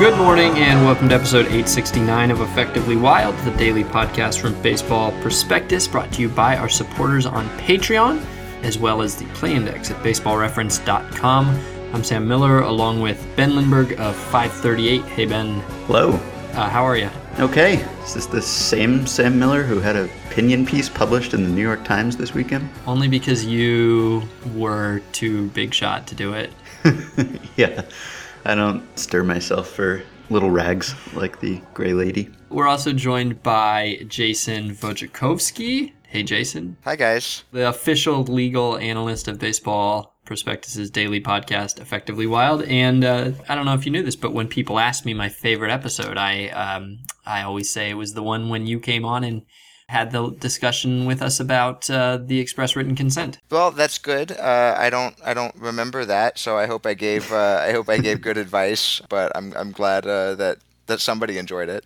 Good 0.00 0.16
morning 0.16 0.52
and 0.56 0.82
welcome 0.86 1.10
to 1.10 1.14
episode 1.14 1.44
869 1.44 2.30
of 2.30 2.40
Effectively 2.40 2.96
Wild, 2.96 3.36
the 3.44 3.50
daily 3.58 3.84
podcast 3.84 4.40
from 4.40 4.60
Baseball 4.62 5.12
Prospectus, 5.20 5.86
brought 5.86 6.10
to 6.14 6.22
you 6.22 6.30
by 6.30 6.56
our 6.56 6.70
supporters 6.70 7.26
on 7.26 7.46
Patreon, 7.58 8.24
as 8.62 8.78
well 8.78 9.02
as 9.02 9.14
the 9.16 9.26
Play 9.34 9.54
Index 9.54 9.90
at 9.90 10.02
baseballreference.com. 10.02 11.60
I'm 11.92 12.02
Sam 12.02 12.26
Miller, 12.26 12.60
along 12.60 13.02
with 13.02 13.22
Ben 13.36 13.54
Lindbergh 13.54 14.00
of 14.00 14.16
538. 14.16 15.02
Hey 15.02 15.26
Ben, 15.26 15.60
Hello. 15.86 16.12
uh, 16.54 16.70
how 16.70 16.82
are 16.82 16.96
you? 16.96 17.10
Okay, 17.38 17.74
is 18.02 18.14
this 18.14 18.24
the 18.24 18.40
same 18.40 19.06
Sam 19.06 19.38
Miller 19.38 19.62
who 19.62 19.80
had 19.80 19.96
a 19.96 20.04
opinion 20.30 20.64
piece 20.64 20.88
published 20.88 21.34
in 21.34 21.42
the 21.42 21.50
New 21.50 21.60
York 21.60 21.84
Times 21.84 22.16
this 22.16 22.32
weekend? 22.32 22.70
Only 22.86 23.08
because 23.08 23.44
you 23.44 24.22
were 24.54 25.02
too 25.12 25.48
big 25.48 25.74
shot 25.74 26.06
to 26.06 26.14
do 26.14 26.32
it. 26.32 26.52
yeah, 27.56 27.82
I 28.44 28.54
don't 28.54 28.82
stir 28.98 29.22
myself 29.22 29.68
for 29.68 30.02
little 30.30 30.50
rags 30.50 30.94
like 31.14 31.40
the 31.40 31.60
Gray 31.74 31.92
Lady. 31.92 32.30
We're 32.48 32.68
also 32.68 32.92
joined 32.92 33.42
by 33.42 34.00
Jason 34.08 34.74
Wojciechowski. 34.76 35.92
Hey, 36.06 36.22
Jason. 36.22 36.76
Hi, 36.84 36.96
guys. 36.96 37.44
the 37.52 37.68
official 37.68 38.22
legal 38.24 38.76
analyst 38.78 39.28
of 39.28 39.38
baseball 39.38 40.16
prospectus's 40.24 40.90
daily 40.90 41.20
podcast 41.20 41.80
effectively 41.80 42.24
wild 42.24 42.62
and 42.62 43.02
uh, 43.04 43.32
i 43.48 43.54
don't 43.56 43.64
know 43.64 43.74
if 43.74 43.84
you 43.84 43.90
knew 43.90 44.02
this 44.04 44.14
but 44.14 44.32
when 44.32 44.46
people 44.46 44.78
ask 44.78 45.04
me 45.04 45.12
my 45.12 45.28
favorite 45.28 45.72
episode 45.72 46.16
i 46.16 46.46
um, 46.50 46.98
i 47.26 47.42
always 47.42 47.68
say 47.68 47.90
it 47.90 47.94
was 47.94 48.14
the 48.14 48.22
one 48.22 48.48
when 48.48 48.64
you 48.64 48.78
came 48.78 49.04
on 49.04 49.24
and 49.24 49.42
had 49.90 50.12
the 50.12 50.30
discussion 50.30 51.04
with 51.04 51.20
us 51.20 51.40
about 51.40 51.90
uh, 51.90 52.16
the 52.16 52.38
express 52.38 52.76
written 52.76 52.94
consent 52.94 53.38
Well, 53.50 53.70
that's 53.72 53.98
good. 53.98 54.30
Uh, 54.32 54.74
I 54.78 54.88
don't, 54.88 55.16
I 55.24 55.34
don't 55.34 55.54
remember 55.56 56.04
that, 56.04 56.38
so 56.38 56.56
I 56.56 56.66
hope 56.66 56.86
I 56.86 56.94
gave, 56.94 57.32
uh, 57.32 57.58
I 57.60 57.72
hope 57.72 57.88
I 57.88 57.98
gave 57.98 58.20
good 58.20 58.38
advice. 58.46 59.02
But 59.08 59.32
I'm, 59.34 59.52
I'm 59.56 59.72
glad 59.72 60.06
uh, 60.06 60.34
that 60.36 60.58
that 60.86 61.00
somebody 61.00 61.38
enjoyed 61.38 61.68
it, 61.68 61.84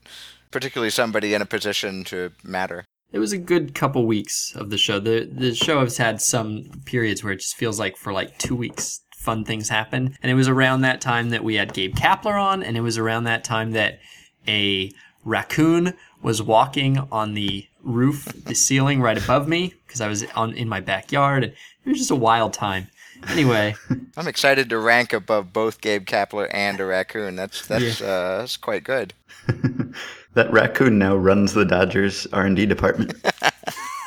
particularly 0.50 0.90
somebody 0.90 1.34
in 1.34 1.42
a 1.42 1.46
position 1.46 2.04
to 2.04 2.30
matter. 2.42 2.84
it 3.12 3.18
was 3.18 3.32
a 3.32 3.38
good 3.38 3.74
couple 3.74 4.06
weeks 4.06 4.54
of 4.54 4.70
the 4.70 4.78
show 4.78 4.98
the 5.00 5.28
the 5.30 5.54
show 5.54 5.80
has 5.80 5.96
had 5.98 6.20
some 6.20 6.64
periods 6.84 7.22
where 7.22 7.32
it 7.32 7.40
just 7.40 7.56
feels 7.56 7.78
like 7.78 7.96
for 7.96 8.12
like 8.12 8.38
two 8.38 8.56
weeks 8.56 9.00
fun 9.16 9.44
things 9.44 9.68
happen 9.68 10.16
and 10.22 10.30
it 10.32 10.34
was 10.34 10.48
around 10.48 10.82
that 10.82 11.00
time 11.00 11.30
that 11.30 11.44
we 11.44 11.54
had 11.54 11.72
gabe 11.72 11.94
kapler 11.94 12.36
on 12.50 12.62
and 12.62 12.76
it 12.76 12.82
was 12.82 12.98
around 12.98 13.24
that 13.24 13.44
time 13.44 13.70
that 13.72 13.98
a 14.46 14.90
raccoon 15.24 15.94
was 16.22 16.42
walking 16.42 16.98
on 17.10 17.34
the 17.34 17.66
roof 17.84 18.24
the 18.44 18.54
ceiling 18.54 19.00
right 19.00 19.22
above 19.22 19.46
me 19.46 19.74
because 19.86 20.00
i 20.00 20.08
was 20.08 20.24
on 20.34 20.52
in 20.54 20.68
my 20.68 20.80
backyard 20.80 21.44
and 21.44 21.52
it 21.52 21.88
was 21.88 21.98
just 21.98 22.10
a 22.10 22.16
wild 22.16 22.52
time 22.52 22.88
anyway 23.28 23.74
I'm 24.16 24.28
excited 24.28 24.70
to 24.70 24.78
rank 24.78 25.12
above 25.12 25.52
both 25.52 25.80
Gabe 25.80 26.06
Kapler 26.06 26.48
and 26.52 26.78
a 26.78 26.84
raccoon. 26.84 27.34
That's 27.34 27.66
that's 27.66 28.00
uh, 28.00 28.38
that's 28.38 28.56
quite 28.56 28.84
good. 28.84 29.12
That 30.34 30.52
raccoon 30.52 30.98
now 30.98 31.16
runs 31.16 31.54
the 31.54 31.64
Dodgers 31.64 32.26
R&D 32.32 32.66
department. 32.66 33.14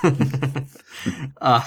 uh, 1.42 1.62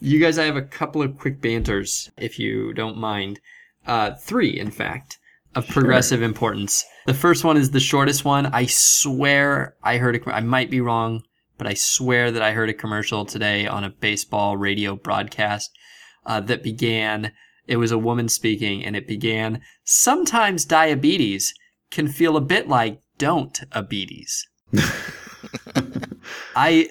you 0.00 0.20
guys, 0.20 0.36
I 0.36 0.44
have 0.46 0.56
a 0.56 0.62
couple 0.62 1.00
of 1.00 1.16
quick 1.16 1.40
banters, 1.40 2.10
if 2.16 2.36
you 2.36 2.74
don't 2.74 2.96
mind. 2.96 3.40
Uh, 3.86 4.14
three, 4.14 4.58
in 4.58 4.72
fact, 4.72 5.18
of 5.54 5.68
progressive 5.68 6.22
importance. 6.22 6.84
The 7.06 7.14
first 7.14 7.44
one 7.44 7.56
is 7.56 7.70
the 7.70 7.78
shortest 7.78 8.24
one. 8.24 8.46
I 8.46 8.66
swear 8.66 9.76
I 9.84 9.98
heard 9.98 10.16
a, 10.16 10.34
I 10.34 10.40
might 10.40 10.70
be 10.70 10.80
wrong, 10.80 11.22
but 11.60 11.66
I 11.66 11.74
swear 11.74 12.30
that 12.30 12.40
I 12.40 12.52
heard 12.52 12.70
a 12.70 12.74
commercial 12.74 13.26
today 13.26 13.66
on 13.66 13.84
a 13.84 13.90
baseball 13.90 14.56
radio 14.56 14.96
broadcast 14.96 15.70
uh, 16.24 16.40
that 16.40 16.62
began. 16.62 17.32
It 17.66 17.76
was 17.76 17.92
a 17.92 17.98
woman 17.98 18.30
speaking, 18.30 18.82
and 18.82 18.96
it 18.96 19.06
began. 19.06 19.60
Sometimes 19.84 20.64
diabetes 20.64 21.52
can 21.90 22.08
feel 22.08 22.38
a 22.38 22.40
bit 22.40 22.66
like 22.66 23.02
don't 23.18 23.60
diabetes. 23.70 24.48
I, 26.56 26.88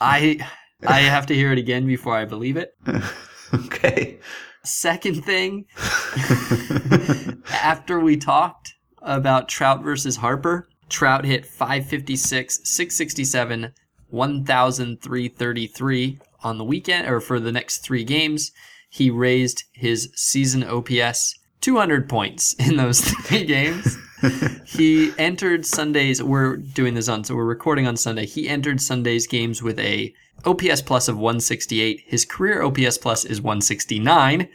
I, 0.00 0.46
I 0.86 1.00
have 1.00 1.26
to 1.26 1.34
hear 1.34 1.50
it 1.50 1.58
again 1.58 1.84
before 1.84 2.14
I 2.14 2.24
believe 2.24 2.56
it. 2.56 2.76
okay. 3.52 4.20
Second 4.62 5.24
thing, 5.24 5.64
after 7.52 7.98
we 7.98 8.16
talked 8.16 8.74
about 9.02 9.48
Trout 9.48 9.82
versus 9.82 10.18
Harper, 10.18 10.68
Trout 10.88 11.24
hit 11.24 11.44
556, 11.44 12.60
667, 12.62 13.72
1,333 14.10 16.18
on 16.42 16.58
the 16.58 16.64
weekend, 16.64 17.08
or 17.08 17.20
for 17.20 17.40
the 17.40 17.52
next 17.52 17.78
three 17.78 18.04
games. 18.04 18.52
He 18.88 19.10
raised 19.10 19.64
his 19.72 20.10
season 20.14 20.64
OPS 20.64 21.34
200 21.60 22.08
points 22.08 22.52
in 22.58 22.76
those 22.76 23.00
three 23.00 23.44
games. 23.44 23.96
he 24.64 25.12
entered 25.18 25.64
Sundays. 25.64 26.22
We're 26.22 26.56
doing 26.56 26.94
this 26.94 27.08
on, 27.08 27.24
so 27.24 27.34
we're 27.34 27.44
recording 27.44 27.86
on 27.86 27.96
Sunday. 27.96 28.26
He 28.26 28.48
entered 28.48 28.80
Sunday's 28.80 29.26
games 29.26 29.62
with 29.62 29.78
a 29.78 30.14
OPS 30.44 30.82
plus 30.82 31.08
of 31.08 31.16
168. 31.16 32.02
His 32.06 32.24
career 32.24 32.62
OPS 32.62 32.98
plus 32.98 33.24
is 33.24 33.40
169, 33.40 34.48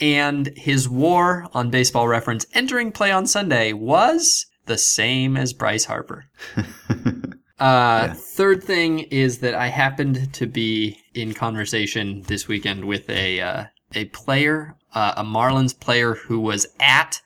and 0.00 0.46
his 0.56 0.88
WAR 0.88 1.48
on 1.52 1.70
Baseball 1.70 2.08
Reference 2.08 2.46
entering 2.54 2.92
play 2.92 3.10
on 3.10 3.26
Sunday 3.26 3.72
was 3.72 4.46
the 4.66 4.78
same 4.78 5.36
as 5.36 5.52
Bryce 5.52 5.86
Harper. 5.86 6.26
Uh, 7.58 8.14
Third 8.14 8.62
thing 8.62 9.00
is 9.00 9.38
that 9.38 9.54
I 9.54 9.68
happened 9.68 10.32
to 10.34 10.46
be 10.46 10.98
in 11.14 11.34
conversation 11.34 12.22
this 12.22 12.46
weekend 12.48 12.84
with 12.84 13.08
a 13.10 13.40
uh, 13.40 13.64
a 13.94 14.04
player, 14.06 14.76
uh, 14.94 15.14
a 15.16 15.24
Marlins 15.24 15.78
player 15.78 16.14
who 16.14 16.38
was 16.40 16.66
at 16.78 17.20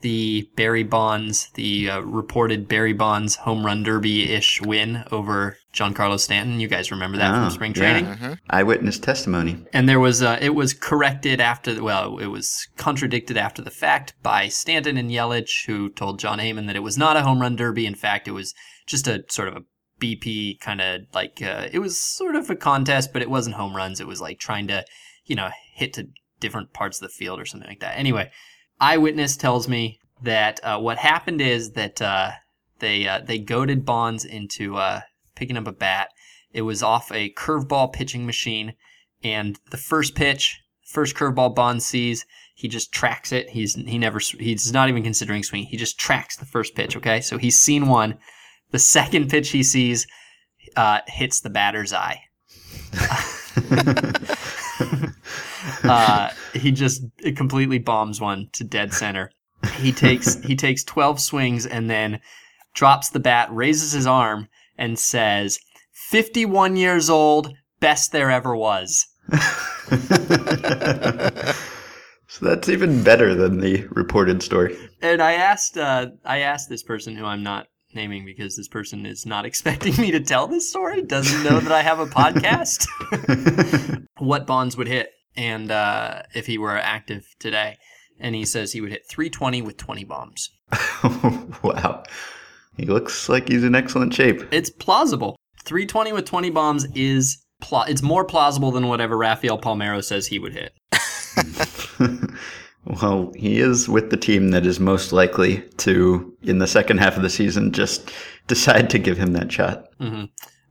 the 0.00 0.48
Barry 0.54 0.84
Bonds, 0.84 1.50
the 1.54 1.90
uh, 1.90 2.00
reported 2.00 2.68
Barry 2.68 2.92
Bonds 2.92 3.34
home 3.36 3.66
run 3.66 3.82
derby 3.82 4.30
ish 4.32 4.60
win 4.62 5.02
over 5.10 5.56
Giancarlo 5.72 6.20
Stanton. 6.20 6.60
You 6.60 6.68
guys 6.68 6.92
remember 6.92 7.18
that 7.18 7.34
Oh, 7.34 7.40
from 7.40 7.50
spring 7.50 7.72
training? 7.72 8.04
yeah. 8.04 8.16
training? 8.16 8.38
Eyewitness 8.50 8.98
testimony. 9.00 9.64
And 9.72 9.88
there 9.88 9.98
was 9.98 10.22
uh, 10.22 10.38
it 10.40 10.54
was 10.54 10.72
corrected 10.74 11.40
after 11.40 11.74
the, 11.74 11.82
well, 11.82 12.18
it 12.18 12.26
was 12.26 12.68
contradicted 12.76 13.36
after 13.36 13.60
the 13.62 13.70
fact 13.72 14.14
by 14.22 14.46
Stanton 14.48 14.96
and 14.96 15.10
Yelich, 15.10 15.66
who 15.66 15.88
told 15.90 16.18
Jon 16.20 16.38
Heyman 16.38 16.66
that 16.66 16.76
it 16.76 16.82
was 16.82 16.96
not 16.98 17.16
a 17.16 17.22
home 17.22 17.40
run 17.40 17.56
derby. 17.56 17.86
In 17.86 17.94
fact, 17.96 18.28
it 18.28 18.32
was 18.32 18.54
just 18.86 19.08
a 19.08 19.24
sort 19.28 19.48
of 19.48 19.56
a 19.56 19.62
BP 20.00 20.60
kind 20.60 20.80
of 20.80 21.02
like 21.12 21.42
uh, 21.42 21.68
it 21.72 21.78
was 21.78 22.00
sort 22.00 22.36
of 22.36 22.48
a 22.50 22.56
contest, 22.56 23.12
but 23.12 23.22
it 23.22 23.30
wasn't 23.30 23.56
home 23.56 23.74
runs. 23.74 24.00
It 24.00 24.06
was 24.06 24.20
like 24.20 24.38
trying 24.38 24.68
to, 24.68 24.84
you 25.24 25.36
know, 25.36 25.50
hit 25.74 25.92
to 25.94 26.08
different 26.40 26.72
parts 26.72 27.00
of 27.00 27.08
the 27.08 27.14
field 27.14 27.40
or 27.40 27.46
something 27.46 27.68
like 27.68 27.80
that. 27.80 27.98
Anyway, 27.98 28.30
eyewitness 28.80 29.36
tells 29.36 29.68
me 29.68 29.98
that 30.22 30.60
uh, 30.62 30.78
what 30.78 30.98
happened 30.98 31.40
is 31.40 31.72
that 31.72 32.00
uh, 32.00 32.32
they 32.78 33.06
uh, 33.06 33.20
they 33.20 33.38
goaded 33.38 33.84
Bonds 33.84 34.24
into 34.24 34.76
uh, 34.76 35.00
picking 35.34 35.56
up 35.56 35.66
a 35.66 35.72
bat. 35.72 36.10
It 36.52 36.62
was 36.62 36.82
off 36.82 37.12
a 37.12 37.32
curveball 37.34 37.92
pitching 37.92 38.26
machine, 38.26 38.74
and 39.22 39.58
the 39.70 39.76
first 39.76 40.14
pitch, 40.14 40.60
first 40.84 41.14
curveball 41.14 41.54
Bonds 41.54 41.84
sees, 41.84 42.24
he 42.54 42.68
just 42.68 42.92
tracks 42.92 43.32
it. 43.32 43.50
He's 43.50 43.74
he 43.74 43.98
never 43.98 44.18
he's 44.18 44.72
not 44.72 44.88
even 44.88 45.02
considering 45.02 45.42
swinging. 45.42 45.68
He 45.68 45.76
just 45.76 45.98
tracks 45.98 46.36
the 46.36 46.46
first 46.46 46.74
pitch. 46.74 46.96
Okay, 46.96 47.20
so 47.20 47.38
he's 47.38 47.58
seen 47.58 47.86
one. 47.86 48.18
The 48.70 48.78
second 48.78 49.30
pitch 49.30 49.50
he 49.50 49.62
sees 49.62 50.06
uh, 50.76 51.00
hits 51.06 51.40
the 51.40 51.50
batter's 51.50 51.92
eye. 51.92 52.22
uh, 55.84 56.30
he 56.54 56.72
just 56.72 57.02
it 57.18 57.36
completely 57.36 57.78
bombs 57.78 58.20
one 58.20 58.48
to 58.52 58.64
dead 58.64 58.92
center. 58.92 59.30
He 59.76 59.92
takes 59.92 60.40
he 60.42 60.56
takes 60.56 60.84
twelve 60.84 61.20
swings 61.20 61.66
and 61.66 61.90
then 61.90 62.20
drops 62.74 63.10
the 63.10 63.20
bat, 63.20 63.48
raises 63.52 63.92
his 63.92 64.06
arm, 64.06 64.48
and 64.76 64.98
says, 64.98 65.58
"51 66.10 66.76
years 66.76 67.10
old, 67.10 67.52
best 67.80 68.12
there 68.12 68.30
ever 68.30 68.56
was." 68.56 69.06
So 72.28 72.44
that's 72.44 72.68
even 72.68 73.02
better 73.02 73.34
than 73.34 73.58
the 73.58 73.86
reported 73.90 74.42
story. 74.42 74.76
And 75.00 75.22
I 75.22 75.32
asked 75.32 75.78
uh, 75.78 76.08
I 76.24 76.40
asked 76.40 76.68
this 76.68 76.82
person 76.82 77.16
who 77.16 77.24
I'm 77.24 77.42
not 77.42 77.68
naming 77.98 78.24
because 78.24 78.56
this 78.56 78.68
person 78.68 79.04
is 79.04 79.26
not 79.26 79.44
expecting 79.50 79.94
me 80.00 80.10
to 80.12 80.20
tell 80.20 80.46
this 80.46 80.70
story, 80.70 81.02
doesn't 81.02 81.44
know 81.44 81.60
that 81.60 81.72
I 81.72 81.82
have 81.82 81.98
a 82.00 82.06
podcast, 82.06 82.86
what 84.18 84.46
Bonds 84.46 84.76
would 84.76 84.88
hit 84.88 85.10
and 85.36 85.70
uh, 85.70 86.22
if 86.34 86.46
he 86.46 86.56
were 86.56 86.76
active 86.76 87.26
today. 87.38 87.76
And 88.20 88.34
he 88.34 88.44
says 88.44 88.72
he 88.72 88.80
would 88.80 88.90
hit 88.90 89.06
320 89.08 89.62
with 89.62 89.76
20 89.76 90.04
bombs. 90.04 90.50
wow. 91.62 92.02
He 92.76 92.86
looks 92.86 93.28
like 93.28 93.48
he's 93.48 93.62
in 93.62 93.74
excellent 93.74 94.12
shape. 94.12 94.42
It's 94.50 94.70
plausible. 94.70 95.36
320 95.64 96.12
with 96.12 96.24
20 96.24 96.50
bombs 96.50 96.86
is 96.94 97.44
pla- 97.60 97.84
it's 97.88 98.02
more 98.02 98.24
plausible 98.24 98.72
than 98.72 98.88
whatever 98.88 99.16
Rafael 99.16 99.58
Palmeiro 99.58 100.02
says 100.02 100.26
he 100.26 100.38
would 100.38 100.54
hit. 100.54 100.72
Well, 102.88 103.32
he 103.36 103.60
is 103.60 103.88
with 103.88 104.10
the 104.10 104.16
team 104.16 104.50
that 104.50 104.64
is 104.64 104.80
most 104.80 105.12
likely 105.12 105.60
to, 105.78 106.34
in 106.42 106.58
the 106.58 106.66
second 106.66 106.98
half 106.98 107.16
of 107.16 107.22
the 107.22 107.30
season, 107.30 107.72
just 107.72 108.10
decide 108.46 108.88
to 108.90 108.98
give 108.98 109.18
him 109.18 109.32
that 109.34 109.52
shot. 109.52 109.88
Mm-hmm. 110.00 110.24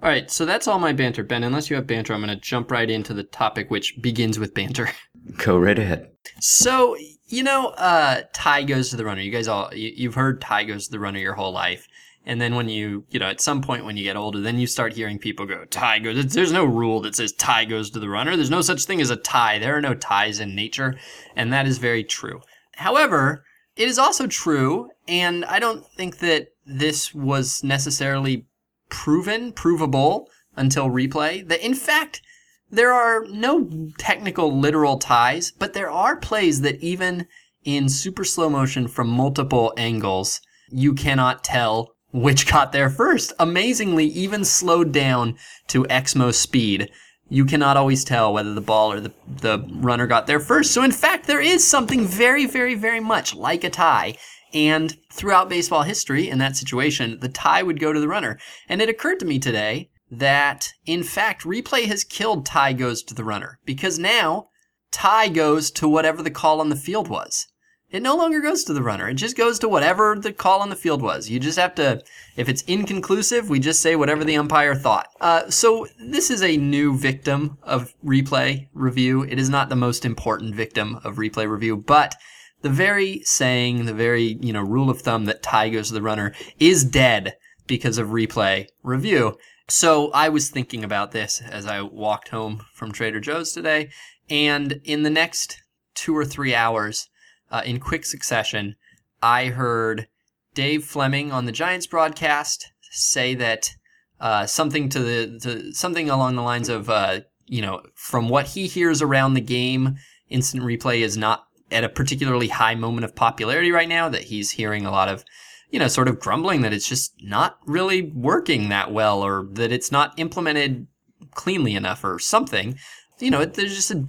All 0.04 0.10
right, 0.10 0.30
so 0.30 0.46
that's 0.46 0.68
all 0.68 0.80
my 0.80 0.94
banter, 0.94 1.24
Ben. 1.24 1.44
Unless 1.44 1.70
you 1.70 1.76
have 1.76 1.88
banter, 1.88 2.14
I'm 2.14 2.22
going 2.22 2.30
to 2.34 2.42
jump 2.42 2.72
right 2.72 2.90
into 2.90 3.14
the 3.14 3.24
topic, 3.24 3.72
which 3.72 4.00
begins 4.02 4.38
with 4.38 4.54
banter. 4.54 4.90
Go 5.38 5.58
right 5.58 5.78
ahead. 5.78 6.10
So 6.40 6.96
You 7.30 7.44
know, 7.44 7.68
uh, 7.70 8.22
tie 8.34 8.64
goes 8.64 8.90
to 8.90 8.96
the 8.96 9.04
runner. 9.04 9.22
You 9.22 9.32
guys 9.32 9.48
all, 9.48 9.74
you, 9.74 9.92
you've 9.96 10.16
heard 10.16 10.40
tie 10.40 10.64
goes 10.64 10.86
to 10.86 10.92
the 10.92 11.00
runner 11.00 11.20
your 11.20 11.34
whole 11.34 11.52
life. 11.52 11.88
And 12.28 12.42
then 12.42 12.56
when 12.56 12.68
you, 12.68 13.06
you 13.10 13.20
know, 13.20 13.28
at 13.28 13.40
some 13.40 13.62
point 13.62 13.86
when 13.86 13.96
you 13.96 14.04
get 14.04 14.18
older, 14.18 14.42
then 14.42 14.60
you 14.60 14.68
start 14.68 14.94
hearing 14.94 15.18
people 15.18 15.46
go, 15.46 15.64
tie 15.64 16.00
goes. 16.00 16.34
There's 16.34 16.52
no 16.52 16.66
rule 16.66 17.00
that 17.02 17.16
says 17.16 17.32
tie 17.32 17.64
goes 17.64 17.90
to 17.92 18.00
the 18.00 18.10
runner. 18.10 18.36
There's 18.36 18.50
no 18.50 18.60
such 18.60 18.84
thing 18.84 19.00
as 19.00 19.10
a 19.10 19.16
tie. 19.16 19.60
There 19.60 19.78
are 19.78 19.82
no 19.82 19.94
ties 19.94 20.42
in 20.42 20.54
nature. 20.54 20.98
And 21.38 21.54
that 21.54 21.66
is 21.66 21.78
very 21.78 22.04
true. 22.04 22.42
However, 22.74 23.46
it 23.78 23.88
is 23.88 23.98
also 23.98 24.28
true, 24.28 24.90
and 25.08 25.46
I 25.46 25.60
don't 25.60 25.86
think 25.96 26.18
that 26.18 26.50
this 26.66 27.14
was 27.14 27.64
necessarily 27.64 28.46
proven, 28.90 29.54
provable 29.54 30.28
until 30.58 30.90
replay, 30.90 31.48
that 31.48 31.66
in 31.66 31.76
fact, 31.76 32.22
there 32.70 32.92
are 32.92 33.24
no 33.30 33.70
technical 33.98 34.60
literal 34.60 34.98
ties, 34.98 35.52
but 35.52 35.74
there 35.74 35.90
are 35.90 36.18
plays 36.18 36.60
that 36.62 36.82
even 36.82 37.28
in 37.64 37.88
super 37.88 38.26
slow 38.26 38.50
motion 38.50 38.90
from 38.90 39.08
multiple 39.08 39.74
angles, 39.78 40.42
you 40.70 40.94
cannot 40.94 41.44
tell 41.44 41.94
which 42.12 42.48
got 42.48 42.72
there 42.72 42.90
first. 42.90 43.34
Amazingly, 43.40 44.06
even 44.06 44.46
slowed 44.46 44.92
down 44.92 45.38
to 45.68 45.84
Exmo 45.86 46.34
speed, 46.34 46.90
you 47.30 47.46
cannot 47.46 47.78
always 47.78 48.04
tell 48.04 48.34
whether 48.34 48.54
the 48.54 48.62
ball 48.62 48.92
or 48.92 49.00
the, 49.00 49.14
the 49.28 49.60
runner 49.76 50.08
got 50.08 50.28
there 50.28 50.40
first. 50.40 50.72
So 50.72 50.84
in 50.84 50.92
fact, 50.92 51.28
there 51.28 51.42
is 51.42 51.68
something 51.68 52.06
very, 52.06 52.46
very, 52.46 52.76
very 52.76 53.00
much 53.00 53.36
like 53.36 53.64
a 53.64 53.70
tie. 53.70 54.18
And 54.54 54.98
throughout 55.12 55.50
baseball 55.50 55.84
history, 55.84 56.30
in 56.30 56.38
that 56.40 56.56
situation, 56.56 57.20
the 57.20 57.30
tie 57.30 57.64
would 57.64 57.80
go 57.80 57.92
to 57.92 58.00
the 58.00 58.08
runner. 58.08 58.40
And 58.70 58.82
it 58.82 58.90
occurred 58.90 59.20
to 59.20 59.26
me 59.26 59.40
today 59.40 59.90
that, 60.10 60.72
in 60.86 61.04
fact, 61.04 61.44
replay 61.44 61.86
has 61.86 62.06
killed 62.06 62.46
tie 62.46 62.72
goes 62.72 63.04
to 63.04 63.14
the 63.14 63.26
runner 63.26 63.60
because 63.66 64.00
now 64.00 64.48
tie 64.92 65.28
goes 65.28 65.70
to 65.72 65.90
whatever 65.90 66.24
the 66.24 66.32
call 66.32 66.62
on 66.62 66.70
the 66.70 66.78
field 66.78 67.10
was. 67.10 67.48
It 67.90 68.04
no 68.04 68.18
longer 68.18 68.42
goes 68.42 68.66
to 68.66 68.74
the 68.74 68.84
runner. 68.84 69.08
It 69.08 69.14
just 69.14 69.38
goes 69.38 69.60
to 69.60 69.70
whatever 69.70 70.18
the 70.20 70.34
call 70.34 70.62
on 70.62 70.70
the 70.70 70.76
field 70.76 71.02
was. 71.02 71.30
You 71.30 71.40
just 71.40 71.58
have 71.58 71.74
to, 71.76 72.04
if 72.36 72.50
it's 72.50 72.64
inconclusive, 72.64 73.50
we 73.50 73.60
just 73.60 73.82
say 73.82 73.96
whatever 73.96 74.26
the 74.26 74.36
umpire 74.36 74.76
thought. 74.76 75.08
Uh, 75.22 75.50
so 75.50 75.88
this 75.98 76.30
is 76.30 76.44
a 76.44 76.58
new 76.58 76.98
victim 76.98 77.58
of 77.64 77.94
replay 78.06 78.68
review. 78.74 79.24
It 79.24 79.40
is 79.40 79.50
not 79.50 79.70
the 79.70 79.78
most 79.78 80.04
important 80.04 80.54
victim 80.54 81.00
of 81.06 81.16
replay 81.16 81.50
review, 81.50 81.78
but 81.78 82.16
the 82.62 82.70
very 82.70 83.22
saying, 83.24 83.86
the 83.86 83.94
very, 83.94 84.38
you 84.42 84.52
know, 84.52 84.64
rule 84.64 84.90
of 84.90 85.02
thumb 85.02 85.24
that 85.26 85.42
tie 85.42 85.70
goes 85.70 85.88
to 85.88 85.94
the 85.94 86.02
runner 86.02 86.34
is 86.60 86.84
dead 86.84 87.38
because 87.68 87.98
of 87.98 88.10
replay 88.10 88.68
review. 88.84 89.38
So 89.70 90.12
I 90.12 90.28
was 90.28 90.50
thinking 90.50 90.84
about 90.84 91.14
this 91.14 91.42
as 91.42 91.66
I 91.66 91.82
walked 91.82 92.30
home 92.30 92.66
from 92.74 92.92
Trader 92.92 93.22
Joe's 93.22 93.54
today. 93.54 93.92
And 94.30 94.82
in 94.84 95.04
the 95.04 95.10
next 95.10 95.62
two 95.94 96.16
or 96.16 96.26
three 96.26 96.54
hours, 96.54 97.10
uh, 97.52 97.62
in 97.66 97.80
quick 97.80 98.06
succession, 98.06 98.76
I 99.22 99.48
heard 99.48 100.08
Dave 100.54 100.84
Fleming 100.84 101.32
on 101.32 101.46
the 101.46 101.52
Giants 101.52 101.88
broadcast 101.88 102.72
say 102.92 103.36
that 103.36 103.76
uh, 104.20 104.46
something 104.46 104.90
to 104.90 105.00
the 105.00 105.40
to 105.42 105.74
something 105.74 106.10
along 106.10 106.36
the 106.36 106.42
lines 106.42 106.70
of 106.70 106.90
uh, 106.90 107.22
you 107.46 107.62
know 107.62 107.82
from 107.94 108.30
what 108.30 108.48
he 108.48 108.68
hears 108.68 109.02
around 109.02 109.34
the 109.34 109.42
game, 109.42 109.98
instant 110.30 110.64
replay 110.64 111.00
is 111.00 111.18
not 111.18 111.46
at 111.72 111.84
a 111.84 111.90
particularly 111.90 112.48
high 112.48 112.76
moment 112.76 113.06
of 113.06 113.16
popularity 113.16 113.72
right 113.72 113.90
now. 113.90 114.10
That 114.10 114.24
he's 114.24 114.52
hearing 114.52 114.86
a 114.86 114.92
lot 114.92 115.10
of 115.10 115.24
you 115.70 115.80
know 115.80 115.88
sort 115.88 116.08
of 116.08 116.20
grumbling 116.20 116.62
that 116.62 116.74
it's 116.74 116.90
just 116.90 117.14
not 117.22 117.60
really 117.66 118.02
working 118.02 118.70
that 118.70 118.92
well, 118.92 119.22
or 119.22 119.48
that 119.52 119.72
it's 119.72 119.92
not 119.92 120.18
implemented 120.18 120.88
cleanly 121.36 121.76
enough, 121.76 122.04
or 122.04 122.18
something 122.18 122.78
you 123.20 123.32
know, 123.32 123.46
there's 123.46 123.76
just 123.76 123.92
a 123.92 124.08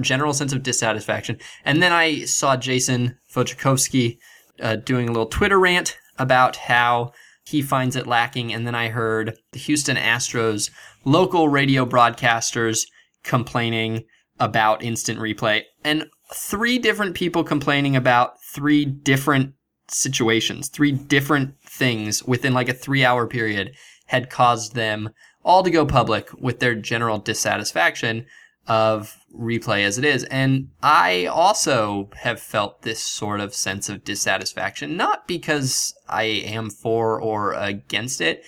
general, 0.00 0.32
sense 0.32 0.52
of 0.52 0.62
dissatisfaction. 0.62 1.38
And 1.64 1.82
then 1.82 1.92
I 1.92 2.24
saw 2.24 2.56
Jason 2.56 3.18
Wojciechowski 3.32 4.18
uh, 4.60 4.76
doing 4.76 5.08
a 5.08 5.12
little 5.12 5.26
Twitter 5.26 5.58
rant 5.58 5.96
about 6.18 6.56
how 6.56 7.12
he 7.44 7.60
finds 7.62 7.96
it 7.96 8.06
lacking. 8.06 8.52
And 8.52 8.66
then 8.66 8.74
I 8.74 8.88
heard 8.88 9.36
the 9.52 9.58
Houston 9.58 9.96
Astros 9.96 10.70
local 11.04 11.48
radio 11.48 11.84
broadcasters 11.84 12.86
complaining 13.22 14.04
about 14.40 14.82
instant 14.82 15.18
replay 15.18 15.62
and 15.84 16.06
three 16.32 16.78
different 16.78 17.14
people 17.14 17.44
complaining 17.44 17.94
about 17.94 18.42
three 18.42 18.84
different 18.84 19.54
situations, 19.88 20.68
three 20.68 20.92
different 20.92 21.54
things 21.62 22.22
within 22.24 22.54
like 22.54 22.68
a 22.68 22.74
three 22.74 23.04
hour 23.04 23.26
period 23.26 23.74
had 24.06 24.30
caused 24.30 24.74
them 24.74 25.10
all 25.44 25.62
to 25.62 25.70
go 25.70 25.84
public 25.84 26.30
with 26.40 26.60
their 26.60 26.74
general 26.74 27.18
dissatisfaction 27.18 28.26
of 28.66 29.18
replay 29.34 29.84
as 29.84 29.98
it 29.98 30.04
is. 30.04 30.24
And 30.24 30.68
I 30.82 31.26
also 31.26 32.10
have 32.16 32.40
felt 32.40 32.82
this 32.82 33.02
sort 33.02 33.40
of 33.40 33.54
sense 33.54 33.88
of 33.88 34.04
dissatisfaction, 34.04 34.96
not 34.96 35.26
because 35.26 35.94
I 36.08 36.24
am 36.24 36.70
for 36.70 37.20
or 37.20 37.52
against 37.54 38.20
it, 38.20 38.44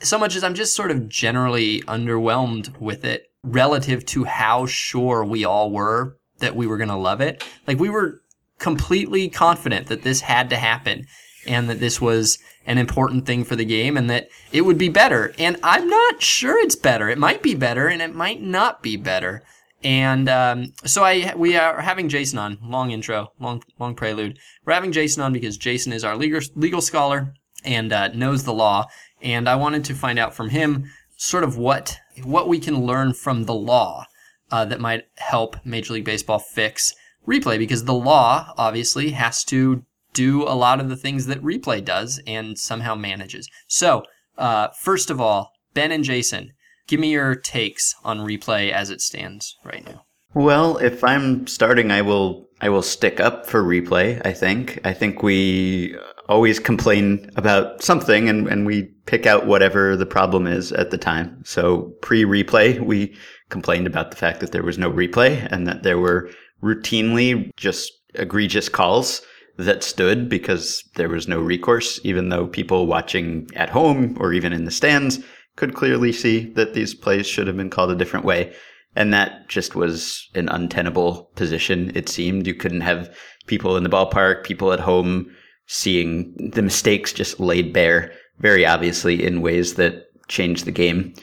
so 0.00 0.18
much 0.18 0.36
as 0.36 0.44
I'm 0.44 0.54
just 0.54 0.74
sort 0.74 0.90
of 0.90 1.08
generally 1.08 1.80
underwhelmed 1.82 2.78
with 2.78 3.04
it 3.04 3.30
relative 3.42 4.04
to 4.06 4.24
how 4.24 4.66
sure 4.66 5.24
we 5.24 5.44
all 5.44 5.70
were 5.70 6.16
that 6.38 6.56
we 6.56 6.66
were 6.66 6.76
going 6.76 6.88
to 6.88 6.96
love 6.96 7.20
it. 7.20 7.46
Like 7.66 7.78
we 7.78 7.88
were 7.88 8.20
completely 8.58 9.28
confident 9.28 9.86
that 9.86 10.02
this 10.02 10.20
had 10.20 10.50
to 10.50 10.56
happen 10.56 11.06
and 11.46 11.70
that 11.70 11.80
this 11.80 12.00
was 12.00 12.38
an 12.66 12.78
important 12.78 13.24
thing 13.24 13.44
for 13.44 13.56
the 13.56 13.64
game 13.64 13.96
and 13.96 14.10
that 14.10 14.28
it 14.52 14.62
would 14.62 14.78
be 14.78 14.88
better. 14.88 15.32
And 15.38 15.56
I'm 15.62 15.88
not 15.88 16.20
sure 16.20 16.58
it's 16.58 16.76
better. 16.76 17.08
It 17.08 17.18
might 17.18 17.42
be 17.42 17.54
better 17.54 17.86
and 17.86 18.02
it 18.02 18.14
might 18.14 18.42
not 18.42 18.82
be 18.82 18.96
better. 18.96 19.42
And 19.82 20.28
um, 20.28 20.72
so 20.84 21.04
I 21.04 21.34
we 21.36 21.56
are 21.56 21.80
having 21.80 22.08
Jason 22.08 22.38
on. 22.38 22.58
Long 22.62 22.90
intro, 22.90 23.32
long 23.38 23.62
long 23.78 23.94
prelude. 23.94 24.38
We're 24.64 24.74
having 24.74 24.92
Jason 24.92 25.22
on 25.22 25.32
because 25.32 25.56
Jason 25.56 25.92
is 25.92 26.04
our 26.04 26.16
legal 26.16 26.40
legal 26.54 26.80
scholar 26.80 27.34
and 27.64 27.92
uh, 27.92 28.08
knows 28.08 28.44
the 28.44 28.54
law. 28.54 28.86
And 29.22 29.48
I 29.48 29.56
wanted 29.56 29.84
to 29.86 29.94
find 29.94 30.18
out 30.18 30.34
from 30.34 30.50
him 30.50 30.90
sort 31.16 31.44
of 31.44 31.56
what 31.58 31.98
what 32.22 32.48
we 32.48 32.58
can 32.58 32.84
learn 32.84 33.12
from 33.12 33.44
the 33.44 33.54
law 33.54 34.06
uh, 34.50 34.64
that 34.64 34.80
might 34.80 35.04
help 35.16 35.56
Major 35.64 35.94
League 35.94 36.04
Baseball 36.04 36.38
fix 36.38 36.94
replay 37.26 37.58
because 37.58 37.84
the 37.84 37.94
law 37.94 38.52
obviously 38.56 39.10
has 39.10 39.44
to 39.44 39.84
do 40.12 40.44
a 40.44 40.54
lot 40.54 40.80
of 40.80 40.88
the 40.88 40.96
things 40.96 41.26
that 41.26 41.42
replay 41.42 41.84
does 41.84 42.20
and 42.26 42.58
somehow 42.58 42.94
manages. 42.94 43.50
So 43.66 44.04
uh, 44.38 44.68
first 44.68 45.10
of 45.10 45.20
all, 45.20 45.52
Ben 45.74 45.92
and 45.92 46.04
Jason, 46.04 46.52
Give 46.86 47.00
me 47.00 47.12
your 47.12 47.34
takes 47.34 47.94
on 48.04 48.20
replay 48.20 48.70
as 48.70 48.90
it 48.90 49.00
stands 49.00 49.56
right 49.64 49.84
now. 49.84 50.06
Well, 50.34 50.76
if 50.78 51.02
I'm 51.02 51.46
starting, 51.46 51.90
I 51.90 52.02
will 52.02 52.46
I 52.60 52.68
will 52.68 52.82
stick 52.82 53.20
up 53.20 53.46
for 53.46 53.62
replay. 53.62 54.20
I 54.24 54.32
think 54.32 54.78
I 54.84 54.92
think 54.92 55.22
we 55.22 55.96
always 56.28 56.58
complain 56.58 57.30
about 57.36 57.82
something, 57.82 58.28
and 58.28 58.46
and 58.46 58.66
we 58.66 58.84
pick 59.06 59.26
out 59.26 59.46
whatever 59.46 59.96
the 59.96 60.06
problem 60.06 60.46
is 60.46 60.72
at 60.72 60.90
the 60.90 60.98
time. 60.98 61.42
So 61.44 61.94
pre-replay, 62.02 62.80
we 62.80 63.16
complained 63.48 63.86
about 63.86 64.10
the 64.10 64.16
fact 64.16 64.40
that 64.40 64.52
there 64.52 64.62
was 64.62 64.78
no 64.78 64.90
replay 64.90 65.48
and 65.50 65.66
that 65.66 65.82
there 65.84 65.98
were 65.98 66.30
routinely 66.62 67.50
just 67.56 67.92
egregious 68.14 68.68
calls 68.68 69.22
that 69.56 69.82
stood 69.82 70.28
because 70.28 70.82
there 70.96 71.08
was 71.08 71.26
no 71.26 71.40
recourse, 71.40 71.98
even 72.02 72.28
though 72.28 72.46
people 72.46 72.86
watching 72.86 73.48
at 73.54 73.70
home 73.70 74.16
or 74.20 74.32
even 74.32 74.52
in 74.52 74.64
the 74.64 74.70
stands 74.70 75.20
could 75.56 75.74
clearly 75.74 76.12
see 76.12 76.50
that 76.52 76.74
these 76.74 76.94
plays 76.94 77.26
should 77.26 77.46
have 77.46 77.56
been 77.56 77.70
called 77.70 77.90
a 77.90 77.96
different 77.96 78.24
way. 78.24 78.54
And 78.94 79.12
that 79.12 79.48
just 79.48 79.74
was 79.74 80.28
an 80.34 80.48
untenable 80.48 81.30
position, 81.34 81.92
it 81.94 82.08
seemed. 82.08 82.46
You 82.46 82.54
couldn't 82.54 82.80
have 82.82 83.14
people 83.46 83.76
in 83.76 83.82
the 83.82 83.90
ballpark, 83.90 84.44
people 84.44 84.72
at 84.72 84.80
home 84.80 85.30
seeing 85.66 86.34
the 86.52 86.62
mistakes 86.62 87.12
just 87.12 87.40
laid 87.40 87.72
bare 87.72 88.12
very 88.38 88.64
obviously 88.64 89.24
in 89.24 89.42
ways 89.42 89.74
that 89.74 90.04
changed 90.28 90.64
the 90.64 90.72
game. 90.72 91.14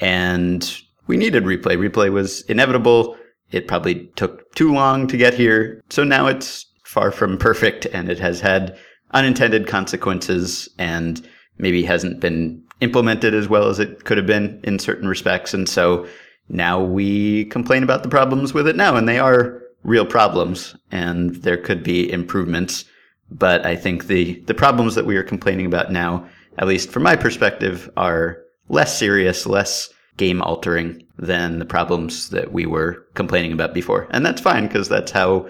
And 0.00 0.80
we 1.06 1.16
needed 1.16 1.44
replay. 1.44 1.76
Replay 1.76 2.10
was 2.10 2.42
inevitable. 2.42 3.16
It 3.50 3.68
probably 3.68 4.06
took 4.16 4.52
too 4.54 4.72
long 4.72 5.06
to 5.08 5.16
get 5.16 5.34
here. 5.34 5.82
So 5.90 6.04
now 6.04 6.26
it's 6.26 6.66
far 6.84 7.10
from 7.10 7.38
perfect 7.38 7.86
and 7.86 8.08
it 8.08 8.18
has 8.18 8.40
had 8.40 8.78
unintended 9.12 9.66
consequences 9.66 10.68
and 10.78 11.26
maybe 11.58 11.82
hasn't 11.82 12.20
been 12.20 12.62
implemented 12.80 13.34
as 13.34 13.48
well 13.48 13.68
as 13.68 13.78
it 13.78 14.04
could 14.04 14.16
have 14.16 14.26
been 14.26 14.60
in 14.64 14.78
certain 14.78 15.08
respects. 15.08 15.54
And 15.54 15.68
so 15.68 16.06
now 16.48 16.82
we 16.82 17.44
complain 17.46 17.82
about 17.82 18.02
the 18.02 18.08
problems 18.08 18.52
with 18.52 18.66
it 18.66 18.76
now, 18.76 18.96
and 18.96 19.08
they 19.08 19.18
are 19.18 19.62
real 19.82 20.06
problems, 20.06 20.74
and 20.90 21.36
there 21.36 21.56
could 21.56 21.82
be 21.82 22.10
improvements. 22.10 22.84
But 23.30 23.64
I 23.64 23.76
think 23.76 24.06
the, 24.06 24.40
the 24.46 24.54
problems 24.54 24.94
that 24.96 25.06
we 25.06 25.16
are 25.16 25.22
complaining 25.22 25.66
about 25.66 25.92
now, 25.92 26.26
at 26.58 26.66
least 26.66 26.90
from 26.90 27.04
my 27.04 27.16
perspective, 27.16 27.88
are 27.96 28.38
less 28.68 28.98
serious, 28.98 29.46
less 29.46 29.88
game 30.16 30.42
altering 30.42 31.06
than 31.18 31.58
the 31.58 31.64
problems 31.64 32.30
that 32.30 32.52
we 32.52 32.66
were 32.66 33.06
complaining 33.14 33.52
about 33.52 33.72
before. 33.72 34.08
And 34.10 34.24
that's 34.26 34.40
fine 34.40 34.66
because 34.66 34.88
that's 34.88 35.12
how 35.12 35.48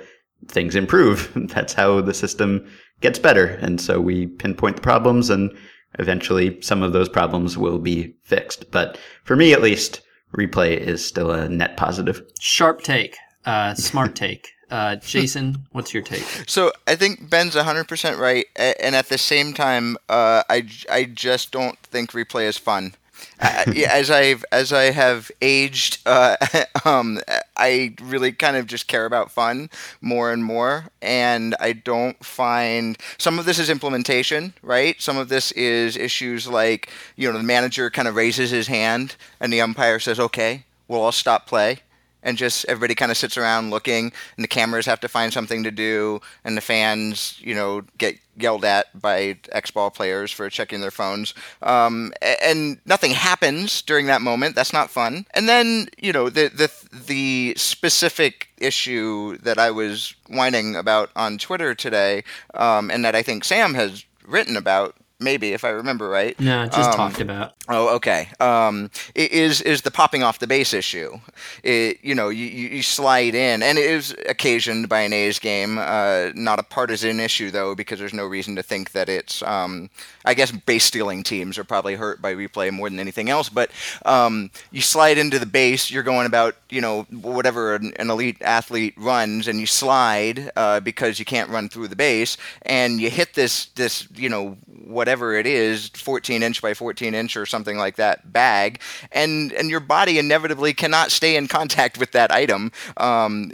things 0.49 0.75
improve. 0.75 1.31
that's 1.35 1.73
how 1.73 2.01
the 2.01 2.15
system 2.15 2.71
gets 3.01 3.19
better. 3.19 3.47
And 3.47 3.81
so 3.81 4.01
we 4.01 4.27
pinpoint 4.27 4.77
the 4.77 4.83
problems 4.83 5.31
and 5.31 5.57
eventually 5.99 6.61
some 6.61 6.83
of 6.83 6.93
those 6.93 7.09
problems 7.09 7.59
will 7.59 7.79
be 7.79 8.15
fixed. 8.23 8.71
But 8.71 8.99
for 9.25 9.37
me, 9.37 9.53
at 9.53 9.63
least, 9.63 10.01
replay 10.37 10.77
is 10.77 11.05
still 11.05 11.31
a 11.31 11.49
net 11.49 11.77
positive. 11.77 12.23
Sharp 12.41 12.83
take, 12.83 13.17
uh, 13.45 13.75
smart 13.75 14.15
take. 14.15 14.53
Uh, 14.71 14.97
Jason, 14.97 15.67
what's 15.73 15.93
your 15.93 16.03
take? 16.03 16.25
So 16.47 16.73
I 16.87 16.95
think 16.95 17.29
Ben's 17.29 17.57
100% 17.57 18.19
right, 18.19 18.47
and 18.57 18.95
at 18.95 19.09
the 19.09 19.19
same 19.19 19.53
time, 19.53 19.97
uh, 20.09 20.45
I, 20.49 20.69
I 20.89 21.05
just 21.05 21.51
don't 21.51 21.77
think 21.81 22.13
replay 22.13 22.47
is 22.47 22.57
fun. 22.57 22.95
Uh, 23.41 23.65
as 23.89 24.11
I've 24.11 24.45
as 24.53 24.73
I 24.73 24.85
have 24.91 25.31
aged, 25.41 25.99
uh, 26.07 26.37
um, 26.85 27.21
I 27.57 27.95
really 28.01 28.33
kind 28.33 28.57
of 28.57 28.67
just 28.67 28.89
care 28.89 29.07
about 29.07 29.31
fun 29.31 29.71
more 30.01 30.33
and 30.33 30.45
more, 30.45 30.87
and 31.01 31.55
I 31.61 31.73
don't 31.73 32.23
find 32.25 32.99
some 33.19 33.39
of 33.39 33.45
this 33.45 33.59
is 33.59 33.71
implementation, 33.71 34.55
right? 34.63 35.01
Some 35.01 35.17
of 35.17 35.29
this 35.29 35.53
is 35.53 35.97
issues 35.97 36.47
like 36.47 36.91
you 37.17 37.31
know 37.31 37.39
the 37.39 37.45
manager 37.45 37.91
kind 37.91 38.09
of 38.09 38.15
raises 38.17 38.51
his 38.51 38.67
hand 38.67 39.17
and 39.41 39.53
the 39.53 39.61
umpire 39.61 39.99
says, 39.99 40.21
"Okay, 40.21 40.65
we'll 40.89 41.03
all 41.03 41.13
stop 41.13 41.47
play." 41.47 41.81
And 42.23 42.37
just 42.37 42.65
everybody 42.67 42.95
kind 42.95 43.11
of 43.11 43.17
sits 43.17 43.37
around 43.37 43.71
looking 43.71 44.13
and 44.37 44.45
the 44.45 44.49
cameras 44.49 44.87
have 44.87 45.01
to 45.01 45.09
find 45.09 45.33
something 45.33 45.63
to 45.63 45.71
do 45.71 46.21
and 46.45 46.57
the 46.57 46.61
fans 46.61 47.39
you 47.41 47.55
know 47.55 47.83
get 47.99 48.19
yelled 48.37 48.65
at 48.65 48.99
by 48.99 49.37
x-ball 49.53 49.91
players 49.91 50.31
for 50.33 50.49
checking 50.49 50.81
their 50.81 50.91
phones. 50.91 51.35
Um, 51.63 52.13
and 52.43 52.79
nothing 52.87 53.11
happens 53.11 53.83
during 53.83 54.07
that 54.07 54.23
moment. 54.23 54.55
That's 54.55 54.73
not 54.73 54.89
fun. 54.89 55.27
And 55.35 55.49
then 55.49 55.89
you 55.99 56.13
know 56.13 56.31
the 56.31 56.49
the 56.49 56.71
the 57.07 57.55
specific 57.57 58.49
issue 58.59 59.39
that 59.39 59.59
i 59.59 59.71
was 59.71 60.15
whining 60.29 60.77
about 60.77 61.11
on 61.17 61.39
twitter 61.39 61.75
today 61.75 62.23
um, 62.55 62.91
and 62.91 63.05
that 63.05 63.15
i 63.15 63.23
think 63.23 63.45
sam 63.45 63.75
has 63.75 64.05
written 64.27 64.57
about 64.57 64.95
maybe 65.21 65.53
if 65.53 65.65
I 65.65 65.69
remember 65.69 66.09
right. 66.09 66.39
No, 66.41 66.67
just 66.67 66.91
um, 66.91 66.97
talked 66.97 67.21
about. 67.21 67.55
Oh, 67.69 67.95
okay. 67.97 68.29
Um, 68.41 68.91
is 69.15 69.61
is 69.63 69.83
the 69.83 69.91
popping 69.91 70.23
off 70.23 70.39
the 70.39 70.47
base 70.47 70.75
issue? 70.75 71.21
It, 71.63 71.99
you 72.03 72.15
know, 72.15 72.29
you, 72.29 72.47
you 72.47 72.83
slide 72.83 73.35
in, 73.35 73.63
and 73.63 73.79
it 73.79 73.85
is 73.85 74.15
occasioned 74.29 74.89
by 74.89 75.01
an 75.01 75.13
A's 75.13 75.39
game. 75.39 75.79
Uh, 75.79 76.31
not 76.35 76.59
a 76.59 76.63
partisan 76.63 77.21
issue 77.21 77.51
though, 77.51 77.75
because 77.75 77.99
there's 77.99 78.15
no 78.15 78.27
reason 78.27 78.57
to 78.57 78.63
think 78.63 78.93
that 78.93 79.09
it's. 79.09 79.43
Um, 79.43 79.91
I 80.25 80.35
guess 80.35 80.51
base 80.51 80.85
stealing 80.85 81.23
teams 81.23 81.59
are 81.59 81.65
probably 81.65 81.95
hurt 81.95 82.21
by 82.21 82.35
replay 82.35 82.71
more 82.71 82.91
than 82.91 83.01
anything 83.01 83.31
else. 83.31 83.49
But 83.49 83.71
um, 84.05 84.51
you 84.71 84.81
slide 84.81 85.19
into 85.19 85.39
the 85.39 85.47
base, 85.47 85.91
you're 85.91 86.03
going 86.03 86.27
about 86.27 86.57
you 86.71 86.81
know 86.81 87.03
whatever 87.11 87.75
an, 87.75 87.93
an 87.97 88.11
elite 88.11 88.41
athlete 88.43 88.95
runs, 88.97 89.49
and 89.49 89.61
you 89.61 89.67
slide 89.67 90.51
uh, 90.57 90.81
because 90.81 91.19
you 91.19 91.25
can't 91.25 91.51
run 91.51 91.69
through 91.69 91.89
the 91.89 91.97
base, 91.97 92.37
and 92.63 93.01
you 93.01 93.11
hit 93.11 93.35
this 93.35 93.67
this 93.77 94.09
you 94.15 94.29
know 94.29 94.57
whatever 94.67 95.35
it 95.35 95.47
is 95.47 95.89
14 95.91 96.43
inch 96.43 96.61
by 96.61 96.75
14 96.75 97.15
inch 97.15 97.37
or 97.37 97.47
something 97.47 97.77
like 97.77 97.95
that 97.95 98.33
bag 98.33 98.81
and 99.13 99.53
and 99.53 99.71
your 99.71 99.79
body 99.79 100.19
inevitably 100.19 100.75
cannot 100.75 101.13
stay 101.13 101.37
in 101.37 101.47
contact 101.47 101.97
with 101.97 102.11
that 102.11 102.33
item 102.33 102.73
um, 102.97 103.53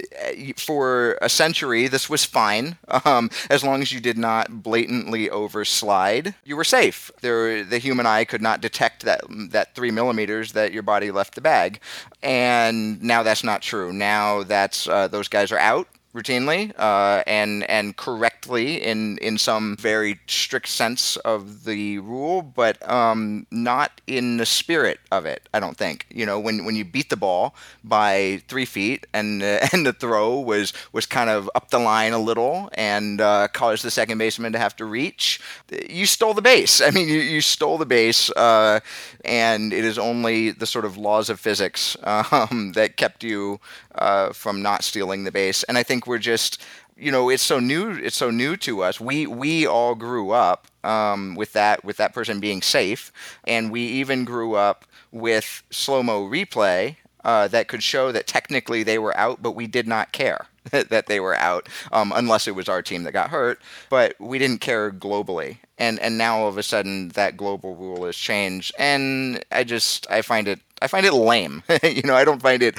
for 0.57 1.19
a 1.21 1.29
century 1.29 1.89
this 1.89 2.09
was 2.09 2.25
fine 2.25 2.79
um, 3.05 3.29
as 3.51 3.63
long 3.63 3.83
as 3.83 3.93
you 3.93 4.01
did 4.01 4.17
not 4.17 4.63
blatantly 4.63 5.29
overslide 5.29 6.35
you 6.45 6.57
were 6.57 6.65
safe. 6.65 7.11
There 7.21 7.65
the 7.65 7.79
human 7.79 8.07
eye 8.07 8.25
could 8.25 8.43
not 8.43 8.61
detect 8.61 9.05
that 9.05 9.23
that 9.51 9.75
three 9.75 9.91
millimeters 9.91 10.53
that 10.53 10.73
your 10.73 10.83
body 10.83 11.11
left 11.11 11.35
the 11.35 11.41
bag. 11.41 11.81
And 12.23 13.03
now 13.07 13.23
that's 13.23 13.45
not 13.45 13.63
true. 13.63 13.93
Now 13.93 14.43
that's 14.43 14.89
uh, 14.89 15.09
those 15.09 15.29
guys 15.29 15.53
are 15.53 15.59
out 15.59 15.89
routinely 16.17 16.73
uh, 16.79 17.23
and 17.27 17.63
and 17.71 17.97
correctly 17.97 18.83
in 18.83 19.19
in 19.19 19.39
some 19.39 19.77
very 19.77 20.19
strict 20.27 20.69
sense 20.69 21.17
of 21.19 21.65
the 21.65 21.99
rule, 21.99 22.43
but 22.43 22.77
um, 22.91 23.47
not 23.51 24.01
in 24.07 24.39
the 24.39 24.47
spirit 24.47 24.99
of 25.13 25.27
it. 25.27 25.49
I 25.53 25.61
don't 25.61 25.77
think. 25.77 26.07
You 26.11 26.27
know, 26.27 26.41
when 26.41 26.65
when 26.65 26.75
you 26.75 26.85
beat 26.85 27.11
the 27.11 27.17
ball 27.17 27.55
by 27.85 28.43
three 28.49 28.65
feet 28.65 29.07
and 29.13 29.43
uh, 29.43 29.67
and 29.73 29.87
the 29.87 29.93
throw 29.93 30.41
was 30.41 30.73
was 30.93 31.07
kind 31.07 31.31
of 31.31 31.51
up 31.55 31.71
the 31.71 31.79
line 31.79 32.13
a 32.13 32.19
little 32.19 32.71
and 32.75 33.21
uh, 33.21 33.49
caused 33.53 33.85
the 33.85 33.91
second 33.91 34.19
baseman 34.19 34.53
to 34.53 34.59
have 34.59 34.75
to 34.77 34.85
reach, 34.85 35.41
you 35.89 36.07
stole 36.07 36.35
the 36.35 36.43
base. 36.43 36.81
I 36.81 36.91
mean, 36.91 37.09
you, 37.09 37.19
you 37.19 37.41
stole 37.41 37.79
the 37.79 37.87
base, 37.87 38.31
uh, 38.31 38.81
and 39.25 39.73
it 39.73 39.85
is 39.85 39.99
only 39.99 40.51
the 40.51 40.67
sort 40.67 40.85
of 40.85 40.97
laws 40.97 41.29
of 41.29 41.39
physics 41.39 41.97
um, 42.05 42.73
that 42.75 42.97
kept 42.97 43.23
you 43.23 43.61
uh, 43.97 44.33
from 44.33 44.63
not 44.63 44.85
stealing 44.85 45.25
the 45.25 45.33
base. 45.33 45.63
And 45.65 45.77
I 45.79 45.83
think 45.83 46.06
we're 46.07 46.19
just 46.19 46.63
you 46.97 47.13
know 47.13 47.29
it's 47.29 47.43
so 47.43 47.59
new 47.61 47.91
it's 47.93 48.17
so 48.17 48.31
new 48.31 48.57
to 48.59 48.83
us. 48.83 49.01
We 49.01 49.27
we 49.27 49.67
all 49.67 49.95
grew 49.95 50.31
up 50.31 50.67
um, 50.85 51.35
with 51.35 51.53
that 51.53 51.85
with 51.85 51.97
that 51.99 52.15
person 52.15 52.41
being 52.41 52.63
safe. 52.63 53.13
And 53.45 53.71
we 53.71 53.83
even 53.83 54.25
grew 54.25 54.55
up 54.55 54.85
with 55.13 55.63
slow 55.71 56.03
mo 56.03 56.25
replay 56.29 56.97
uh, 57.25 57.49
that 57.49 57.69
could 57.69 57.83
show 57.83 58.13
that 58.13 58.27
technically 58.27 58.83
they 58.83 58.99
were 58.99 59.17
out 59.17 59.43
but 59.43 59.53
we 59.53 59.67
did 59.67 59.87
not 59.89 60.13
care 60.13 60.47
that 60.71 61.07
they 61.07 61.21
were 61.21 61.35
out 61.37 61.69
um, 61.93 62.13
unless 62.15 62.47
it 62.49 62.55
was 62.55 62.69
our 62.69 62.83
team 62.83 63.03
that 63.05 63.13
got 63.13 63.31
hurt. 63.31 63.61
But 63.89 64.15
we 64.21 64.39
didn't 64.39 64.61
care 64.61 64.91
globally. 64.91 65.59
And 65.79 65.99
and 66.01 66.17
now 66.19 66.39
all 66.39 66.49
of 66.49 66.59
a 66.59 66.63
sudden 66.63 67.09
that 67.11 67.37
global 67.37 67.75
rule 67.75 68.05
has 68.07 68.17
changed. 68.17 68.73
And 68.79 69.45
i 69.53 69.65
just 69.65 70.07
i 70.11 70.23
find 70.23 70.49
it 70.49 70.61
i 70.83 70.87
find 70.87 71.07
it 71.07 71.13
lame. 71.13 71.63
You 71.83 72.03
know 72.03 72.15
i 72.15 72.25
don't 72.25 72.43
find 72.43 72.63
it 72.63 72.79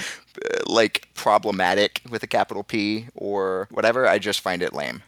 like 0.67 1.09
problematic 1.13 2.01
with 2.09 2.23
a 2.23 2.27
capital 2.27 2.63
P 2.63 3.07
or 3.15 3.67
whatever. 3.71 4.07
I 4.07 4.19
just 4.19 4.39
find 4.39 4.61
it 4.61 4.73
lame. 4.73 5.03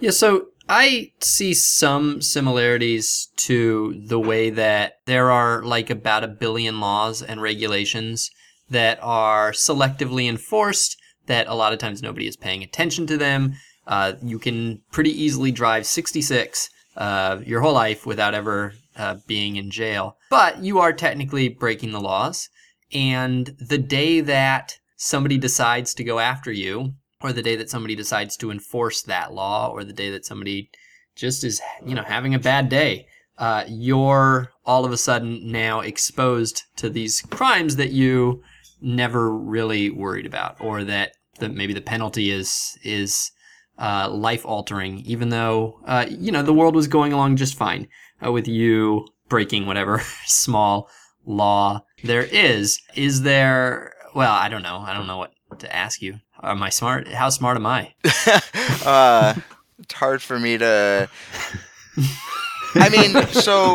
Yeah, 0.00 0.10
so 0.10 0.48
I 0.68 1.12
see 1.20 1.52
some 1.52 2.22
similarities 2.22 3.28
to 3.36 4.02
the 4.06 4.20
way 4.20 4.50
that 4.50 4.98
there 5.06 5.30
are 5.30 5.62
like 5.62 5.90
about 5.90 6.24
a 6.24 6.28
billion 6.28 6.80
laws 6.80 7.22
and 7.22 7.42
regulations 7.42 8.30
that 8.70 8.98
are 9.02 9.52
selectively 9.52 10.28
enforced, 10.28 10.96
that 11.26 11.46
a 11.48 11.54
lot 11.54 11.72
of 11.72 11.78
times 11.78 12.02
nobody 12.02 12.26
is 12.26 12.36
paying 12.36 12.62
attention 12.62 13.06
to 13.08 13.16
them. 13.16 13.54
Uh, 13.86 14.14
you 14.22 14.38
can 14.38 14.80
pretty 14.90 15.10
easily 15.10 15.52
drive 15.52 15.84
66 15.86 16.70
uh, 16.96 17.40
your 17.44 17.60
whole 17.60 17.74
life 17.74 18.06
without 18.06 18.34
ever 18.34 18.72
uh, 18.96 19.16
being 19.26 19.56
in 19.56 19.70
jail. 19.70 20.16
But 20.30 20.62
you 20.62 20.78
are 20.78 20.92
technically 20.92 21.48
breaking 21.48 21.92
the 21.92 22.00
laws. 22.00 22.48
And 22.92 23.56
the 23.58 23.78
day 23.78 24.20
that 24.20 24.78
somebody 24.96 25.38
decides 25.38 25.94
to 25.94 26.04
go 26.04 26.18
after 26.18 26.52
you, 26.52 26.94
or 27.20 27.32
the 27.32 27.42
day 27.42 27.56
that 27.56 27.70
somebody 27.70 27.94
decides 27.94 28.36
to 28.36 28.50
enforce 28.50 29.02
that 29.02 29.32
law, 29.32 29.70
or 29.70 29.84
the 29.84 29.92
day 29.92 30.10
that 30.10 30.26
somebody 30.26 30.70
just 31.16 31.44
is, 31.44 31.60
you 31.84 31.94
know, 31.94 32.02
having 32.02 32.34
a 32.34 32.38
bad 32.38 32.68
day, 32.68 33.06
uh, 33.38 33.64
you're 33.66 34.50
all 34.64 34.84
of 34.84 34.92
a 34.92 34.96
sudden 34.96 35.50
now 35.50 35.80
exposed 35.80 36.62
to 36.76 36.88
these 36.88 37.22
crimes 37.22 37.76
that 37.76 37.90
you 37.90 38.42
never 38.80 39.30
really 39.30 39.90
worried 39.90 40.26
about, 40.26 40.60
or 40.60 40.84
that 40.84 41.12
the, 41.38 41.48
maybe 41.48 41.72
the 41.72 41.80
penalty 41.80 42.30
is 42.30 42.78
is 42.84 43.32
uh, 43.78 44.08
life 44.10 44.44
altering, 44.44 45.00
even 45.00 45.30
though 45.30 45.80
uh, 45.86 46.06
you 46.08 46.30
know 46.30 46.42
the 46.42 46.52
world 46.52 46.74
was 46.74 46.86
going 46.86 47.12
along 47.12 47.36
just 47.36 47.56
fine 47.56 47.88
uh, 48.24 48.30
with 48.30 48.46
you 48.46 49.06
breaking 49.28 49.66
whatever 49.66 50.00
small 50.26 50.88
law 51.26 51.82
there 52.04 52.22
is. 52.22 52.80
Is 52.94 53.22
there? 53.22 53.94
Well, 54.14 54.32
I 54.32 54.48
don't 54.48 54.62
know. 54.62 54.78
I 54.78 54.94
don't 54.94 55.06
know 55.06 55.18
what 55.18 55.32
to 55.58 55.74
ask 55.74 56.00
you. 56.02 56.20
Am 56.42 56.62
I 56.62 56.68
smart? 56.68 57.08
How 57.08 57.30
smart 57.30 57.56
am 57.56 57.66
I? 57.66 57.94
uh, 58.84 59.34
it's 59.78 59.94
hard 59.94 60.22
for 60.22 60.38
me 60.38 60.58
to. 60.58 61.08
I 62.76 62.88
mean, 62.88 63.26
so 63.28 63.74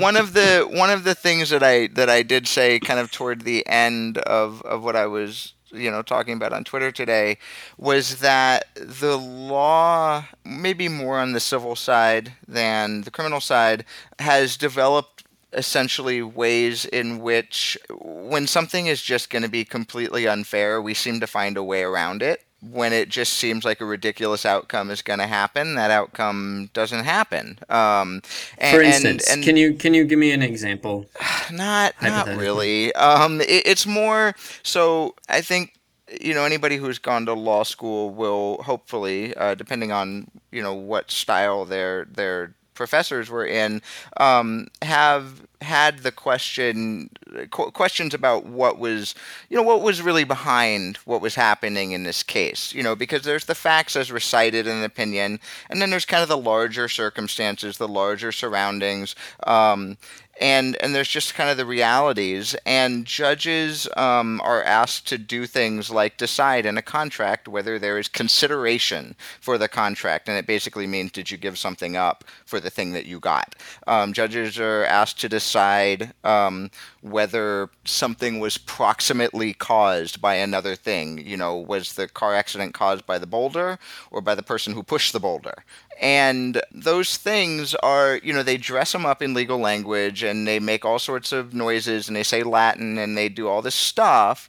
one 0.00 0.16
of 0.16 0.32
the 0.32 0.68
one 0.70 0.90
of 0.90 1.04
the 1.04 1.14
things 1.14 1.50
that 1.50 1.62
I 1.62 1.86
that 1.88 2.10
I 2.10 2.22
did 2.22 2.46
say 2.46 2.80
kind 2.80 2.98
of 2.98 3.10
toward 3.10 3.42
the 3.42 3.66
end 3.66 4.18
of 4.18 4.62
of 4.62 4.82
what 4.82 4.96
I 4.96 5.06
was 5.06 5.54
you 5.72 5.90
know 5.90 6.02
talking 6.02 6.34
about 6.34 6.52
on 6.52 6.64
Twitter 6.64 6.90
today 6.90 7.38
was 7.76 8.16
that 8.20 8.66
the 8.74 9.16
law 9.16 10.24
maybe 10.44 10.88
more 10.88 11.18
on 11.18 11.32
the 11.32 11.40
civil 11.40 11.76
side 11.76 12.32
than 12.46 13.02
the 13.02 13.10
criminal 13.10 13.40
side 13.40 13.84
has 14.18 14.56
developed 14.56 15.15
essentially 15.56 16.22
ways 16.22 16.84
in 16.84 17.18
which 17.18 17.78
when 17.90 18.46
something 18.46 18.86
is 18.86 19.02
just 19.02 19.30
going 19.30 19.42
to 19.42 19.48
be 19.48 19.64
completely 19.64 20.28
unfair, 20.28 20.80
we 20.80 20.94
seem 20.94 21.18
to 21.20 21.26
find 21.26 21.56
a 21.56 21.64
way 21.64 21.82
around 21.82 22.22
it. 22.22 22.42
When 22.62 22.92
it 22.92 23.08
just 23.08 23.34
seems 23.34 23.64
like 23.64 23.80
a 23.80 23.84
ridiculous 23.84 24.46
outcome 24.46 24.90
is 24.90 25.02
going 25.02 25.18
to 25.18 25.26
happen, 25.26 25.74
that 25.74 25.90
outcome 25.90 26.70
doesn't 26.72 27.04
happen. 27.04 27.58
Um, 27.68 28.22
and, 28.58 28.74
For 28.74 28.82
instance, 28.82 29.28
and, 29.28 29.38
and 29.38 29.44
can 29.44 29.56
you 29.56 29.74
can 29.74 29.94
you 29.94 30.04
give 30.04 30.18
me 30.18 30.32
an 30.32 30.42
example? 30.42 31.06
Not 31.52 31.94
not 32.02 32.26
really. 32.26 32.92
Um, 32.94 33.40
it, 33.40 33.62
it's 33.66 33.86
more 33.86 34.34
so. 34.62 35.14
I 35.28 35.42
think 35.42 35.74
you 36.20 36.34
know 36.34 36.44
anybody 36.44 36.76
who's 36.76 36.98
gone 36.98 37.26
to 37.26 37.34
law 37.34 37.62
school 37.62 38.10
will 38.10 38.62
hopefully, 38.62 39.34
uh, 39.36 39.54
depending 39.54 39.92
on 39.92 40.28
you 40.50 40.62
know 40.62 40.74
what 40.74 41.10
style 41.10 41.66
their 41.66 42.06
their 42.06 42.54
professors 42.76 43.28
were 43.30 43.46
in 43.46 43.82
um, 44.18 44.68
have 44.82 45.46
had 45.62 46.00
the 46.00 46.12
question 46.12 47.08
qu- 47.50 47.70
questions 47.70 48.12
about 48.12 48.44
what 48.44 48.78
was 48.78 49.14
you 49.48 49.56
know 49.56 49.62
what 49.62 49.80
was 49.80 50.02
really 50.02 50.24
behind 50.24 50.98
what 50.98 51.20
was 51.20 51.34
happening 51.34 51.92
in 51.92 52.04
this 52.04 52.22
case 52.22 52.74
you 52.74 52.82
know 52.82 52.94
because 52.94 53.22
there's 53.22 53.46
the 53.46 53.54
facts 53.54 53.96
as 53.96 54.12
recited 54.12 54.66
in 54.66 54.76
an 54.76 54.84
opinion 54.84 55.40
and 55.70 55.80
then 55.80 55.90
there's 55.90 56.04
kind 56.04 56.22
of 56.22 56.28
the 56.28 56.36
larger 56.36 56.88
circumstances 56.88 57.78
the 57.78 57.88
larger 57.88 58.30
surroundings 58.30 59.16
um, 59.46 59.96
and 60.40 60.76
and 60.82 60.94
there's 60.94 61.08
just 61.08 61.34
kind 61.34 61.50
of 61.50 61.56
the 61.56 61.66
realities. 61.66 62.54
And 62.66 63.04
judges 63.04 63.88
um, 63.96 64.40
are 64.42 64.62
asked 64.62 65.06
to 65.08 65.18
do 65.18 65.46
things 65.46 65.90
like 65.90 66.16
decide 66.16 66.66
in 66.66 66.76
a 66.76 66.82
contract 66.82 67.48
whether 67.48 67.78
there 67.78 67.98
is 67.98 68.08
consideration 68.08 69.14
for 69.40 69.58
the 69.58 69.68
contract. 69.68 70.28
And 70.28 70.36
it 70.36 70.46
basically 70.46 70.86
means 70.86 71.12
did 71.12 71.30
you 71.30 71.38
give 71.38 71.58
something 71.58 71.96
up 71.96 72.24
for 72.44 72.60
the 72.60 72.70
thing 72.70 72.92
that 72.92 73.06
you 73.06 73.20
got? 73.20 73.54
Um, 73.86 74.12
judges 74.12 74.58
are 74.58 74.84
asked 74.84 75.20
to 75.20 75.28
decide 75.28 76.12
um, 76.24 76.70
whether 77.10 77.70
something 77.84 78.40
was 78.40 78.58
proximately 78.58 79.52
caused 79.52 80.20
by 80.20 80.34
another 80.34 80.74
thing. 80.74 81.24
You 81.26 81.36
know 81.36 81.56
was 81.56 81.94
the 81.94 82.08
car 82.08 82.34
accident 82.34 82.74
caused 82.74 83.06
by 83.06 83.18
the 83.18 83.26
boulder 83.26 83.78
or 84.10 84.20
by 84.20 84.34
the 84.34 84.42
person 84.42 84.72
who 84.74 84.82
pushed 84.82 85.12
the 85.12 85.20
boulder? 85.20 85.64
And 86.00 86.60
those 86.70 87.16
things 87.16 87.74
are 87.76 88.20
you 88.22 88.32
know 88.32 88.42
they 88.42 88.56
dress 88.56 88.92
them 88.92 89.06
up 89.06 89.22
in 89.22 89.34
legal 89.34 89.58
language 89.58 90.22
and 90.22 90.46
they 90.46 90.60
make 90.60 90.84
all 90.84 90.98
sorts 90.98 91.32
of 91.32 91.54
noises 91.54 92.08
and 92.08 92.16
they 92.16 92.22
say 92.22 92.42
latin 92.42 92.98
and 92.98 93.16
they 93.16 93.28
do 93.28 93.48
all 93.48 93.62
this 93.62 93.74
stuff 93.74 94.48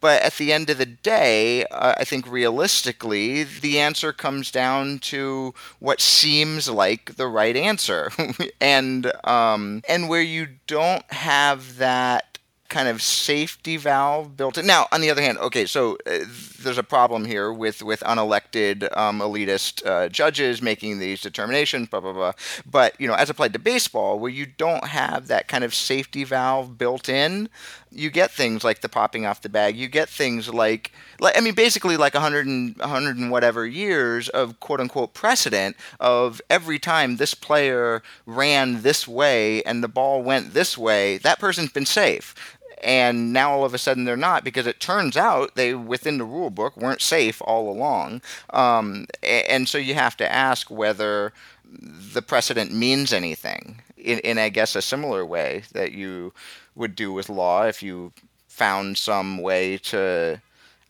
but 0.00 0.22
at 0.22 0.34
the 0.34 0.52
end 0.52 0.70
of 0.70 0.78
the 0.78 0.86
day 0.86 1.64
uh, 1.66 1.94
i 1.98 2.04
think 2.04 2.30
realistically 2.30 3.42
the 3.44 3.78
answer 3.78 4.12
comes 4.12 4.50
down 4.50 4.98
to 4.98 5.54
what 5.78 6.00
seems 6.00 6.68
like 6.68 7.16
the 7.16 7.26
right 7.26 7.56
answer 7.56 8.10
and 8.60 9.12
um, 9.24 9.82
and 9.88 10.08
where 10.08 10.22
you 10.22 10.48
don't 10.66 11.10
have 11.12 11.78
that 11.78 12.38
kind 12.68 12.88
of 12.88 13.02
safety 13.02 13.76
valve 13.76 14.36
built 14.36 14.58
in. 14.58 14.66
Now, 14.66 14.86
on 14.92 15.00
the 15.00 15.10
other 15.10 15.22
hand, 15.22 15.38
okay, 15.38 15.66
so 15.66 15.96
uh, 16.06 16.18
there's 16.58 16.78
a 16.78 16.82
problem 16.82 17.24
here 17.24 17.52
with 17.52 17.82
with 17.82 18.00
unelected 18.00 18.94
um, 18.96 19.20
elitist 19.20 19.86
uh, 19.86 20.08
judges 20.08 20.60
making 20.60 20.98
these 20.98 21.20
determinations, 21.20 21.88
blah 21.88 22.00
blah 22.00 22.12
blah. 22.12 22.32
But 22.70 23.00
you 23.00 23.06
know, 23.06 23.14
as 23.14 23.30
applied 23.30 23.52
to 23.52 23.58
baseball, 23.58 24.18
where 24.18 24.30
you 24.30 24.46
don't 24.46 24.88
have 24.88 25.28
that 25.28 25.48
kind 25.48 25.64
of 25.64 25.74
safety 25.74 26.24
valve 26.24 26.76
built 26.76 27.08
in, 27.08 27.48
you 27.90 28.10
get 28.10 28.30
things 28.30 28.64
like 28.64 28.80
the 28.80 28.88
popping 28.88 29.24
off 29.24 29.42
the 29.42 29.48
bag. 29.48 29.76
You 29.76 29.88
get 29.88 30.08
things 30.08 30.48
like, 30.52 30.92
like 31.20 31.36
I 31.36 31.40
mean, 31.40 31.54
basically 31.54 31.96
like 31.96 32.14
100 32.14 32.46
and 32.46 32.76
100 32.76 33.16
and 33.16 33.30
whatever 33.30 33.66
years 33.66 34.28
of 34.28 34.60
quote 34.60 34.80
unquote 34.80 35.14
precedent 35.14 35.76
of 36.00 36.40
every 36.50 36.78
time 36.78 37.16
this 37.16 37.34
player 37.34 38.02
ran 38.26 38.82
this 38.82 39.06
way 39.06 39.62
and 39.62 39.82
the 39.82 39.88
ball 39.88 40.22
went 40.22 40.54
this 40.54 40.76
way, 40.76 41.18
that 41.18 41.38
person's 41.38 41.72
been 41.72 41.86
safe 41.86 42.34
and 42.82 43.32
now 43.32 43.52
all 43.52 43.64
of 43.64 43.74
a 43.74 43.78
sudden 43.78 44.04
they're 44.04 44.16
not 44.16 44.44
because 44.44 44.66
it 44.66 44.80
turns 44.80 45.16
out 45.16 45.54
they 45.54 45.74
within 45.74 46.18
the 46.18 46.24
rule 46.24 46.50
book 46.50 46.76
weren't 46.76 47.02
safe 47.02 47.40
all 47.44 47.70
along 47.70 48.20
um, 48.50 49.06
and 49.22 49.68
so 49.68 49.78
you 49.78 49.94
have 49.94 50.16
to 50.16 50.30
ask 50.30 50.70
whether 50.70 51.32
the 51.64 52.22
precedent 52.22 52.72
means 52.72 53.12
anything 53.12 53.82
in, 53.96 54.18
in 54.20 54.38
i 54.38 54.48
guess 54.48 54.76
a 54.76 54.82
similar 54.82 55.24
way 55.24 55.62
that 55.72 55.92
you 55.92 56.32
would 56.74 56.94
do 56.94 57.12
with 57.12 57.28
law 57.28 57.64
if 57.64 57.82
you 57.82 58.12
found 58.46 58.98
some 58.98 59.38
way 59.38 59.78
to 59.78 60.40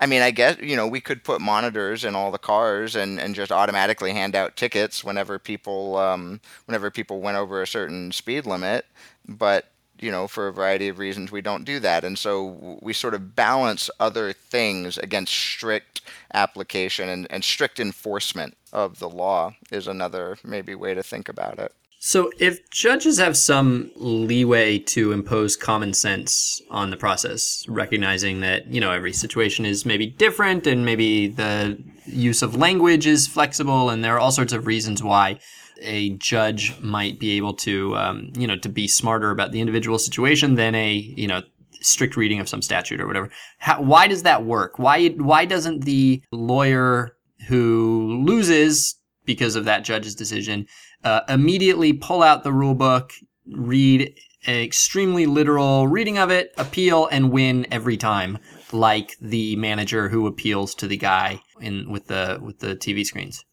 I 0.01 0.07
mean, 0.07 0.23
I 0.23 0.31
guess 0.31 0.59
you 0.61 0.77
know 0.77 0.87
we 0.87 1.01
could 1.01 1.25
put 1.25 1.41
monitors 1.41 2.05
in 2.05 2.15
all 2.15 2.31
the 2.31 2.39
cars 2.39 2.95
and, 2.95 3.19
and 3.19 3.35
just 3.35 3.51
automatically 3.51 4.13
hand 4.13 4.37
out 4.37 4.57
tickets 4.57 5.03
whenever 5.03 5.39
people 5.39 5.97
um, 5.97 6.41
whenever 6.67 6.91
people 6.91 7.21
went 7.21 7.37
over 7.37 7.61
a 7.61 7.67
certain 7.67 8.13
speed 8.13 8.47
limit. 8.47 8.87
But 9.27 9.67
you 10.01 10.11
know, 10.11 10.29
for 10.29 10.49
a 10.49 10.53
variety 10.53 10.89
of 10.89 10.99
reasons, 10.99 11.31
we 11.31 11.41
don't 11.41 11.65
do 11.65 11.81
that. 11.81 12.05
And 12.05 12.19
so 12.19 12.79
we 12.83 12.93
sort 12.93 13.15
of 13.15 13.35
balance 13.35 13.91
other 13.99 14.33
things 14.33 14.99
against 14.99 15.33
strict 15.33 16.01
application 16.33 17.09
and, 17.09 17.27
and 17.31 17.45
strict 17.45 17.81
enforcement 17.81 18.57
of 18.73 18.99
the 18.99 19.09
law 19.09 19.55
is 19.71 19.87
another 19.87 20.39
maybe 20.45 20.75
way 20.75 20.95
to 20.95 21.03
think 21.03 21.29
about 21.29 21.59
it. 21.59 21.73
So, 22.01 22.31
if 22.39 22.71
judges 22.71 23.19
have 23.19 23.37
some 23.37 23.91
leeway 23.97 24.79
to 24.79 25.11
impose 25.11 25.57
common 25.57 25.93
sense 25.95 26.63
on 26.71 26.91
the 26.91 26.97
process, 26.97 27.65
recognizing 27.69 28.39
that, 28.41 28.69
you 28.69 28.81
know, 28.81 28.93
every 28.93 29.13
situation 29.13 29.67
is 29.67 29.85
maybe 29.85 30.07
different 30.07 30.69
and 30.69 30.85
maybe 30.85 31.27
the 31.27 31.77
use 32.07 32.41
of 32.41 32.55
language 32.55 33.05
is 33.05 33.27
flexible 33.27 33.91
and 33.91 34.05
there 34.05 34.15
are 34.15 34.21
all 34.21 34.31
sorts 34.31 34.53
of 34.53 34.65
reasons 34.65 35.03
why 35.03 35.41
a 35.81 36.11
judge 36.11 36.79
might 36.81 37.19
be 37.19 37.33
able 37.33 37.55
to, 37.55 37.97
um, 37.97 38.33
you 38.37 38.47
know, 38.47 38.57
to 38.59 38.69
be 38.69 38.89
smarter 38.89 39.31
about 39.31 39.53
the 39.53 39.61
individual 39.61 39.99
situation 39.99 40.55
than 40.55 40.75
a, 40.75 40.93
you 40.93 41.27
know, 41.27 41.43
strict 41.81 42.17
reading 42.17 42.41
of 42.41 42.49
some 42.49 42.63
statute 42.63 43.01
or 43.01 43.07
whatever. 43.07 43.31
How, 43.59 43.81
why 43.81 44.09
does 44.09 44.23
that 44.25 44.45
work? 44.45 44.79
Why 44.79 45.09
why 45.09 45.45
doesn't 45.45 45.85
the 45.85 46.23
lawyer 46.33 47.17
who 47.47 48.23
loses 48.25 48.97
because 49.25 49.57
of 49.57 49.65
that 49.67 49.85
judge's 49.85 50.15
decision 50.15 50.67
uh, 51.05 51.21
immediately 51.29 51.93
pull 51.93 52.23
out 52.23 52.45
the 52.45 52.53
rule 52.53 52.75
book, 52.75 53.13
read 53.47 54.13
an 54.47 54.63
extremely 54.63 55.27
literal 55.27 55.87
reading 55.87 56.19
of 56.19 56.31
it, 56.31 56.53
appeal, 56.57 57.09
and 57.13 57.31
win 57.31 57.67
every 57.71 57.97
time, 57.97 58.39
like 58.73 59.17
the 59.21 59.57
manager 59.57 60.09
who 60.09 60.27
appeals 60.27 60.75
to 60.77 60.89
the 60.89 60.97
guy 60.97 61.41
in 61.61 61.91
with 61.91 62.07
the 62.07 62.39
with 62.43 62.59
the 62.61 62.75
TV 62.77 63.05
screens? 63.05 63.45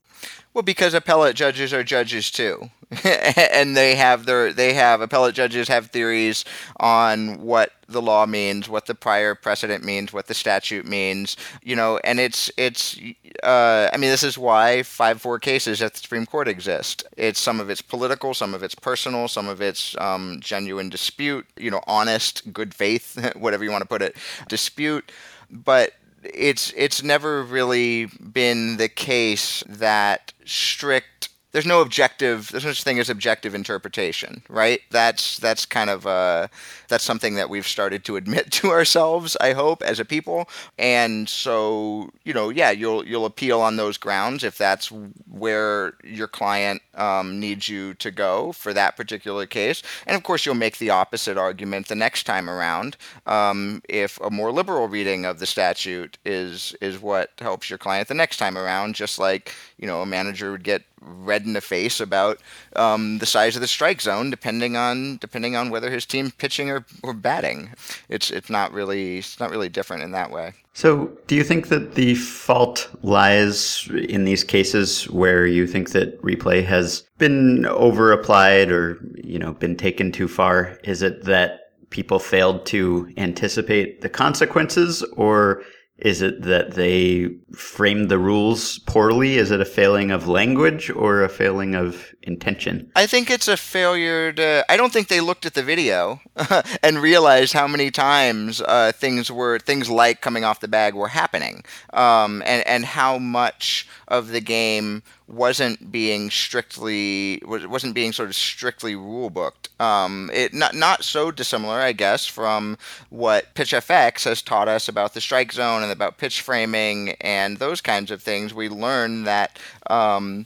Well, 0.56 0.64
because 0.64 0.94
appellate 0.94 1.36
judges 1.36 1.74
are 1.74 1.84
judges 1.84 2.32
too, 2.32 2.72
and 3.04 3.76
they 3.76 3.96
have 3.96 4.26
their 4.26 4.54
they 4.54 4.74
have 4.74 5.02
appellate 5.02 5.36
judges 5.36 5.68
have 5.68 5.88
theories 5.88 6.46
on 6.80 7.42
what 7.42 7.74
the 7.90 8.02
law 8.02 8.26
means, 8.26 8.70
what 8.70 8.86
the 8.86 8.96
prior 8.96 9.36
precedent 9.36 9.84
means, 9.84 10.14
what 10.14 10.28
the 10.28 10.34
statute 10.34 10.86
means, 10.86 11.36
you 11.62 11.76
know, 11.76 12.00
and 12.06 12.22
it's 12.22 12.50
it's 12.56 12.98
uh, 13.44 13.90
I 13.94 13.98
mean 13.98 14.10
this 14.10 14.24
is 14.24 14.38
why 14.38 14.84
five 14.84 15.22
four 15.22 15.40
cases 15.40 15.82
at 15.82 15.94
the 15.94 16.00
Supreme 16.00 16.26
Court 16.26 16.48
exist. 16.48 17.04
It's 17.18 17.40
some 17.42 17.60
of 17.60 17.70
it's 17.70 17.82
political, 17.82 18.34
some 18.34 18.54
of 18.54 18.64
it's 18.64 18.76
personal, 18.76 19.28
some 19.28 19.50
of 19.50 19.62
it's 19.62 19.94
um, 20.00 20.40
genuine 20.42 20.90
dispute, 20.90 21.46
you 21.58 21.70
know, 21.70 21.82
honest, 21.86 22.54
good 22.54 22.74
faith, 22.74 23.34
whatever 23.36 23.66
you 23.66 23.72
want 23.72 23.82
to 23.82 23.90
put 23.90 24.02
it, 24.02 24.16
dispute, 24.48 25.12
but 25.52 25.92
it's 26.34 26.74
it's 26.76 27.04
never 27.04 27.44
really 27.44 28.06
been 28.06 28.78
the 28.78 28.90
case 28.90 29.64
that 29.68 30.34
strict 30.46 31.30
there's 31.56 31.66
no 31.66 31.80
objective 31.80 32.52
there's 32.52 32.66
no 32.66 32.74
such 32.74 32.84
thing 32.84 33.00
as 33.00 33.10
objective 33.10 33.56
interpretation 33.56 34.44
right? 34.50 34.82
That's 34.92 35.38
that's 35.38 35.66
kind 35.66 35.90
of 35.90 36.06
uh 36.06 36.50
that's 36.90 37.06
something 37.06 37.36
that 37.36 37.50
we've 37.50 37.66
started 37.66 38.04
to 38.06 38.18
admit 38.18 38.52
to 38.60 38.72
ourselves 38.72 39.38
i 39.40 39.54
hope 39.54 39.82
as 39.82 39.98
a 40.00 40.06
people. 40.06 40.50
And 40.78 41.30
so 41.30 42.10
you 42.26 42.34
know 42.34 42.50
yeah 42.50 42.72
you'll 42.72 43.08
you'll 43.08 43.26
appeal 43.26 43.62
on 43.62 43.78
those 43.78 43.98
grounds 43.98 44.44
if 44.44 44.58
that's 44.58 44.92
where 45.32 45.94
your 46.04 46.28
client 46.28 46.82
um, 46.96 47.40
needs 47.40 47.70
you 47.70 47.94
to 47.96 48.12
go 48.12 48.52
for 48.52 48.74
that 48.74 48.98
particular 48.98 49.46
case. 49.46 49.82
And 50.06 50.18
of 50.18 50.24
course 50.24 50.46
you'll 50.46 50.56
make 50.56 50.78
the 50.78 50.90
opposite 50.90 51.38
argument 51.38 51.88
the 51.88 51.96
next 51.96 52.24
time 52.24 52.50
around 52.50 52.98
um, 53.28 53.82
if 53.88 54.20
a 54.20 54.30
more 54.30 54.52
liberal 54.52 54.90
reading 54.90 55.24
of 55.24 55.40
the 55.40 55.46
statute 55.46 56.18
is 56.26 56.76
is 56.82 57.02
what 57.02 57.32
helps 57.40 57.70
your 57.70 57.80
client 57.80 58.10
the 58.10 58.14
next 58.14 58.38
time 58.38 58.58
around 58.58 58.96
just 58.96 59.18
like 59.18 59.54
you 59.78 59.88
know 59.88 60.02
a 60.02 60.06
manager 60.06 60.52
would 60.52 60.64
get 60.64 60.84
red 61.02 61.44
in 61.44 61.54
the 61.54 61.62
face 61.62 62.00
about 62.00 62.40
um, 62.76 63.20
the 63.20 63.26
size 63.26 63.56
of 63.56 63.62
the 63.62 63.68
strike 63.68 64.02
zone, 64.02 64.30
depending 64.30 64.76
on 64.76 65.18
depending 65.18 65.56
on 65.56 65.70
whether 65.70 65.92
his 65.92 66.06
team 66.06 66.32
pitching 66.32 66.70
or, 66.70 66.86
or 67.04 67.14
batting. 67.14 67.70
It's 68.10 68.32
it's 68.32 68.50
not 68.50 68.72
really 68.72 69.20
it's 69.20 69.40
not 69.40 69.52
really 69.52 69.70
different 69.70 70.04
in 70.04 70.12
that 70.12 70.32
way. 70.32 70.54
So, 70.74 71.18
do 71.28 71.36
you 71.36 71.44
think 71.44 71.70
that 71.70 71.96
the 71.96 72.16
fault 72.16 72.90
lies 73.02 73.90
in 74.10 74.26
these 74.26 74.44
cases 74.44 75.10
where 75.10 75.46
you 75.46 75.68
think 75.68 75.92
that 75.92 76.22
replay 76.22 76.66
has 76.66 77.04
been 77.18 77.66
over 77.68 78.12
applied 78.12 78.72
or 78.72 79.00
you 79.16 79.40
know 79.40 79.54
been 79.54 79.78
taken 79.78 80.12
too 80.12 80.28
far? 80.28 80.78
Is 80.84 81.02
it 81.02 81.24
that 81.24 81.62
people 81.92 82.20
failed 82.20 82.66
to 82.66 83.10
anticipate 83.16 84.02
the 84.02 84.10
consequences, 84.10 85.02
or 85.14 85.64
is 85.98 86.22
it 86.22 86.42
that 86.42 86.72
they 86.72 87.30
framed 87.54 88.10
the 88.10 88.20
rules 88.20 88.80
poorly? 88.80 89.38
Is 89.38 89.52
it 89.52 89.62
a 89.62 89.66
failing 89.66 90.12
of 90.12 90.28
language 90.28 90.90
or 90.90 91.24
a 91.24 91.30
failing 91.30 91.74
of 91.74 92.14
intention? 92.26 92.92
I 92.96 93.08
think 93.08 93.30
it's 93.30 93.48
a 93.48 93.58
failure 93.58 94.32
to. 94.34 94.66
I 94.70 94.78
don't 94.78 94.92
think 94.92 95.08
they 95.08 95.22
looked 95.22 95.46
at 95.46 95.54
the 95.54 95.64
video 95.64 96.22
and 96.84 97.00
realized 97.00 97.54
how 97.54 97.68
many 97.68 97.92
times 97.92 98.62
uh, 98.62 98.92
things 98.94 99.32
were 99.32 99.60
things 99.60 99.90
like 99.90 100.22
coming 100.22 100.44
off 100.44 100.60
the 100.60 100.68
bag 100.68 100.94
were 100.94 101.10
happening, 101.10 101.64
um, 101.94 102.42
and 102.46 102.66
and 102.68 102.86
how 102.86 103.18
much 103.18 103.88
of 104.08 104.30
the 104.30 104.42
game 104.42 105.04
wasn't 105.28 105.92
being 105.92 106.30
strictly 106.30 107.42
wasn't 107.46 107.96
being 107.96 108.12
sort 108.12 108.30
of 108.30 108.36
strictly 108.36 108.96
rule 108.96 109.30
booked. 109.30 109.70
Um, 109.80 110.30
it 110.34 110.54
not 110.54 110.76
not 110.76 111.04
so 111.04 111.32
dissimilar, 111.32 111.80
I 111.80 111.94
guess, 111.94 112.26
from 112.26 112.78
what 113.10 113.54
Pitch 113.56 113.72
FX 113.72 114.26
has 114.26 114.42
taught 114.42 114.68
us 114.68 114.88
about 114.88 115.14
the 115.14 115.22
strike 115.22 115.52
zone 115.52 115.84
and 115.84 115.92
about 115.92 116.18
pitch 116.18 116.42
framing 116.42 117.12
and 117.22 117.58
those 117.58 117.82
kinds 117.82 118.12
of 118.12 118.22
things. 118.22 118.54
We 118.54 118.70
learned 118.70 119.26
that 119.28 119.60
um, 119.90 120.46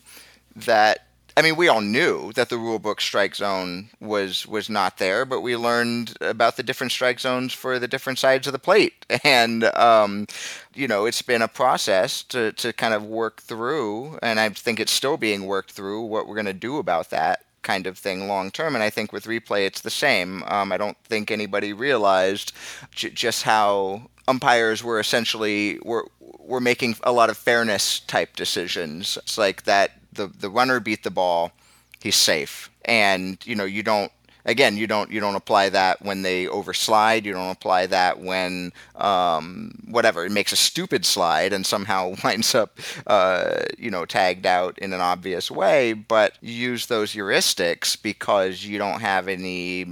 that 0.55 1.05
I 1.39 1.41
mean, 1.41 1.55
we 1.55 1.69
all 1.69 1.79
knew 1.81 2.33
that 2.33 2.49
the 2.49 2.57
rulebook 2.57 2.99
strike 2.99 3.35
zone 3.35 3.89
was 4.01 4.45
was 4.45 4.69
not 4.69 4.97
there, 4.97 5.25
but 5.25 5.41
we 5.41 5.55
learned 5.55 6.17
about 6.21 6.57
the 6.57 6.63
different 6.63 6.91
strike 6.91 7.19
zones 7.19 7.53
for 7.53 7.79
the 7.79 7.87
different 7.87 8.19
sides 8.19 8.47
of 8.47 8.53
the 8.53 8.59
plate, 8.59 9.05
and 9.23 9.63
um, 9.75 10.27
you 10.75 10.87
know, 10.87 11.05
it's 11.05 11.21
been 11.21 11.41
a 11.41 11.47
process 11.47 12.23
to 12.23 12.51
to 12.53 12.73
kind 12.73 12.93
of 12.93 13.05
work 13.05 13.41
through, 13.41 14.19
and 14.21 14.39
I 14.39 14.49
think 14.49 14.79
it's 14.79 14.91
still 14.91 15.17
being 15.17 15.45
worked 15.45 15.71
through 15.71 16.01
what 16.03 16.27
we're 16.27 16.35
going 16.35 16.45
to 16.47 16.53
do 16.53 16.77
about 16.77 17.09
that. 17.11 17.45
kind 17.61 17.87
of 17.87 17.97
thing 17.97 18.27
long 18.27 18.51
term. 18.51 18.73
And 18.75 18.83
I 18.83 18.89
think 18.89 19.11
with 19.13 19.25
replay, 19.25 19.65
it's 19.67 19.81
the 19.81 19.89
same. 19.91 20.43
Um, 20.47 20.71
I 20.71 20.77
don't 20.77 20.97
think 21.03 21.29
anybody 21.31 21.73
realized 21.73 22.53
j- 22.91 23.09
just 23.11 23.43
how 23.43 24.09
umpires 24.27 24.83
were 24.83 24.99
essentially 24.99 25.79
were 25.83 26.07
were 26.19 26.61
making 26.61 26.95
a 27.03 27.11
lot 27.11 27.29
of 27.29 27.37
fairness 27.37 27.99
type 28.01 28.35
decisions. 28.35 29.17
It's 29.23 29.37
like 29.37 29.63
that 29.63 29.98
the 30.19 30.27
the 30.27 30.49
runner 30.49 30.79
beat 30.79 31.03
the 31.03 31.11
ball, 31.11 31.51
he's 32.01 32.15
safe, 32.15 32.69
and 32.85 33.37
you 33.45 33.55
know 33.55 33.65
you 33.65 33.83
don't 33.83 34.11
again, 34.45 34.77
you 34.77 34.87
don't 34.87 35.11
you 35.11 35.19
don't 35.19 35.35
apply 35.35 35.69
that 35.69 36.01
when 36.01 36.21
they 36.23 36.45
overslide. 36.45 37.23
You 37.23 37.33
don't 37.33 37.51
apply 37.51 37.87
that 37.87 38.19
when 38.19 38.73
um, 38.95 39.71
whatever 39.87 40.25
it 40.25 40.31
makes 40.31 40.51
a 40.51 40.57
stupid 40.57 41.05
slide 41.05 41.53
and 41.53 41.65
somehow 41.65 42.15
winds 42.23 42.53
up 42.55 42.79
uh, 43.07 43.61
you 43.77 43.91
know 43.91 44.05
tagged 44.05 44.45
out 44.45 44.77
in 44.79 44.93
an 44.93 45.01
obvious 45.01 45.49
way. 45.49 45.93
But 45.93 46.37
you 46.41 46.53
use 46.53 46.87
those 46.87 47.13
heuristics 47.13 48.01
because 48.01 48.65
you 48.65 48.77
don't 48.77 49.01
have 49.01 49.27
any 49.27 49.85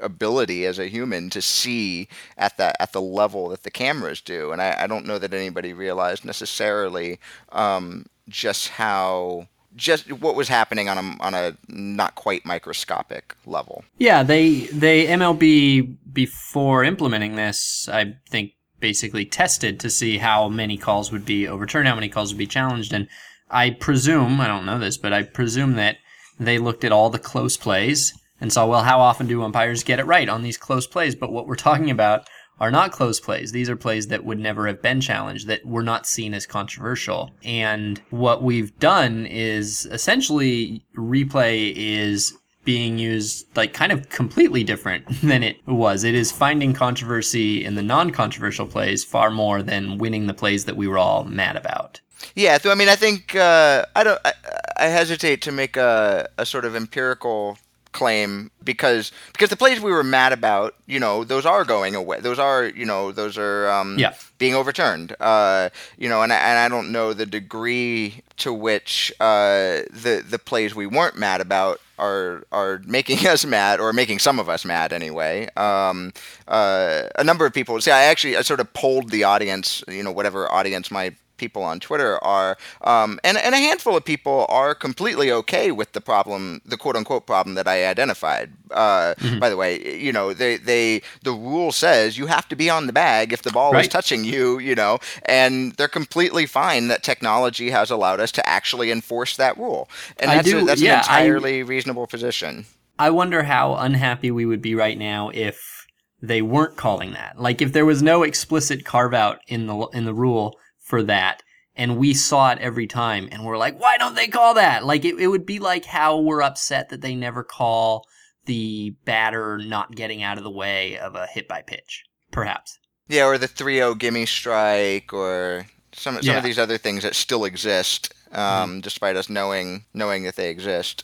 ability 0.00 0.66
as 0.66 0.78
a 0.78 0.88
human 0.88 1.30
to 1.30 1.40
see 1.40 2.08
at 2.36 2.56
the 2.56 2.80
at 2.82 2.92
the 2.92 3.00
level 3.00 3.48
that 3.50 3.62
the 3.62 3.70
cameras 3.70 4.20
do. 4.20 4.52
And 4.52 4.60
I, 4.62 4.84
I 4.84 4.86
don't 4.86 5.06
know 5.06 5.18
that 5.18 5.34
anybody 5.34 5.72
realized 5.72 6.24
necessarily 6.24 7.18
um, 7.52 8.06
just 8.28 8.68
how 8.70 9.48
just 9.76 10.10
what 10.12 10.34
was 10.34 10.48
happening 10.48 10.88
on 10.88 10.98
a 10.98 11.16
on 11.22 11.34
a 11.34 11.56
not 11.68 12.14
quite 12.14 12.44
microscopic 12.44 13.36
level. 13.46 13.84
Yeah, 13.98 14.22
they 14.22 14.60
they 14.66 15.06
MLB 15.06 15.96
before 16.12 16.84
implementing 16.84 17.36
this, 17.36 17.88
I 17.90 18.16
think 18.28 18.52
basically 18.80 19.24
tested 19.24 19.80
to 19.80 19.90
see 19.90 20.18
how 20.18 20.48
many 20.48 20.76
calls 20.76 21.10
would 21.10 21.24
be 21.24 21.48
overturned, 21.48 21.88
how 21.88 21.94
many 21.94 22.08
calls 22.08 22.32
would 22.32 22.38
be 22.38 22.46
challenged, 22.46 22.92
and 22.92 23.08
I 23.50 23.70
presume 23.70 24.40
I 24.40 24.46
don't 24.46 24.66
know 24.66 24.78
this, 24.78 24.96
but 24.96 25.12
I 25.12 25.22
presume 25.22 25.74
that 25.74 25.96
they 26.38 26.58
looked 26.58 26.84
at 26.84 26.92
all 26.92 27.10
the 27.10 27.18
close 27.18 27.56
plays 27.56 28.12
and 28.40 28.52
saw 28.52 28.66
well 28.66 28.82
how 28.82 29.00
often 29.00 29.26
do 29.26 29.42
umpires 29.42 29.84
get 29.84 29.98
it 29.98 30.06
right 30.06 30.28
on 30.28 30.42
these 30.42 30.58
close 30.58 30.86
plays, 30.86 31.14
but 31.14 31.32
what 31.32 31.46
we're 31.46 31.54
talking 31.56 31.90
about 31.90 32.28
are 32.60 32.70
not 32.70 32.92
close 32.92 33.20
plays. 33.20 33.52
These 33.52 33.68
are 33.68 33.76
plays 33.76 34.08
that 34.08 34.24
would 34.24 34.38
never 34.38 34.66
have 34.66 34.80
been 34.80 35.00
challenged, 35.00 35.46
that 35.48 35.64
were 35.66 35.82
not 35.82 36.06
seen 36.06 36.34
as 36.34 36.46
controversial. 36.46 37.32
And 37.42 38.00
what 38.10 38.42
we've 38.42 38.76
done 38.78 39.26
is 39.26 39.86
essentially 39.86 40.84
replay 40.96 41.72
is 41.74 42.34
being 42.64 42.98
used 42.98 43.46
like 43.56 43.74
kind 43.74 43.92
of 43.92 44.08
completely 44.08 44.64
different 44.64 45.04
than 45.22 45.42
it 45.42 45.56
was. 45.66 46.04
It 46.04 46.14
is 46.14 46.32
finding 46.32 46.72
controversy 46.72 47.64
in 47.64 47.74
the 47.74 47.82
non-controversial 47.82 48.66
plays 48.66 49.04
far 49.04 49.30
more 49.30 49.62
than 49.62 49.98
winning 49.98 50.26
the 50.26 50.34
plays 50.34 50.64
that 50.64 50.76
we 50.76 50.88
were 50.88 50.98
all 50.98 51.24
mad 51.24 51.56
about. 51.56 52.00
Yeah, 52.34 52.56
so 52.58 52.70
I 52.70 52.74
mean, 52.74 52.88
I 52.88 52.96
think 52.96 53.36
uh, 53.36 53.84
I 53.94 54.04
don't. 54.04 54.20
I, 54.24 54.32
I, 54.78 54.86
hesitate 54.86 55.42
to 55.42 55.52
make 55.52 55.76
a, 55.76 56.28
a 56.38 56.46
sort 56.46 56.64
of 56.64 56.74
empirical 56.74 57.58
claim 57.94 58.50
because 58.62 59.12
because 59.32 59.48
the 59.48 59.56
plays 59.56 59.80
we 59.80 59.90
were 59.90 60.04
mad 60.04 60.32
about, 60.34 60.74
you 60.86 61.00
know, 61.00 61.24
those 61.24 61.46
are 61.46 61.64
going 61.64 61.94
away. 61.94 62.20
Those 62.20 62.38
are, 62.38 62.66
you 62.66 62.84
know, 62.84 63.12
those 63.12 63.38
are 63.38 63.70
um, 63.70 63.98
yeah. 63.98 64.12
being 64.36 64.54
overturned. 64.54 65.16
Uh, 65.18 65.70
you 65.96 66.10
know, 66.10 66.22
and 66.22 66.32
I, 66.32 66.36
and 66.36 66.58
I 66.58 66.68
don't 66.68 66.92
know 66.92 67.14
the 67.14 67.24
degree 67.24 68.22
to 68.38 68.52
which 68.52 69.12
uh, 69.20 69.82
the 69.90 70.22
the 70.28 70.38
plays 70.38 70.74
we 70.74 70.86
weren't 70.86 71.16
mad 71.16 71.40
about 71.40 71.80
are 71.98 72.44
are 72.52 72.82
making 72.84 73.26
us 73.26 73.46
mad 73.46 73.80
or 73.80 73.94
making 73.94 74.18
some 74.18 74.38
of 74.38 74.50
us 74.50 74.66
mad 74.66 74.92
anyway. 74.92 75.48
Um, 75.56 76.12
uh, 76.48 77.04
a 77.16 77.24
number 77.24 77.46
of 77.46 77.54
people. 77.54 77.80
See, 77.80 77.90
I 77.90 78.04
actually 78.04 78.36
I 78.36 78.42
sort 78.42 78.60
of 78.60 78.72
polled 78.74 79.10
the 79.10 79.24
audience. 79.24 79.82
You 79.88 80.02
know, 80.02 80.12
whatever 80.12 80.50
audience 80.52 80.90
my 80.90 81.14
people 81.36 81.62
on 81.62 81.80
Twitter 81.80 82.22
are, 82.24 82.56
um, 82.82 83.18
and 83.24 83.36
and 83.36 83.54
a 83.54 83.58
handful 83.58 83.96
of 83.96 84.04
people 84.04 84.46
are 84.48 84.74
completely 84.74 85.30
okay 85.30 85.70
with 85.70 85.92
the 85.92 86.00
problem, 86.00 86.60
the 86.64 86.76
quote 86.76 86.96
unquote 86.96 87.26
problem 87.26 87.54
that 87.54 87.68
I 87.68 87.86
identified. 87.86 88.52
Uh, 88.70 89.14
mm-hmm. 89.18 89.38
By 89.38 89.48
the 89.48 89.56
way, 89.56 89.96
you 89.96 90.12
know, 90.12 90.32
they 90.32 90.56
they 90.56 91.02
the 91.22 91.32
rule 91.32 91.72
says 91.72 92.18
you 92.18 92.26
have 92.26 92.48
to 92.48 92.56
be 92.56 92.70
on 92.70 92.86
the 92.86 92.92
bag 92.92 93.32
if 93.32 93.42
the 93.42 93.52
ball 93.52 93.72
right. 93.72 93.84
is 93.84 93.88
touching 93.88 94.24
you, 94.24 94.58
you 94.58 94.74
know, 94.74 94.98
and 95.24 95.72
they're 95.72 95.88
completely 95.88 96.46
fine 96.46 96.88
that 96.88 97.02
technology 97.02 97.70
has 97.70 97.90
allowed 97.90 98.20
us 98.20 98.32
to 98.32 98.48
actually 98.48 98.90
enforce 98.90 99.36
that 99.36 99.56
rule, 99.58 99.88
and 100.18 100.30
that's 100.30 100.48
do, 100.48 100.58
a, 100.58 100.64
that's 100.64 100.80
yeah, 100.80 100.94
an 100.94 100.98
entirely 101.00 101.58
I, 101.58 101.64
reasonable 101.64 102.06
position. 102.06 102.66
I 102.98 103.10
wonder 103.10 103.42
how 103.42 103.74
unhappy 103.74 104.30
we 104.30 104.46
would 104.46 104.62
be 104.62 104.74
right 104.74 104.96
now 104.96 105.30
if 105.30 105.86
they 106.22 106.42
weren't 106.42 106.76
calling 106.76 107.12
that. 107.12 107.40
Like 107.40 107.60
if 107.60 107.72
there 107.72 107.84
was 107.84 108.02
no 108.02 108.22
explicit 108.22 108.84
carve 108.84 109.14
out 109.14 109.40
in 109.46 109.66
the 109.66 109.76
in 109.92 110.04
the 110.04 110.14
rule 110.14 110.58
for 110.84 111.02
that 111.02 111.42
and 111.74 111.96
we 111.96 112.14
saw 112.14 112.52
it 112.52 112.58
every 112.58 112.86
time 112.86 113.28
and 113.32 113.44
we're 113.44 113.58
like 113.58 113.78
why 113.80 113.96
don't 113.96 114.14
they 114.14 114.28
call 114.28 114.54
that 114.54 114.84
like 114.84 115.04
it, 115.04 115.18
it 115.18 115.26
would 115.26 115.46
be 115.46 115.58
like 115.58 115.84
how 115.84 116.18
we're 116.18 116.42
upset 116.42 116.90
that 116.90 117.00
they 117.00 117.16
never 117.16 117.42
call 117.42 118.06
the 118.46 118.90
batter 119.04 119.58
not 119.58 119.94
getting 119.94 120.22
out 120.22 120.38
of 120.38 120.44
the 120.44 120.50
way 120.50 120.96
of 120.98 121.16
a 121.16 121.26
hit 121.26 121.48
by 121.48 121.62
pitch 121.62 122.04
perhaps 122.30 122.78
yeah 123.08 123.24
or 123.24 123.38
the 123.38 123.48
3-0 123.48 123.98
gimme 123.98 124.26
strike 124.26 125.12
or 125.12 125.66
some, 125.92 126.14
some 126.16 126.22
yeah. 126.22 126.36
of 126.36 126.44
these 126.44 126.58
other 126.58 126.78
things 126.78 127.02
that 127.02 127.14
still 127.14 127.44
exist 127.44 128.12
um, 128.32 128.38
mm-hmm. 128.40 128.80
despite 128.80 129.16
us 129.16 129.28
knowing 129.28 129.84
knowing 129.94 130.24
that 130.24 130.36
they 130.36 130.50
exist 130.50 131.02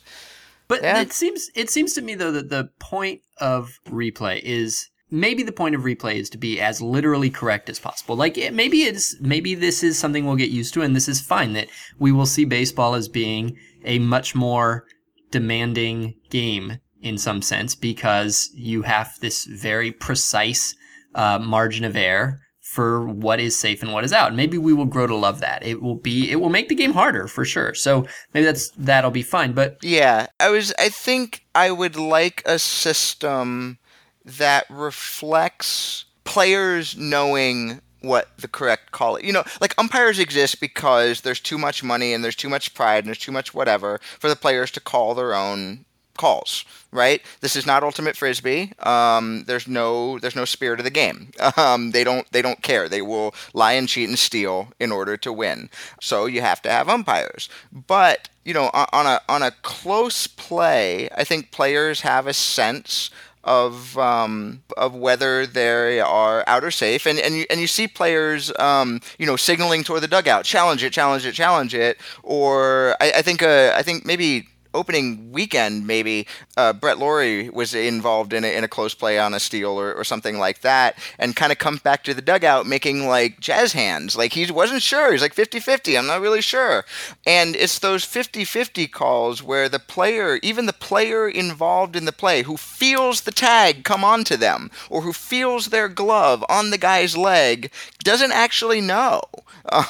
but 0.67 0.83
yeah. 0.83 1.01
it 1.01 1.11
seems 1.11 1.49
it 1.55 1.69
seems 1.69 1.93
to 1.93 2.01
me 2.01 2.15
though 2.15 2.31
that 2.31 2.49
the 2.49 2.69
point 2.79 3.21
of 3.39 3.79
replay 3.87 4.39
is 4.43 4.90
maybe 5.11 5.43
the 5.43 5.51
point 5.51 5.75
of 5.75 5.81
replay 5.81 6.15
is 6.15 6.29
to 6.31 6.37
be 6.37 6.59
as 6.59 6.81
literally 6.81 7.29
correct 7.29 7.69
as 7.69 7.79
possible. 7.79 8.15
Like 8.15 8.37
it, 8.37 8.53
maybe 8.53 8.83
it's 8.83 9.19
maybe 9.19 9.53
this 9.53 9.83
is 9.83 9.99
something 9.99 10.25
we'll 10.25 10.37
get 10.37 10.49
used 10.49 10.73
to, 10.75 10.81
and 10.81 10.95
this 10.95 11.09
is 11.09 11.21
fine. 11.21 11.53
That 11.53 11.67
we 11.99 12.11
will 12.11 12.25
see 12.25 12.45
baseball 12.45 12.95
as 12.95 13.07
being 13.07 13.57
a 13.83 13.99
much 13.99 14.33
more 14.33 14.85
demanding 15.29 16.15
game 16.29 16.79
in 17.01 17.17
some 17.17 17.41
sense 17.41 17.75
because 17.75 18.49
you 18.53 18.83
have 18.83 19.19
this 19.19 19.45
very 19.45 19.91
precise 19.91 20.75
uh, 21.15 21.39
margin 21.39 21.83
of 21.83 21.95
error 21.95 22.39
for 22.61 23.05
what 23.05 23.39
is 23.41 23.53
safe 23.53 23.83
and 23.83 23.91
what 23.91 24.05
is 24.05 24.13
out. 24.13 24.33
Maybe 24.33 24.57
we 24.57 24.71
will 24.71 24.85
grow 24.85 25.05
to 25.05 25.15
love 25.15 25.41
that. 25.41 25.61
It 25.65 25.81
will 25.81 25.95
be 25.95 26.31
it 26.31 26.37
will 26.37 26.49
make 26.49 26.69
the 26.69 26.75
game 26.75 26.93
harder 26.93 27.27
for 27.27 27.43
sure. 27.43 27.73
So 27.73 28.07
maybe 28.33 28.45
that's 28.45 28.69
that'll 28.71 29.11
be 29.11 29.23
fine. 29.23 29.51
But 29.51 29.77
yeah, 29.81 30.27
I 30.39 30.49
was 30.49 30.73
I 30.79 30.87
think 30.87 31.45
I 31.53 31.71
would 31.71 31.97
like 31.97 32.41
a 32.45 32.57
system 32.57 33.77
that 34.25 34.65
reflects 34.69 36.05
players 36.23 36.95
knowing 36.97 37.81
what 38.01 38.29
the 38.37 38.47
correct 38.47 38.91
call 38.91 39.15
is. 39.15 39.23
You 39.23 39.33
know, 39.33 39.43
like 39.59 39.75
umpires 39.77 40.19
exist 40.19 40.59
because 40.59 41.21
there's 41.21 41.39
too 41.39 41.57
much 41.57 41.83
money 41.83 42.13
and 42.13 42.23
there's 42.23 42.35
too 42.35 42.49
much 42.49 42.73
pride 42.73 42.99
and 42.99 43.07
there's 43.07 43.17
too 43.17 43.31
much 43.31 43.53
whatever 43.53 43.99
for 44.19 44.29
the 44.29 44.35
players 44.35 44.71
to 44.71 44.79
call 44.79 45.13
their 45.13 45.33
own 45.33 45.85
calls. 46.17 46.65
Right? 46.91 47.21
This 47.39 47.55
is 47.55 47.65
not 47.65 47.83
ultimate 47.83 48.17
frisbee. 48.17 48.73
Um, 48.79 49.45
there's 49.45 49.67
no 49.67 50.19
there's 50.19 50.35
no 50.35 50.45
spirit 50.45 50.79
of 50.79 50.83
the 50.83 50.91
game. 50.91 51.31
Um, 51.57 51.91
they 51.91 52.03
don't 52.03 52.29
they 52.31 52.41
don't 52.41 52.61
care. 52.63 52.89
They 52.89 53.01
will 53.01 53.35
lie 53.53 53.73
and 53.73 53.87
cheat 53.87 54.09
and 54.09 54.17
steal 54.17 54.69
in 54.79 54.91
order 54.91 55.15
to 55.17 55.31
win. 55.31 55.69
So 56.01 56.25
you 56.25 56.41
have 56.41 56.61
to 56.63 56.69
have 56.69 56.89
umpires. 56.89 57.49
But 57.71 58.29
you 58.45 58.53
know, 58.53 58.71
on 58.73 59.05
a 59.05 59.21
on 59.29 59.43
a 59.43 59.51
close 59.61 60.27
play, 60.27 61.09
I 61.15 61.23
think 61.23 61.51
players 61.51 62.01
have 62.01 62.25
a 62.25 62.33
sense 62.33 63.11
of 63.43 63.97
um, 63.97 64.61
of 64.77 64.95
whether 64.95 65.45
they 65.45 65.99
are 65.99 66.43
out 66.47 66.63
or 66.63 66.71
safe, 66.71 67.05
and 67.05 67.19
and 67.19 67.35
you, 67.35 67.45
and 67.49 67.59
you 67.59 67.67
see 67.67 67.87
players, 67.87 68.51
um, 68.59 69.01
you 69.17 69.25
know, 69.25 69.35
signaling 69.35 69.83
toward 69.83 70.01
the 70.01 70.07
dugout, 70.07 70.45
challenge 70.45 70.83
it, 70.83 70.93
challenge 70.93 71.25
it, 71.25 71.33
challenge 71.33 71.73
it, 71.73 71.97
or 72.23 72.95
I, 73.01 73.13
I 73.17 73.21
think 73.21 73.41
uh, 73.43 73.73
I 73.75 73.81
think 73.81 74.05
maybe 74.05 74.47
opening 74.73 75.31
weekend, 75.31 75.85
maybe 75.85 76.27
uh, 76.57 76.73
Brett 76.73 76.97
Lawrie 76.97 77.49
was 77.49 77.73
involved 77.73 78.33
in 78.33 78.43
a, 78.43 78.55
in 78.55 78.63
a 78.63 78.67
close 78.67 78.93
play 78.93 79.19
on 79.19 79.33
a 79.33 79.39
steal 79.39 79.71
or, 79.71 79.93
or 79.93 80.03
something 80.03 80.37
like 80.37 80.61
that, 80.61 80.97
and 81.19 81.35
kind 81.35 81.51
of 81.51 81.57
comes 81.57 81.81
back 81.81 82.03
to 82.03 82.13
the 82.13 82.21
dugout 82.21 82.65
making 82.65 83.07
like 83.07 83.39
jazz 83.39 83.73
hands. 83.73 84.15
Like 84.15 84.33
he 84.33 84.49
wasn't 84.51 84.81
sure. 84.81 85.11
He's 85.11 85.21
like 85.21 85.33
50 85.33 85.59
50. 85.59 85.97
I'm 85.97 86.07
not 86.07 86.21
really 86.21 86.41
sure. 86.41 86.85
And 87.25 87.55
it's 87.55 87.79
those 87.79 88.03
50 88.03 88.45
50 88.45 88.87
calls 88.87 89.43
where 89.43 89.69
the 89.69 89.79
player, 89.79 90.39
even 90.41 90.65
the 90.65 90.73
player 90.73 91.27
involved 91.27 91.95
in 91.95 92.05
the 92.05 92.11
play, 92.11 92.43
who 92.43 92.57
feels 92.57 93.21
the 93.21 93.31
tag 93.31 93.83
come 93.83 94.03
onto 94.03 94.37
them 94.37 94.71
or 94.89 95.01
who 95.01 95.13
feels 95.13 95.67
their 95.67 95.87
glove 95.87 96.43
on 96.49 96.69
the 96.69 96.77
guy's 96.77 97.17
leg, 97.17 97.71
doesn't 98.03 98.31
actually 98.31 98.81
know 98.81 99.21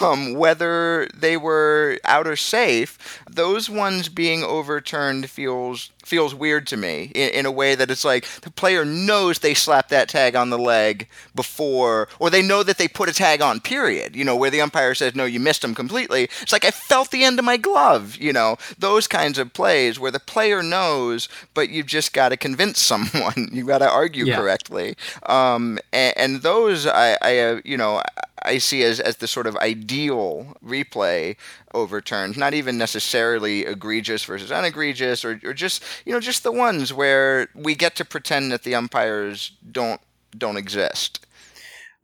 um, 0.02 0.34
whether 0.34 1.08
they 1.16 1.38
were 1.38 1.98
out 2.06 2.28
or 2.28 2.36
safe. 2.36 3.22
Those 3.30 3.70
ones 3.70 4.10
being 4.10 4.44
overturned 4.44 5.30
feels 5.30 5.92
feels 6.04 6.34
weird 6.34 6.68
to 6.68 6.78
me 6.78 7.12
in, 7.14 7.30
in, 7.30 7.46
a 7.46 7.52
way 7.52 7.76
that 7.76 7.92
it's 7.92 8.04
like 8.04 8.26
the 8.42 8.52
player 8.52 8.84
knows 8.84 9.40
they 9.40 9.54
slapped 9.54 9.90
that 9.90 10.10
tag 10.10 10.36
on 10.36 10.50
the 10.50 10.58
leg 10.58 11.08
before, 11.36 12.08
or 12.20 12.30
they 12.30 12.42
know 12.42 12.64
that 12.64 12.78
they 12.78 12.88
put 12.88 13.08
a 13.08 13.14
tag 13.14 13.42
on, 13.42 13.60
period. 13.60 14.16
You 14.16 14.26
know, 14.26 14.36
where 14.36 14.50
the 14.50 14.62
umpire 14.62 14.96
says, 14.96 15.16
no, 15.16 15.26
you 15.26 15.40
missed 15.40 15.64
him 15.64 15.76
completely. 15.76 16.24
It's 16.42 16.52
like, 16.52 16.66
I 16.66 16.72
felt 16.72 17.12
the 17.12 17.24
end 17.24 17.40
of 17.40 17.46
my 17.46 17.58
glove. 17.58 18.18
You 18.18 18.34
know, 18.34 18.58
those 18.78 19.08
kinds 19.08 19.38
of 19.38 19.54
plays 19.54 20.00
where 20.00 20.12
the 20.12 20.20
player 20.20 20.64
knows, 20.64 21.30
but 21.54 21.70
you've 21.70 21.88
just 21.88 22.14
got 22.14 22.30
to 22.30 22.38
convince 22.38 22.80
someone. 22.92 23.50
you've 23.52 23.68
got 23.68 23.80
to 23.80 23.90
argue 23.90 24.26
yeah. 24.26 24.38
correctly. 24.38 24.96
Um, 25.28 25.80
and, 25.94 26.18
and, 26.18 26.42
those, 26.42 26.88
I, 26.88 27.18
I 27.22 27.38
uh, 27.40 27.62
you 27.64 27.78
know, 27.78 27.98
I 27.98 28.04
see 28.58 28.84
as, 28.84 29.00
as 29.00 29.18
the 29.18 29.28
sort 29.28 29.48
of 29.48 29.56
ideal 29.58 30.56
replay 30.66 31.36
overturned, 31.74 32.38
not 32.38 32.54
even 32.54 32.78
necessarily 32.78 33.66
egregious 33.66 34.24
versus 34.24 34.52
unegregious, 34.52 35.24
or, 35.24 35.40
or 35.44 35.54
just 35.54 35.84
you 36.06 36.14
know 36.14 36.20
just 36.20 36.44
the 36.44 36.52
ones 36.52 36.94
where 36.94 37.50
we 37.56 37.76
get 37.76 37.96
to 37.98 38.06
pretend 38.06 38.52
that 38.52 38.64
the 38.64 38.76
umpires 38.76 39.52
don't 39.72 40.02
don't 40.38 40.58
exist. 40.58 41.26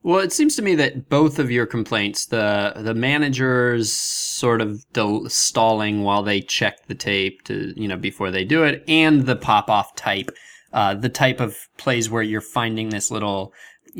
Well, 0.03 0.19
it 0.19 0.31
seems 0.31 0.55
to 0.55 0.61
me 0.61 0.75
that 0.75 1.09
both 1.09 1.39
of 1.39 1.51
your 1.51 1.65
complaints, 1.65 2.27
the 2.27 2.73
the 2.77 2.93
managers 2.93 3.91
sort 3.91 4.61
of 4.61 4.85
del- 4.93 5.29
stalling 5.29 6.03
while 6.03 6.23
they 6.23 6.39
check 6.39 6.85
the 6.85 6.95
tape 6.95 7.43
to 7.45 7.73
you 7.75 7.87
know 7.87 7.97
before 7.97 8.31
they 8.31 8.45
do 8.45 8.63
it, 8.63 8.83
and 8.87 9.25
the 9.25 9.35
pop 9.35 9.69
off 9.69 9.95
type, 9.95 10.29
uh, 10.71 10.93
the 10.93 11.09
type 11.09 11.39
of 11.39 11.57
plays 11.77 12.09
where 12.09 12.23
you're 12.23 12.41
finding 12.41 12.89
this 12.89 13.11
little 13.11 13.53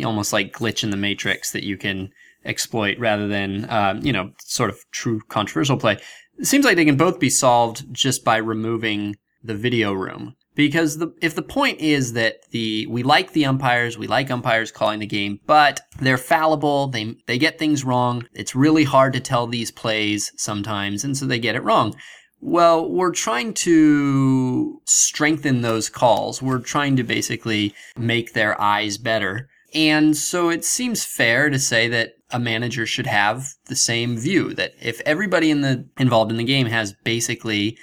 almost 0.06 0.34
like 0.34 0.54
glitch 0.54 0.84
in 0.84 0.92
the 0.92 0.98
matrix 0.98 1.52
that 1.52 1.64
you 1.64 1.78
can 1.78 2.12
exploit 2.48 2.98
rather 2.98 3.28
than 3.28 3.70
um, 3.70 4.00
you 4.04 4.12
know 4.12 4.32
sort 4.40 4.70
of 4.70 4.80
true 4.92 5.22
controversial 5.30 5.78
play. 5.78 5.98
It 6.40 6.46
seems 6.46 6.66
like 6.66 6.76
they 6.76 6.86
can 6.86 6.98
both 6.98 7.20
be 7.20 7.30
solved 7.30 7.92
just 7.92 8.24
by 8.24 8.38
removing 8.38 9.16
the 9.44 9.56
video 9.56 9.94
room 9.94 10.36
because 10.58 10.98
the, 10.98 11.14
if 11.22 11.36
the 11.36 11.44
point 11.44 11.80
is 11.80 12.14
that 12.14 12.50
the 12.50 12.88
we 12.88 13.04
like 13.04 13.32
the 13.32 13.46
umpires, 13.46 13.98
we 13.98 14.08
like 14.08 14.32
umpires 14.32 14.72
calling 14.72 15.00
the 15.00 15.06
game, 15.06 15.40
but 15.46 15.82
they're 16.00 16.18
fallible, 16.18 16.88
they 16.88 17.16
they 17.28 17.38
get 17.38 17.60
things 17.60 17.86
wrong. 17.86 18.26
It's 18.34 18.56
really 18.56 18.84
hard 18.84 19.14
to 19.14 19.20
tell 19.20 19.48
these 19.48 19.72
plays 19.72 20.34
sometimes, 20.36 21.04
and 21.04 21.16
so 21.16 21.26
they 21.26 21.40
get 21.40 21.56
it 21.56 21.64
wrong. 21.64 21.96
Well, 22.42 22.90
we're 22.90 23.14
trying 23.14 23.54
to 23.56 24.82
strengthen 24.86 25.62
those 25.62 25.90
calls. 25.90 26.42
We're 26.42 26.60
trying 26.60 26.96
to 26.98 27.04
basically 27.04 27.74
make 27.96 28.34
their 28.34 28.60
eyes 28.60 28.98
better. 28.98 29.50
And 29.78 30.18
so 30.18 30.50
it 30.50 30.66
seems 30.66 31.06
fair 31.06 31.52
to 31.52 31.60
say 31.60 31.88
that 31.88 32.14
a 32.32 32.40
manager 32.40 32.88
should 32.88 33.06
have 33.06 33.46
the 33.68 33.76
same 33.76 34.18
view 34.18 34.56
that 34.56 34.72
if 34.82 35.00
everybody 35.02 35.52
in 35.52 35.62
the 35.62 35.88
involved 36.00 36.32
in 36.32 36.38
the 36.38 36.44
game 36.44 36.66
has 36.66 36.96
basically 37.04 37.78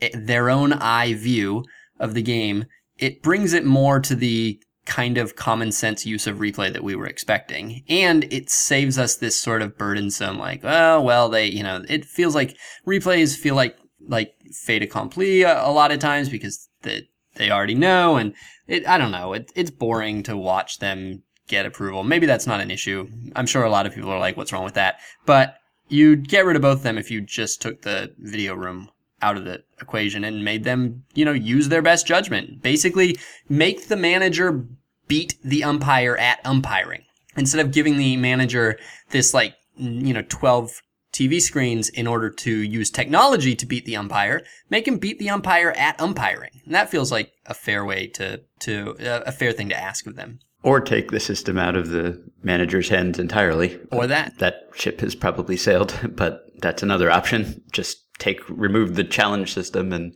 eh, 0.00 0.08
their 0.14 0.48
own 0.48 0.72
eye 0.72 1.12
view 1.12 1.62
of 2.00 2.14
the 2.14 2.22
game, 2.22 2.64
it 2.96 3.22
brings 3.22 3.52
it 3.52 3.66
more 3.66 4.00
to 4.00 4.14
the 4.14 4.58
kind 4.86 5.18
of 5.18 5.36
common 5.36 5.70
sense 5.70 6.06
use 6.06 6.26
of 6.26 6.38
replay 6.38 6.72
that 6.72 6.82
we 6.82 6.96
were 6.96 7.06
expecting. 7.06 7.84
And 7.90 8.24
it 8.32 8.48
saves 8.48 8.98
us 8.98 9.16
this 9.16 9.38
sort 9.38 9.60
of 9.60 9.76
burdensome, 9.76 10.38
like, 10.38 10.60
oh, 10.64 11.02
well, 11.02 11.28
they, 11.28 11.46
you 11.46 11.62
know, 11.62 11.84
it 11.90 12.06
feels 12.06 12.34
like 12.34 12.56
replays 12.86 13.36
feel 13.36 13.54
like, 13.54 13.76
like 14.08 14.32
fait 14.64 14.82
accompli 14.82 15.42
a, 15.42 15.62
a 15.62 15.72
lot 15.72 15.92
of 15.92 15.98
times 15.98 16.30
because 16.30 16.70
the, 16.82 17.02
they 17.34 17.50
already 17.50 17.74
know. 17.74 18.16
And 18.16 18.34
it, 18.66 18.88
I 18.88 18.96
don't 18.96 19.12
know, 19.12 19.34
it, 19.34 19.52
it's 19.54 19.70
boring 19.70 20.22
to 20.22 20.38
watch 20.38 20.78
them 20.78 21.22
get 21.48 21.66
approval. 21.66 22.04
Maybe 22.04 22.26
that's 22.26 22.46
not 22.46 22.60
an 22.60 22.70
issue. 22.70 23.08
I'm 23.36 23.46
sure 23.46 23.64
a 23.64 23.70
lot 23.70 23.86
of 23.86 23.94
people 23.94 24.10
are 24.10 24.18
like, 24.18 24.36
what's 24.36 24.52
wrong 24.52 24.64
with 24.64 24.74
that? 24.74 25.00
But 25.26 25.58
you'd 25.88 26.28
get 26.28 26.44
rid 26.44 26.56
of 26.56 26.62
both 26.62 26.78
of 26.78 26.82
them 26.82 26.98
if 26.98 27.10
you 27.10 27.20
just 27.20 27.60
took 27.60 27.82
the 27.82 28.14
video 28.18 28.54
room 28.54 28.90
out 29.22 29.36
of 29.36 29.44
the 29.44 29.62
equation 29.80 30.24
and 30.24 30.44
made 30.44 30.64
them, 30.64 31.04
you 31.14 31.24
know, 31.24 31.32
use 31.32 31.68
their 31.68 31.82
best 31.82 32.06
judgment. 32.06 32.62
Basically, 32.62 33.18
make 33.48 33.88
the 33.88 33.96
manager 33.96 34.66
beat 35.08 35.36
the 35.42 35.64
umpire 35.64 36.16
at 36.16 36.44
umpiring 36.44 37.04
instead 37.36 37.64
of 37.64 37.72
giving 37.72 37.96
the 37.96 38.16
manager 38.16 38.78
this 39.10 39.34
like, 39.34 39.54
you 39.76 40.12
know, 40.12 40.24
12 40.28 40.82
TV 41.12 41.40
screens 41.40 41.88
in 41.90 42.06
order 42.06 42.28
to 42.28 42.50
use 42.50 42.90
technology 42.90 43.54
to 43.54 43.66
beat 43.66 43.84
the 43.84 43.96
umpire, 43.96 44.42
make 44.68 44.86
him 44.86 44.98
beat 44.98 45.18
the 45.18 45.30
umpire 45.30 45.70
at 45.70 46.00
umpiring. 46.00 46.60
And 46.64 46.74
that 46.74 46.90
feels 46.90 47.12
like 47.12 47.32
a 47.46 47.54
fair 47.54 47.84
way 47.84 48.08
to, 48.08 48.40
to, 48.60 48.96
uh, 48.98 49.22
a 49.24 49.32
fair 49.32 49.52
thing 49.52 49.68
to 49.68 49.80
ask 49.80 50.06
of 50.06 50.16
them. 50.16 50.40
Or 50.64 50.80
take 50.80 51.10
the 51.10 51.20
system 51.20 51.58
out 51.58 51.76
of 51.76 51.90
the 51.90 52.22
manager's 52.42 52.88
hands 52.88 53.18
entirely. 53.18 53.78
Or 53.92 54.06
that. 54.06 54.38
That 54.38 54.62
ship 54.74 55.00
has 55.00 55.14
probably 55.14 55.56
sailed, 55.56 55.98
but 56.16 56.40
that's 56.58 56.82
another 56.82 57.10
option. 57.10 57.62
Just 57.70 57.98
take 58.18 58.40
remove 58.48 58.94
the 58.94 59.04
challenge 59.04 59.52
system 59.52 59.92
and 59.92 60.14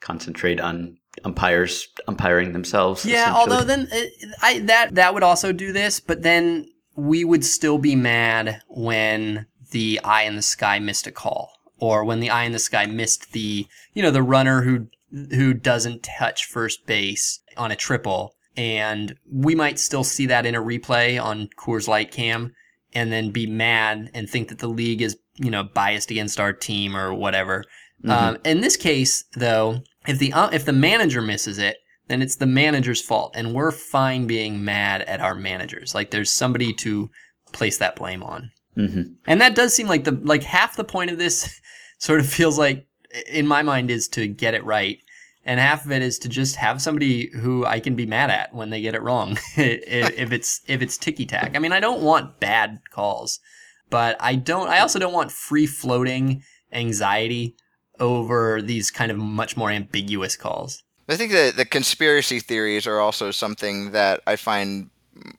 concentrate 0.00 0.60
on 0.60 0.96
umpires 1.24 1.88
umpiring 2.08 2.52
themselves. 2.52 3.04
Yeah, 3.04 3.32
although 3.34 3.62
then 3.62 3.88
uh, 3.92 4.00
I 4.42 4.60
that 4.60 4.94
that 4.94 5.14
would 5.14 5.22
also 5.22 5.52
do 5.52 5.72
this, 5.72 6.00
but 6.00 6.22
then 6.22 6.66
we 6.94 7.24
would 7.24 7.44
still 7.44 7.78
be 7.78 7.96
mad 7.96 8.62
when 8.68 9.46
the 9.70 10.00
eye 10.04 10.22
in 10.22 10.36
the 10.36 10.42
sky 10.42 10.78
missed 10.78 11.06
a 11.06 11.12
call 11.12 11.52
or 11.78 12.04
when 12.04 12.20
the 12.20 12.30
eye 12.30 12.44
in 12.44 12.52
the 12.52 12.58
sky 12.58 12.86
missed 12.86 13.32
the 13.32 13.66
you 13.92 14.02
know 14.02 14.10
the 14.10 14.22
runner 14.22 14.62
who 14.62 14.86
who 15.30 15.52
doesn't 15.54 16.08
touch 16.18 16.44
first 16.44 16.86
base 16.86 17.40
on 17.56 17.70
a 17.70 17.76
triple 17.76 18.34
and 18.56 19.14
we 19.30 19.54
might 19.54 19.78
still 19.78 20.04
see 20.04 20.26
that 20.26 20.46
in 20.46 20.54
a 20.54 20.60
replay 20.62 21.22
on 21.22 21.48
Coors 21.56 21.88
Light 21.88 22.10
cam 22.10 22.52
and 22.92 23.12
then 23.12 23.30
be 23.30 23.46
mad 23.46 24.10
and 24.14 24.28
think 24.28 24.48
that 24.48 24.58
the 24.58 24.68
league 24.68 25.02
is, 25.02 25.16
you 25.36 25.50
know, 25.50 25.62
biased 25.62 26.10
against 26.10 26.40
our 26.40 26.52
team 26.52 26.96
or 26.96 27.14
whatever. 27.14 27.64
Mm-hmm. 28.04 28.10
Um, 28.10 28.38
in 28.44 28.60
this 28.60 28.76
case, 28.76 29.24
though, 29.36 29.82
if 30.06 30.18
the 30.18 30.32
uh, 30.32 30.50
if 30.52 30.64
the 30.64 30.72
manager 30.72 31.22
misses 31.22 31.58
it, 31.58 31.76
then 32.08 32.22
it's 32.22 32.36
the 32.36 32.46
manager's 32.46 33.00
fault, 33.00 33.32
and 33.36 33.54
we're 33.54 33.70
fine 33.70 34.26
being 34.26 34.64
mad 34.64 35.02
at 35.02 35.20
our 35.20 35.34
managers. 35.34 35.94
Like 35.94 36.10
there's 36.10 36.32
somebody 36.32 36.72
to 36.74 37.10
place 37.52 37.78
that 37.78 37.96
blame 37.96 38.22
on, 38.22 38.50
mm-hmm. 38.76 39.12
and 39.26 39.40
that 39.40 39.54
does 39.54 39.74
seem 39.74 39.86
like 39.86 40.04
the 40.04 40.12
like 40.22 40.42
half 40.42 40.76
the 40.76 40.84
point 40.84 41.10
of 41.10 41.18
this 41.18 41.60
sort 41.98 42.20
of 42.20 42.26
feels 42.26 42.58
like, 42.58 42.86
in 43.30 43.46
my 43.46 43.62
mind, 43.62 43.90
is 43.90 44.08
to 44.08 44.26
get 44.26 44.54
it 44.54 44.64
right 44.64 44.98
and 45.44 45.58
half 45.58 45.84
of 45.84 45.92
it 45.92 46.02
is 46.02 46.18
to 46.20 46.28
just 46.28 46.56
have 46.56 46.82
somebody 46.82 47.28
who 47.28 47.64
I 47.64 47.80
can 47.80 47.94
be 47.94 48.06
mad 48.06 48.30
at 48.30 48.54
when 48.54 48.70
they 48.70 48.80
get 48.80 48.94
it 48.94 49.02
wrong. 49.02 49.38
if 49.56 50.32
it's 50.32 50.60
if 50.66 50.82
it's 50.82 50.98
ticky 50.98 51.26
tack. 51.26 51.56
I 51.56 51.58
mean, 51.58 51.72
I 51.72 51.80
don't 51.80 52.02
want 52.02 52.40
bad 52.40 52.80
calls, 52.90 53.40
but 53.88 54.16
I 54.20 54.34
don't. 54.34 54.68
I 54.68 54.80
also 54.80 54.98
don't 54.98 55.14
want 55.14 55.32
free 55.32 55.66
floating 55.66 56.42
anxiety 56.72 57.56
over 57.98 58.62
these 58.62 58.90
kind 58.90 59.10
of 59.10 59.18
much 59.18 59.56
more 59.56 59.70
ambiguous 59.70 60.36
calls. 60.36 60.82
I 61.08 61.16
think 61.16 61.32
that 61.32 61.56
the 61.56 61.64
conspiracy 61.64 62.38
theories 62.38 62.86
are 62.86 63.00
also 63.00 63.30
something 63.30 63.90
that 63.92 64.20
I 64.26 64.36
find 64.36 64.90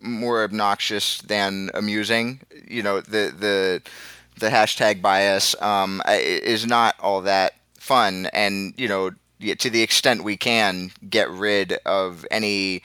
more 0.01 0.43
obnoxious 0.43 1.19
than 1.19 1.69
amusing. 1.73 2.41
You 2.67 2.83
know, 2.83 3.01
the 3.01 3.33
the 3.37 3.81
the 4.39 4.49
hashtag 4.49 5.01
bias 5.01 5.59
um, 5.61 6.01
is 6.07 6.65
not 6.65 6.95
all 6.99 7.21
that 7.21 7.53
fun, 7.79 8.27
and 8.33 8.73
you 8.77 8.87
know 8.87 9.11
to 9.59 9.69
the 9.69 9.81
extent 9.81 10.23
we 10.23 10.37
can 10.37 10.91
get 11.09 11.29
rid 11.29 11.73
of 11.85 12.25
any 12.31 12.83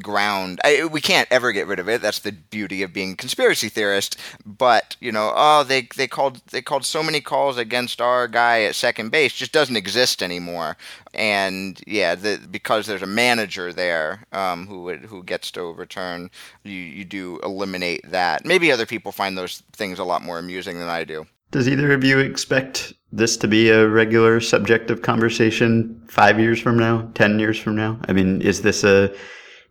ground 0.00 0.60
I, 0.64 0.84
we 0.84 1.00
can't 1.00 1.28
ever 1.30 1.52
get 1.52 1.66
rid 1.66 1.78
of 1.78 1.88
it. 1.88 2.00
That's 2.00 2.20
the 2.20 2.32
beauty 2.32 2.82
of 2.82 2.92
being 2.92 3.16
conspiracy 3.16 3.68
theorist. 3.68 4.16
But 4.44 4.96
you 5.00 5.12
know 5.12 5.32
oh 5.34 5.64
they 5.64 5.88
they 5.96 6.06
called 6.06 6.40
they 6.50 6.62
called 6.62 6.84
so 6.84 7.02
many 7.02 7.20
calls 7.20 7.58
against 7.58 8.00
our 8.00 8.28
guy 8.28 8.62
at 8.62 8.74
second 8.74 9.10
base. 9.10 9.32
Just 9.32 9.52
doesn't 9.52 9.76
exist 9.76 10.22
anymore. 10.22 10.76
And 11.14 11.80
yeah 11.86 12.14
the, 12.14 12.40
because 12.50 12.86
there's 12.86 13.02
a 13.02 13.06
manager 13.06 13.72
there 13.72 14.24
um, 14.32 14.66
who 14.66 14.82
would, 14.84 15.00
who 15.06 15.22
gets 15.22 15.50
to 15.52 15.60
overturn 15.60 16.30
you 16.64 16.72
you 16.72 17.04
do 17.04 17.38
eliminate 17.42 18.10
that. 18.10 18.44
Maybe 18.44 18.72
other 18.72 18.86
people 18.86 19.12
find 19.12 19.36
those 19.36 19.62
things 19.72 19.98
a 19.98 20.04
lot 20.04 20.22
more 20.22 20.38
amusing 20.38 20.78
than 20.78 20.88
I 20.88 21.04
do 21.04 21.26
does 21.52 21.68
either 21.68 21.92
of 21.92 22.02
you 22.02 22.18
expect 22.18 22.94
this 23.12 23.36
to 23.36 23.46
be 23.46 23.68
a 23.68 23.88
regular 23.88 24.40
subject 24.40 24.90
of 24.90 25.02
conversation 25.02 26.02
five 26.08 26.40
years 26.40 26.58
from 26.58 26.78
now, 26.78 27.08
ten 27.14 27.38
years 27.38 27.58
from 27.58 27.76
now? 27.76 28.00
I 28.08 28.12
mean, 28.12 28.40
is 28.42 28.62
this 28.62 28.82
a 28.82 29.14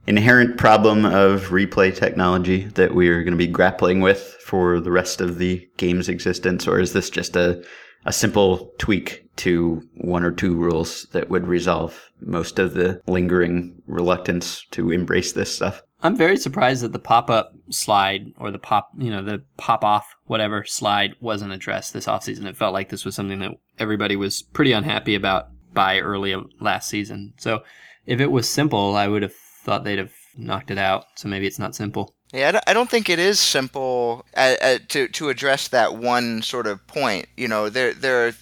inherent 0.08 0.58
problem 0.58 1.06
of 1.06 1.50
replay 1.50 1.94
technology 1.94 2.64
that 2.76 2.96
we 2.96 3.10
are 3.10 3.24
going 3.24 3.34
to 3.34 3.38
be 3.38 3.48
grappling 3.48 4.00
with 4.00 4.38
for 4.46 4.80
the 4.80 4.92
rest 4.92 5.22
of 5.22 5.40
the 5.40 5.68
game's 5.78 6.08
existence, 6.08 6.68
or 6.68 6.80
is 6.80 6.94
this 6.94 7.10
just 7.10 7.36
a 7.36 7.64
a 8.06 8.14
simple 8.14 8.72
tweak 8.80 9.24
to 9.36 9.82
one 9.96 10.24
or 10.24 10.32
two 10.32 10.56
rules 10.56 11.06
that 11.12 11.30
would 11.30 11.46
resolve 11.46 12.10
most 12.20 12.58
of 12.58 12.74
the 12.74 13.00
lingering 13.08 13.80
reluctance 13.86 14.66
to 14.72 14.92
embrace 14.92 15.34
this 15.34 15.54
stuff? 15.54 15.84
I'm 16.04 16.16
very 16.16 16.38
surprised 16.38 16.84
that 16.84 16.94
the 16.94 17.00
pop 17.00 17.30
up 17.30 17.54
slide 17.70 18.34
or 18.38 18.52
the 18.52 18.60
pop, 18.60 18.92
you 18.98 19.12
know, 19.12 19.22
the 19.24 19.44
pop 19.58 19.84
off 19.84 20.16
whatever 20.26 20.64
slide 20.66 21.16
wasn't 21.20 21.54
addressed 21.54 21.94
this 21.94 22.08
offseason. 22.08 22.46
It 22.46 22.58
felt 22.58 22.74
like 22.74 22.90
this 22.90 23.06
was 23.06 23.16
something 23.16 23.40
that 23.40 23.52
everybody 23.78 24.16
was 24.16 24.42
pretty 24.42 24.72
unhappy 24.72 25.16
about 25.16 25.50
by 25.74 26.00
early 26.00 26.36
last 26.60 26.90
season. 26.90 27.34
So 27.38 27.64
if 28.06 28.20
it 28.20 28.32
was 28.32 28.50
simple, 28.50 28.96
I 28.96 29.08
would 29.08 29.22
have 29.22 29.36
thought 29.36 29.84
they'd 29.84 30.00
have 30.00 30.14
knocked 30.38 30.72
it 30.72 30.78
out. 30.78 31.06
So 31.16 31.28
maybe 31.28 31.48
it's 31.48 31.60
not 31.60 31.76
simple. 31.76 32.16
Yeah, 32.34 32.60
I 32.66 32.74
don't 32.74 32.90
think 32.90 33.10
it 33.10 33.20
is 33.20 33.40
simple 33.40 34.26
uh, 34.36 34.56
uh, 34.62 34.78
to 34.90 35.10
to 35.10 35.30
address 35.30 35.68
that 35.68 35.98
one 35.98 36.42
sort 36.42 36.66
of 36.66 36.86
point. 36.88 37.28
You 37.36 37.50
know, 37.50 37.70
there 37.70 37.94
there 37.94 38.28
are 38.28 38.34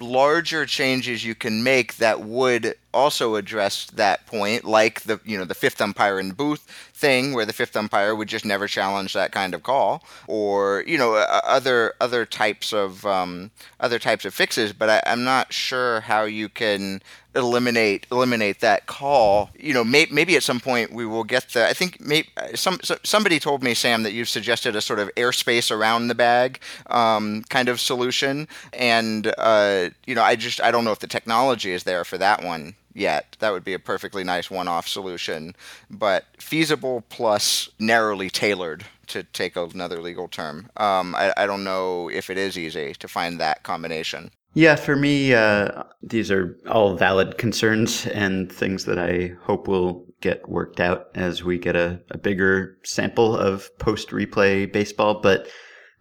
larger 0.00 0.66
changes 0.66 1.24
you 1.24 1.34
can 1.36 1.62
make 1.62 1.96
that 1.96 2.22
would 2.22 2.74
also 2.96 3.36
addressed 3.36 3.96
that 3.96 4.26
point, 4.26 4.64
like 4.64 5.02
the 5.02 5.20
you 5.24 5.36
know 5.36 5.44
the 5.44 5.54
fifth 5.54 5.80
umpire 5.80 6.18
in 6.18 6.32
booth 6.32 6.62
thing, 6.94 7.34
where 7.34 7.44
the 7.44 7.52
fifth 7.52 7.76
umpire 7.76 8.14
would 8.14 8.28
just 8.28 8.44
never 8.44 8.66
challenge 8.66 9.12
that 9.12 9.30
kind 9.30 9.54
of 9.54 9.62
call, 9.62 10.02
or 10.26 10.82
you 10.86 10.96
know 10.96 11.14
other 11.44 11.92
other 12.00 12.24
types 12.24 12.72
of 12.72 13.04
um, 13.04 13.50
other 13.78 13.98
types 13.98 14.24
of 14.24 14.32
fixes. 14.34 14.72
But 14.72 14.88
I, 14.90 15.02
I'm 15.06 15.24
not 15.24 15.52
sure 15.52 16.00
how 16.00 16.24
you 16.24 16.48
can 16.48 17.02
eliminate 17.36 18.06
eliminate 18.10 18.60
that 18.60 18.86
call. 18.86 19.50
You 19.58 19.74
know, 19.74 19.84
may, 19.84 20.06
maybe 20.10 20.36
at 20.36 20.42
some 20.42 20.58
point 20.58 20.92
we 20.92 21.06
will 21.06 21.24
get 21.24 21.50
the. 21.50 21.68
I 21.68 21.74
think 21.74 22.00
maybe 22.00 22.28
some 22.54 22.80
somebody 23.04 23.38
told 23.38 23.62
me 23.62 23.74
Sam 23.74 24.02
that 24.02 24.12
you've 24.12 24.28
suggested 24.28 24.74
a 24.74 24.80
sort 24.80 24.98
of 24.98 25.14
airspace 25.14 25.70
around 25.70 26.08
the 26.08 26.14
bag 26.14 26.60
um, 26.86 27.44
kind 27.48 27.68
of 27.68 27.78
solution, 27.80 28.48
and 28.72 29.32
uh, 29.38 29.90
you 30.06 30.14
know, 30.14 30.22
I 30.22 30.34
just 30.36 30.60
I 30.60 30.70
don't 30.70 30.84
know 30.84 30.92
if 30.92 31.00
the 31.00 31.06
technology 31.06 31.72
is 31.72 31.84
there 31.84 32.04
for 32.04 32.18
that 32.18 32.42
one 32.42 32.74
yet. 32.96 33.36
That 33.40 33.52
would 33.52 33.64
be 33.64 33.74
a 33.74 33.78
perfectly 33.78 34.24
nice 34.24 34.50
one-off 34.50 34.88
solution, 34.88 35.54
but 35.90 36.24
feasible 36.38 37.04
plus 37.08 37.68
narrowly 37.78 38.30
tailored 38.30 38.84
to 39.08 39.22
take 39.22 39.56
another 39.56 40.00
legal 40.00 40.28
term. 40.28 40.70
Um, 40.76 41.14
I, 41.14 41.32
I 41.36 41.46
don't 41.46 41.64
know 41.64 42.08
if 42.08 42.30
it 42.30 42.38
is 42.38 42.58
easy 42.58 42.94
to 42.94 43.08
find 43.08 43.40
that 43.40 43.62
combination. 43.62 44.30
Yeah, 44.54 44.76
for 44.76 44.96
me, 44.96 45.34
uh, 45.34 45.82
these 46.02 46.30
are 46.30 46.56
all 46.66 46.96
valid 46.96 47.36
concerns 47.36 48.06
and 48.06 48.50
things 48.50 48.86
that 48.86 48.98
I 48.98 49.34
hope 49.42 49.68
will 49.68 50.06
get 50.22 50.48
worked 50.48 50.80
out 50.80 51.08
as 51.14 51.44
we 51.44 51.58
get 51.58 51.76
a, 51.76 52.00
a 52.10 52.16
bigger 52.16 52.78
sample 52.82 53.36
of 53.36 53.68
post 53.78 54.08
replay 54.08 54.72
baseball. 54.72 55.20
But 55.20 55.46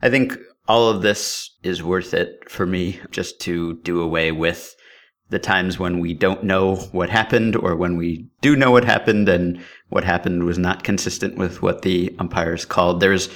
I 0.01 0.09
think 0.09 0.37
all 0.69 0.89
of 0.89 1.01
this 1.01 1.51
is 1.63 1.83
worth 1.83 2.13
it 2.13 2.49
for 2.49 2.65
me 2.65 3.01
just 3.11 3.41
to 3.41 3.73
do 3.83 4.01
away 4.01 4.31
with 4.31 4.75
the 5.29 5.39
times 5.39 5.79
when 5.79 5.99
we 5.99 6.13
don't 6.13 6.43
know 6.43 6.75
what 6.91 7.09
happened 7.09 7.55
or 7.55 7.75
when 7.75 7.97
we 7.97 8.25
do 8.41 8.55
know 8.55 8.71
what 8.71 8.85
happened 8.85 9.27
and 9.27 9.59
what 9.89 10.03
happened 10.03 10.43
was 10.43 10.57
not 10.57 10.83
consistent 10.83 11.37
with 11.37 11.61
what 11.61 11.81
the 11.81 12.15
umpires 12.19 12.65
called. 12.65 12.99
There's 12.99 13.29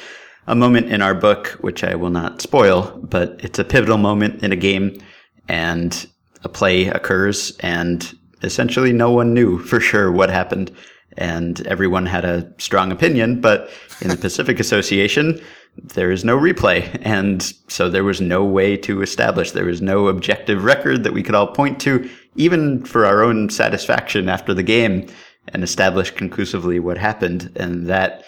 a 0.47 0.55
moment 0.55 0.91
in 0.91 1.01
our 1.01 1.15
book, 1.15 1.47
which 1.61 1.83
I 1.83 1.95
will 1.95 2.09
not 2.09 2.41
spoil, 2.41 2.99
but 3.03 3.39
it's 3.43 3.59
a 3.59 3.63
pivotal 3.63 3.97
moment 3.97 4.43
in 4.43 4.51
a 4.51 4.55
game 4.55 5.01
and 5.47 6.07
a 6.43 6.49
play 6.49 6.87
occurs 6.87 7.57
and 7.59 8.13
essentially 8.43 8.93
no 8.93 9.11
one 9.11 9.33
knew 9.33 9.59
for 9.59 9.79
sure 9.79 10.11
what 10.11 10.29
happened 10.29 10.71
and 11.17 11.65
everyone 11.67 12.05
had 12.05 12.25
a 12.25 12.51
strong 12.57 12.91
opinion, 12.91 13.41
but 13.41 13.69
in 14.01 14.09
the 14.09 14.17
Pacific 14.27 14.59
Association, 14.59 15.41
there 15.77 16.11
is 16.11 16.25
no 16.25 16.37
replay. 16.37 16.99
And 17.03 17.41
so 17.67 17.89
there 17.89 18.03
was 18.03 18.21
no 18.21 18.43
way 18.43 18.77
to 18.77 19.01
establish, 19.01 19.51
there 19.51 19.65
was 19.65 19.81
no 19.81 20.07
objective 20.07 20.63
record 20.63 21.03
that 21.03 21.13
we 21.13 21.23
could 21.23 21.35
all 21.35 21.47
point 21.47 21.79
to, 21.81 22.09
even 22.35 22.83
for 22.85 23.05
our 23.05 23.23
own 23.23 23.49
satisfaction 23.49 24.29
after 24.29 24.53
the 24.53 24.63
game 24.63 25.07
and 25.49 25.63
establish 25.63 26.11
conclusively 26.11 26.79
what 26.79 26.97
happened. 26.97 27.51
And 27.55 27.87
that 27.87 28.23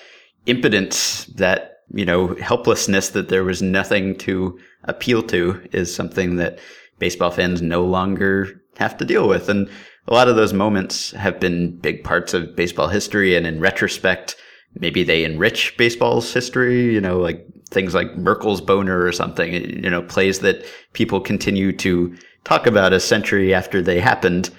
impotence, 0.45 1.25
that 1.35 1.71
you 1.93 2.05
know, 2.05 2.35
helplessness 2.35 3.09
that 3.09 3.29
there 3.29 3.43
was 3.43 3.61
nothing 3.61 4.17
to 4.17 4.57
appeal 4.85 5.21
to 5.23 5.61
is 5.71 5.93
something 5.93 6.37
that 6.37 6.59
baseball 6.99 7.31
fans 7.31 7.61
no 7.61 7.83
longer 7.83 8.61
have 8.77 8.97
to 8.97 9.05
deal 9.05 9.27
with. 9.27 9.49
And 9.49 9.69
a 10.07 10.13
lot 10.13 10.27
of 10.27 10.35
those 10.35 10.53
moments 10.53 11.11
have 11.11 11.39
been 11.39 11.77
big 11.77 12.03
parts 12.03 12.33
of 12.33 12.55
baseball 12.55 12.87
history. 12.87 13.35
And 13.35 13.45
in 13.45 13.59
retrospect, 13.59 14.35
maybe 14.79 15.03
they 15.03 15.23
enrich 15.23 15.75
baseball's 15.77 16.33
history, 16.33 16.93
you 16.93 17.01
know, 17.01 17.19
like 17.19 17.45
things 17.69 17.93
like 17.93 18.17
Merkle's 18.17 18.61
boner 18.61 19.05
or 19.05 19.11
something, 19.11 19.53
you 19.53 19.89
know, 19.89 20.01
plays 20.01 20.39
that 20.39 20.65
people 20.93 21.21
continue 21.21 21.71
to 21.77 22.15
talk 22.43 22.67
about 22.67 22.93
a 22.93 22.99
century 22.99 23.53
after 23.53 23.81
they 23.81 23.99
happened. 23.99 24.49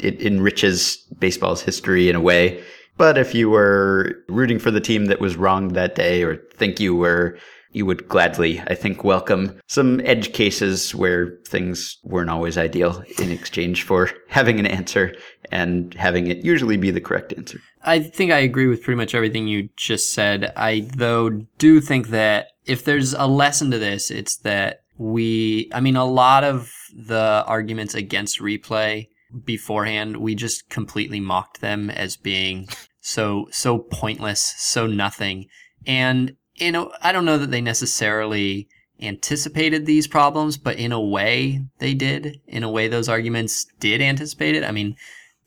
It 0.00 0.22
enriches 0.22 0.96
baseball's 1.18 1.62
history 1.62 2.08
in 2.08 2.16
a 2.16 2.20
way 2.20 2.62
but 2.96 3.18
if 3.18 3.34
you 3.34 3.50
were 3.50 4.22
rooting 4.28 4.58
for 4.58 4.70
the 4.70 4.80
team 4.80 5.06
that 5.06 5.20
was 5.20 5.36
wrong 5.36 5.68
that 5.68 5.94
day 5.94 6.22
or 6.22 6.36
think 6.54 6.78
you 6.78 6.94
were, 6.94 7.38
you 7.72 7.86
would 7.86 8.08
gladly, 8.08 8.60
I 8.66 8.74
think, 8.74 9.04
welcome 9.04 9.58
some 9.66 10.00
edge 10.04 10.32
cases 10.32 10.94
where 10.94 11.38
things 11.46 11.98
weren't 12.04 12.30
always 12.30 12.58
ideal 12.58 13.02
in 13.18 13.30
exchange 13.30 13.82
for 13.82 14.10
having 14.28 14.58
an 14.60 14.66
answer 14.66 15.14
and 15.50 15.94
having 15.94 16.26
it 16.26 16.44
usually 16.44 16.76
be 16.76 16.90
the 16.90 17.00
correct 17.00 17.32
answer. 17.36 17.60
I 17.82 18.00
think 18.00 18.30
I 18.30 18.38
agree 18.38 18.66
with 18.66 18.82
pretty 18.82 18.96
much 18.96 19.14
everything 19.14 19.48
you 19.48 19.68
just 19.76 20.12
said. 20.12 20.52
I, 20.56 20.86
though, 20.94 21.30
do 21.58 21.80
think 21.80 22.08
that 22.08 22.48
if 22.64 22.84
there's 22.84 23.12
a 23.12 23.26
lesson 23.26 23.70
to 23.70 23.78
this, 23.78 24.10
it's 24.10 24.36
that 24.38 24.82
we, 24.98 25.70
I 25.74 25.80
mean, 25.80 25.96
a 25.96 26.04
lot 26.04 26.44
of 26.44 26.72
the 26.94 27.44
arguments 27.46 27.94
against 27.94 28.40
replay 28.40 29.08
beforehand, 29.44 30.18
we 30.18 30.34
just 30.34 30.68
completely 30.68 31.20
mocked 31.20 31.60
them 31.60 31.90
as 31.90 32.16
being 32.16 32.68
so 33.00 33.48
so 33.50 33.78
pointless, 33.78 34.54
so 34.58 34.86
nothing. 34.86 35.46
And 35.86 36.36
you 36.62 36.72
know, 36.72 36.92
I 37.02 37.12
don't 37.12 37.24
know 37.24 37.38
that 37.38 37.50
they 37.50 37.60
necessarily 37.60 38.68
anticipated 39.00 39.84
these 39.84 40.06
problems, 40.06 40.56
but 40.56 40.76
in 40.76 40.92
a 40.92 41.00
way 41.00 41.64
they 41.78 41.94
did. 41.94 42.40
In 42.46 42.62
a 42.62 42.70
way, 42.70 42.88
those 42.88 43.08
arguments 43.08 43.66
did 43.80 44.00
anticipate 44.00 44.54
it. 44.54 44.64
I 44.64 44.70
mean, 44.70 44.96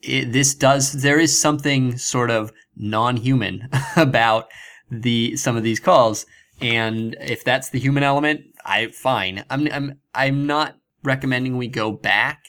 it, 0.01 0.31
this 0.31 0.53
does. 0.53 0.91
There 0.91 1.19
is 1.19 1.39
something 1.39 1.97
sort 1.97 2.31
of 2.31 2.51
non-human 2.75 3.69
about 3.95 4.47
the 4.91 5.35
some 5.37 5.55
of 5.57 5.63
these 5.63 5.79
calls, 5.79 6.25
and 6.61 7.15
if 7.19 7.43
that's 7.43 7.69
the 7.69 7.79
human 7.79 8.03
element, 8.03 8.41
I 8.65 8.87
fine. 8.87 9.45
I'm 9.49 9.67
I'm 9.71 9.99
I'm 10.13 10.45
not 10.45 10.77
recommending 11.03 11.57
we 11.57 11.67
go 11.67 11.91
back 11.91 12.45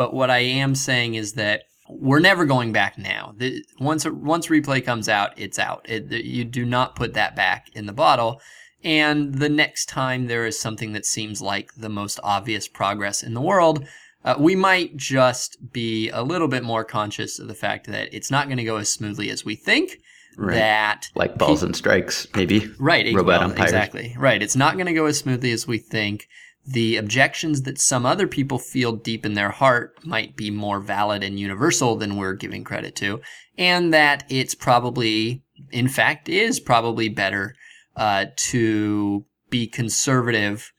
but 0.00 0.14
what 0.14 0.30
I 0.30 0.38
am 0.38 0.74
saying 0.74 1.14
is 1.14 1.34
that 1.34 1.64
we're 1.98 2.20
never 2.20 2.44
going 2.44 2.72
back 2.72 2.98
now. 2.98 3.34
The, 3.36 3.64
once 3.78 4.04
once 4.06 4.46
replay 4.48 4.84
comes 4.84 5.08
out, 5.08 5.32
it's 5.36 5.58
out. 5.58 5.86
It, 5.88 6.10
you 6.10 6.44
do 6.44 6.64
not 6.64 6.96
put 6.96 7.14
that 7.14 7.36
back 7.36 7.68
in 7.74 7.86
the 7.86 7.92
bottle. 7.92 8.40
And 8.82 9.34
the 9.34 9.48
next 9.48 9.88
time 9.88 10.26
there 10.26 10.46
is 10.46 10.58
something 10.58 10.92
that 10.92 11.04
seems 11.04 11.42
like 11.42 11.74
the 11.74 11.88
most 11.88 12.18
obvious 12.22 12.66
progress 12.66 13.22
in 13.22 13.34
the 13.34 13.40
world, 13.40 13.86
uh, 14.24 14.36
we 14.38 14.56
might 14.56 14.96
just 14.96 15.72
be 15.72 16.08
a 16.10 16.22
little 16.22 16.48
bit 16.48 16.62
more 16.62 16.84
conscious 16.84 17.38
of 17.38 17.48
the 17.48 17.54
fact 17.54 17.86
that 17.88 18.08
it's 18.12 18.30
not 18.30 18.46
going 18.46 18.58
to 18.58 18.64
go 18.64 18.76
as 18.76 18.90
smoothly 18.90 19.30
as 19.30 19.44
we 19.44 19.54
think. 19.54 19.98
Right. 20.36 20.54
That 20.54 21.08
like 21.14 21.36
balls 21.36 21.60
pe- 21.60 21.66
and 21.66 21.76
strikes, 21.76 22.26
maybe. 22.34 22.70
Right. 22.78 23.14
Robot 23.14 23.40
well, 23.40 23.62
Exactly. 23.62 24.14
Right. 24.16 24.42
It's 24.42 24.56
not 24.56 24.74
going 24.74 24.86
to 24.86 24.94
go 24.94 25.06
as 25.06 25.18
smoothly 25.18 25.50
as 25.52 25.66
we 25.66 25.78
think 25.78 26.28
the 26.66 26.96
objections 26.96 27.62
that 27.62 27.80
some 27.80 28.04
other 28.04 28.26
people 28.26 28.58
feel 28.58 28.92
deep 28.92 29.24
in 29.24 29.34
their 29.34 29.50
heart 29.50 29.98
might 30.04 30.36
be 30.36 30.50
more 30.50 30.80
valid 30.80 31.22
and 31.22 31.40
universal 31.40 31.96
than 31.96 32.16
we're 32.16 32.34
giving 32.34 32.64
credit 32.64 32.94
to, 32.96 33.20
and 33.56 33.92
that 33.92 34.24
it's 34.28 34.54
probably, 34.54 35.42
in 35.70 35.88
fact, 35.88 36.28
is 36.28 36.60
probably 36.60 37.08
better 37.08 37.54
uh, 37.96 38.26
to 38.36 39.24
be 39.48 39.66
conservative 39.66 40.72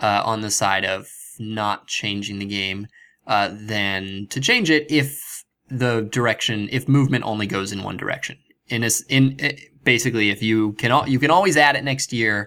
uh, 0.00 0.22
on 0.24 0.40
the 0.42 0.50
side 0.50 0.84
of 0.84 1.08
not 1.38 1.86
changing 1.86 2.38
the 2.38 2.46
game 2.46 2.86
uh, 3.26 3.50
than 3.52 4.26
to 4.28 4.40
change 4.40 4.70
it 4.70 4.90
if 4.90 5.44
the 5.70 6.08
direction, 6.10 6.68
if 6.72 6.88
movement 6.88 7.24
only 7.24 7.46
goes 7.46 7.72
in 7.72 7.82
one 7.82 7.96
direction. 7.96 8.38
In 8.68 8.84
a, 8.84 8.90
in 9.08 9.36
eh, 9.38 9.56
basically, 9.84 10.30
if 10.30 10.42
you 10.42 10.72
can, 10.72 11.08
you 11.08 11.18
can 11.18 11.30
always 11.30 11.56
add 11.56 11.76
it 11.76 11.84
next 11.84 12.12
year 12.12 12.46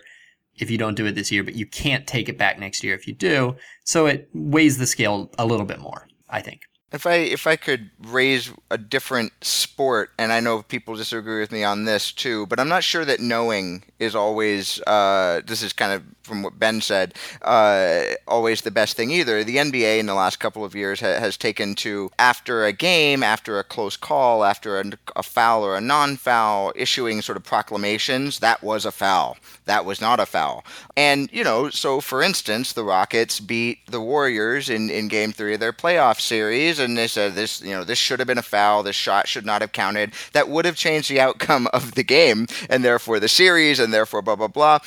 if 0.61 0.69
you 0.69 0.77
don't 0.77 0.95
do 0.95 1.05
it 1.05 1.15
this 1.15 1.31
year, 1.31 1.43
but 1.43 1.55
you 1.55 1.65
can't 1.65 2.07
take 2.07 2.29
it 2.29 2.37
back 2.37 2.59
next 2.59 2.83
year 2.83 2.95
if 2.95 3.07
you 3.07 3.13
do. 3.13 3.55
So 3.83 4.05
it 4.05 4.29
weighs 4.33 4.77
the 4.77 4.87
scale 4.87 5.31
a 5.37 5.45
little 5.45 5.65
bit 5.65 5.79
more, 5.79 6.07
I 6.29 6.41
think. 6.41 6.61
If 6.91 7.07
I 7.07 7.15
if 7.15 7.47
I 7.47 7.55
could 7.55 7.89
raise 8.01 8.51
a 8.69 8.77
different 8.77 9.31
sport, 9.41 10.11
and 10.17 10.33
I 10.33 10.41
know 10.41 10.61
people 10.61 10.95
disagree 10.95 11.39
with 11.39 11.51
me 11.51 11.63
on 11.63 11.85
this 11.85 12.11
too, 12.11 12.45
but 12.47 12.59
I'm 12.59 12.67
not 12.67 12.83
sure 12.83 13.05
that 13.05 13.19
knowing 13.21 13.83
is 13.97 14.15
always. 14.15 14.81
Uh, 14.81 15.41
this 15.45 15.63
is 15.63 15.71
kind 15.71 15.93
of 15.93 16.03
from 16.23 16.43
what 16.43 16.59
Ben 16.59 16.81
said, 16.81 17.15
uh, 17.41 18.03
always 18.27 18.61
the 18.61 18.71
best 18.71 18.95
thing 18.95 19.11
either. 19.11 19.43
The 19.43 19.57
NBA 19.57 19.99
in 19.99 20.05
the 20.05 20.13
last 20.13 20.39
couple 20.39 20.63
of 20.63 20.75
years 20.75 20.99
ha- 21.01 21.19
has 21.19 21.35
taken 21.35 21.75
to 21.75 22.11
after 22.19 22.65
a 22.65 22.71
game, 22.71 23.23
after 23.23 23.59
a 23.59 23.63
close 23.63 23.97
call, 23.97 24.43
after 24.43 24.79
a, 24.79 24.85
a 25.15 25.23
foul 25.23 25.63
or 25.65 25.75
a 25.75 25.81
non-foul, 25.81 26.73
issuing 26.75 27.21
sort 27.21 27.37
of 27.37 27.43
proclamations. 27.43 28.39
That 28.39 28.63
was 28.63 28.85
a 28.85 28.91
foul. 28.91 29.37
That 29.65 29.85
was 29.85 29.99
not 30.01 30.19
a 30.19 30.25
foul. 30.25 30.63
And 30.95 31.29
you 31.31 31.43
know, 31.43 31.69
so 31.69 32.01
for 32.01 32.21
instance, 32.21 32.73
the 32.73 32.83
Rockets 32.83 33.39
beat 33.39 33.79
the 33.87 34.01
Warriors 34.01 34.69
in 34.69 34.89
in 34.89 35.07
Game 35.07 35.31
Three 35.31 35.53
of 35.53 35.59
their 35.59 35.73
playoff 35.73 36.19
series 36.19 36.79
and 36.81 36.97
they 36.97 37.07
said 37.07 37.35
this, 37.35 37.61
you 37.61 37.71
know, 37.71 37.83
this 37.83 37.97
should 37.97 38.19
have 38.19 38.27
been 38.27 38.37
a 38.37 38.43
foul. 38.43 38.83
This 38.83 38.95
shot 38.95 39.27
should 39.27 39.45
not 39.45 39.61
have 39.61 39.71
counted. 39.71 40.13
That 40.33 40.49
would 40.49 40.65
have 40.65 40.75
changed 40.75 41.09
the 41.09 41.21
outcome 41.21 41.67
of 41.73 41.95
the 41.95 42.03
game 42.03 42.47
and 42.69 42.83
therefore 42.83 43.19
the 43.19 43.29
series 43.29 43.79
and 43.79 43.93
therefore 43.93 44.21
blah 44.21 44.35
blah 44.35 44.47
blah. 44.47 44.79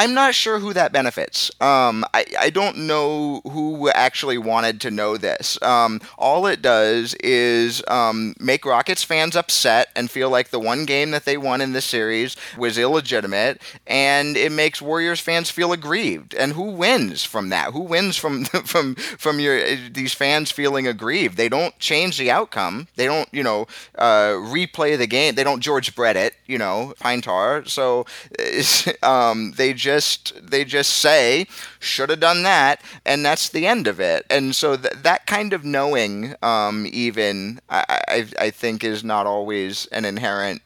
I'm 0.00 0.14
not 0.14 0.32
sure 0.36 0.60
who 0.60 0.72
that 0.74 0.92
benefits. 0.92 1.50
Um, 1.60 2.04
I, 2.14 2.24
I 2.38 2.50
don't 2.50 2.86
know 2.86 3.40
who 3.42 3.90
actually 3.90 4.38
wanted 4.38 4.80
to 4.82 4.92
know 4.92 5.16
this. 5.16 5.60
Um, 5.60 6.00
all 6.16 6.46
it 6.46 6.62
does 6.62 7.14
is 7.14 7.82
um, 7.88 8.32
make 8.38 8.64
Rockets 8.64 9.02
fans 9.02 9.34
upset 9.34 9.88
and 9.96 10.08
feel 10.08 10.30
like 10.30 10.50
the 10.50 10.60
one 10.60 10.84
game 10.84 11.10
that 11.10 11.24
they 11.24 11.36
won 11.36 11.60
in 11.60 11.72
this 11.72 11.84
series 11.84 12.36
was 12.56 12.78
illegitimate, 12.78 13.60
and 13.88 14.36
it 14.36 14.52
makes 14.52 14.80
Warriors 14.80 15.18
fans 15.18 15.50
feel 15.50 15.72
aggrieved. 15.72 16.32
And 16.32 16.52
who 16.52 16.70
wins 16.70 17.24
from 17.24 17.48
that? 17.48 17.72
Who 17.72 17.80
wins 17.80 18.16
from 18.16 18.44
from 18.66 18.94
from 18.94 19.40
your 19.40 19.74
these 19.90 20.14
fans 20.14 20.52
feeling 20.52 20.86
aggrieved? 20.86 21.36
They 21.36 21.48
don't 21.48 21.76
change 21.80 22.18
the 22.18 22.30
outcome. 22.30 22.86
They 22.94 23.06
don't 23.06 23.28
you 23.32 23.42
know 23.42 23.66
uh, 23.96 24.34
replay 24.38 24.96
the 24.96 25.08
game. 25.08 25.34
They 25.34 25.42
don't 25.42 25.60
George 25.60 25.96
Brett 25.96 26.16
it. 26.16 26.36
You 26.46 26.58
know 26.58 26.94
Pine 27.00 27.20
Tar. 27.20 27.64
So 27.64 28.06
um, 29.02 29.54
they 29.56 29.72
just 29.72 29.87
just 29.88 30.34
they 30.50 30.64
just 30.64 30.92
say 31.06 31.46
should 31.80 32.10
have 32.10 32.20
done 32.20 32.42
that, 32.42 32.82
and 33.06 33.24
that's 33.24 33.48
the 33.48 33.66
end 33.66 33.86
of 33.86 33.98
it. 34.00 34.26
And 34.28 34.54
so 34.54 34.76
th- 34.76 35.02
that 35.02 35.26
kind 35.26 35.52
of 35.52 35.64
knowing, 35.64 36.34
um, 36.42 36.86
even 36.92 37.60
I, 37.70 37.84
I, 38.16 38.26
I 38.46 38.50
think, 38.50 38.84
is 38.84 39.02
not 39.02 39.26
always 39.26 39.86
an 39.86 40.04
inherent 40.04 40.60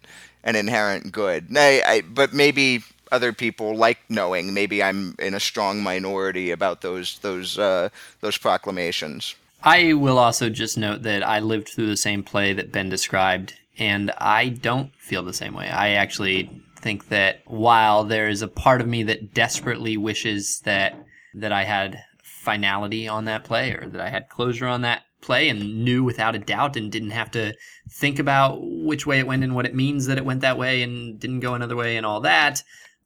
an 0.45 0.57
inherent 0.57 1.13
good. 1.13 1.47
I, 1.57 1.83
I, 1.87 2.01
but 2.01 2.33
maybe 2.33 2.83
other 3.13 3.33
people 3.33 3.77
like 3.77 3.99
knowing. 4.09 4.55
Maybe 4.55 4.83
I'm 4.83 5.15
in 5.19 5.35
a 5.35 5.41
strong 5.41 5.83
minority 5.83 6.51
about 6.51 6.81
those 6.81 7.19
those 7.21 7.59
uh, 7.59 7.91
those 8.21 8.39
proclamations. 8.39 9.37
I 9.63 9.93
will 9.93 10.19
also 10.19 10.51
just 10.51 10.77
note 10.77 11.03
that 11.03 11.23
I 11.23 11.39
lived 11.39 11.69
through 11.69 11.87
the 11.87 11.97
same 11.97 12.25
play 12.25 12.53
that 12.55 12.73
Ben 12.73 12.89
described, 12.89 13.55
and 13.79 14.11
I 14.19 14.49
don't 14.49 14.91
feel 14.97 15.23
the 15.23 15.33
same 15.33 15.55
way. 15.55 15.69
I 15.69 15.91
actually 15.91 16.51
think 16.83 17.09
that 17.09 17.43
while 17.47 18.05
there 18.05 18.29
is 18.29 18.43
a 18.43 18.49
part 18.49 18.81
of 18.81 18.89
me 18.89 19.05
that 19.05 19.33
desperately 19.33 19.97
wishes 19.97 20.61
that 20.65 20.95
that 21.35 21.53
I 21.53 21.65
had 21.65 22.03
finality 22.23 23.09
on 23.09 23.25
that 23.25 23.45
play 23.45 23.73
or 23.73 23.89
that 23.89 24.01
I 24.01 24.11
had 24.11 24.29
closure 24.29 24.67
on 24.67 24.83
that 24.83 25.03
play 25.21 25.49
and 25.49 25.85
knew 25.85 26.03
without 26.03 26.35
a 26.35 26.41
doubt 26.41 26.77
and 26.77 26.91
didn't 26.91 27.11
have 27.11 27.31
to 27.31 27.55
think 27.89 28.19
about 28.19 28.59
which 28.61 29.07
way 29.07 29.21
it 29.21 29.27
went 29.27 29.45
and 29.45 29.55
what 29.55 29.65
it 29.65 29.75
means 29.75 30.07
that 30.07 30.19
it 30.19 30.25
went 30.25 30.41
that 30.41 30.59
way 30.59 30.83
and 30.83 31.19
didn't 31.21 31.41
go 31.41 31.55
another 31.55 31.77
way 31.77 31.97
and 31.97 32.05
all 32.05 32.21
that. 32.21 32.63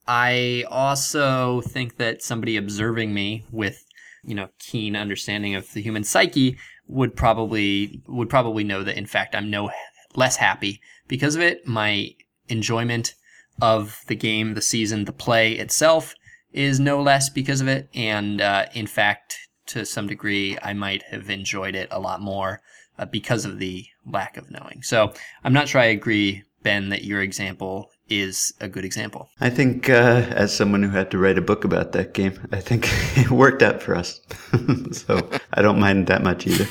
I 0.09 0.65
also 0.71 1.61
think 1.61 1.99
that 1.99 2.23
somebody 2.23 2.57
observing 2.57 3.13
me 3.13 3.45
with, 3.51 3.85
you 4.25 4.35
know, 4.35 4.49
keen 4.59 4.97
understanding 4.97 5.55
of 5.55 5.71
the 5.73 5.83
human 5.83 6.05
psyche 6.05 6.57
would 6.89 7.15
probably 7.15 8.03
would 8.07 8.31
probably 8.31 8.65
know 8.65 8.83
that 8.83 8.97
in 8.97 9.07
fact 9.07 9.35
I'm 9.35 9.51
no 9.51 9.71
less 10.15 10.37
happy 10.37 10.81
because 11.09 11.35
of 11.35 11.43
it. 11.43 11.67
My 11.67 12.15
enjoyment 12.49 13.15
of 13.61 14.03
the 14.07 14.17
game, 14.17 14.55
the 14.55 14.63
season, 14.63 15.05
the 15.05 15.13
play 15.13 15.53
itself 15.53 16.15
is 16.53 16.81
no 16.81 17.03
less 17.03 17.29
because 17.29 17.61
of 17.61 17.69
it. 17.69 17.89
And 17.95 18.41
uh, 18.41 18.67
in 18.75 18.87
fact, 18.87 19.37
to 19.67 19.85
some 19.85 20.07
degree, 20.07 20.57
I 20.63 20.73
might 20.73 21.03
have 21.05 21.29
enjoyed 21.29 21.75
it 21.75 21.89
a 21.91 22.01
lot 22.01 22.21
more 22.21 22.61
uh, 22.99 23.05
because 23.07 23.45
of 23.45 23.59
the 23.59 23.87
lack 24.07 24.37
of 24.37 24.51
knowing. 24.51 24.83
So 24.83 25.13
I'm 25.45 25.53
not 25.53 25.69
sure 25.69 25.81
I 25.81 25.87
agree, 25.87 26.45
Ben, 26.63 26.89
that 26.91 27.05
your 27.05 27.21
example 27.21 27.91
is 28.09 28.55
a 28.61 28.69
good 28.69 28.85
example. 28.85 29.29
I 29.41 29.51
think, 29.51 29.91
uh, 29.91 30.25
as 30.31 30.55
someone 30.55 30.83
who 30.83 30.91
had 30.91 31.11
to 31.11 31.19
write 31.19 31.39
a 31.39 31.43
book 31.43 31.65
about 31.65 31.93
that 31.93 32.15
game, 32.15 32.39
I 32.53 32.61
think 32.61 32.89
it 33.17 33.31
worked 33.31 33.63
out 33.63 33.83
for 33.83 33.95
us. 33.95 34.21
so 34.93 35.29
I 35.53 35.63
don't 35.63 35.81
mind 35.81 36.07
that 36.07 36.23
much 36.23 36.47
either. 36.47 36.69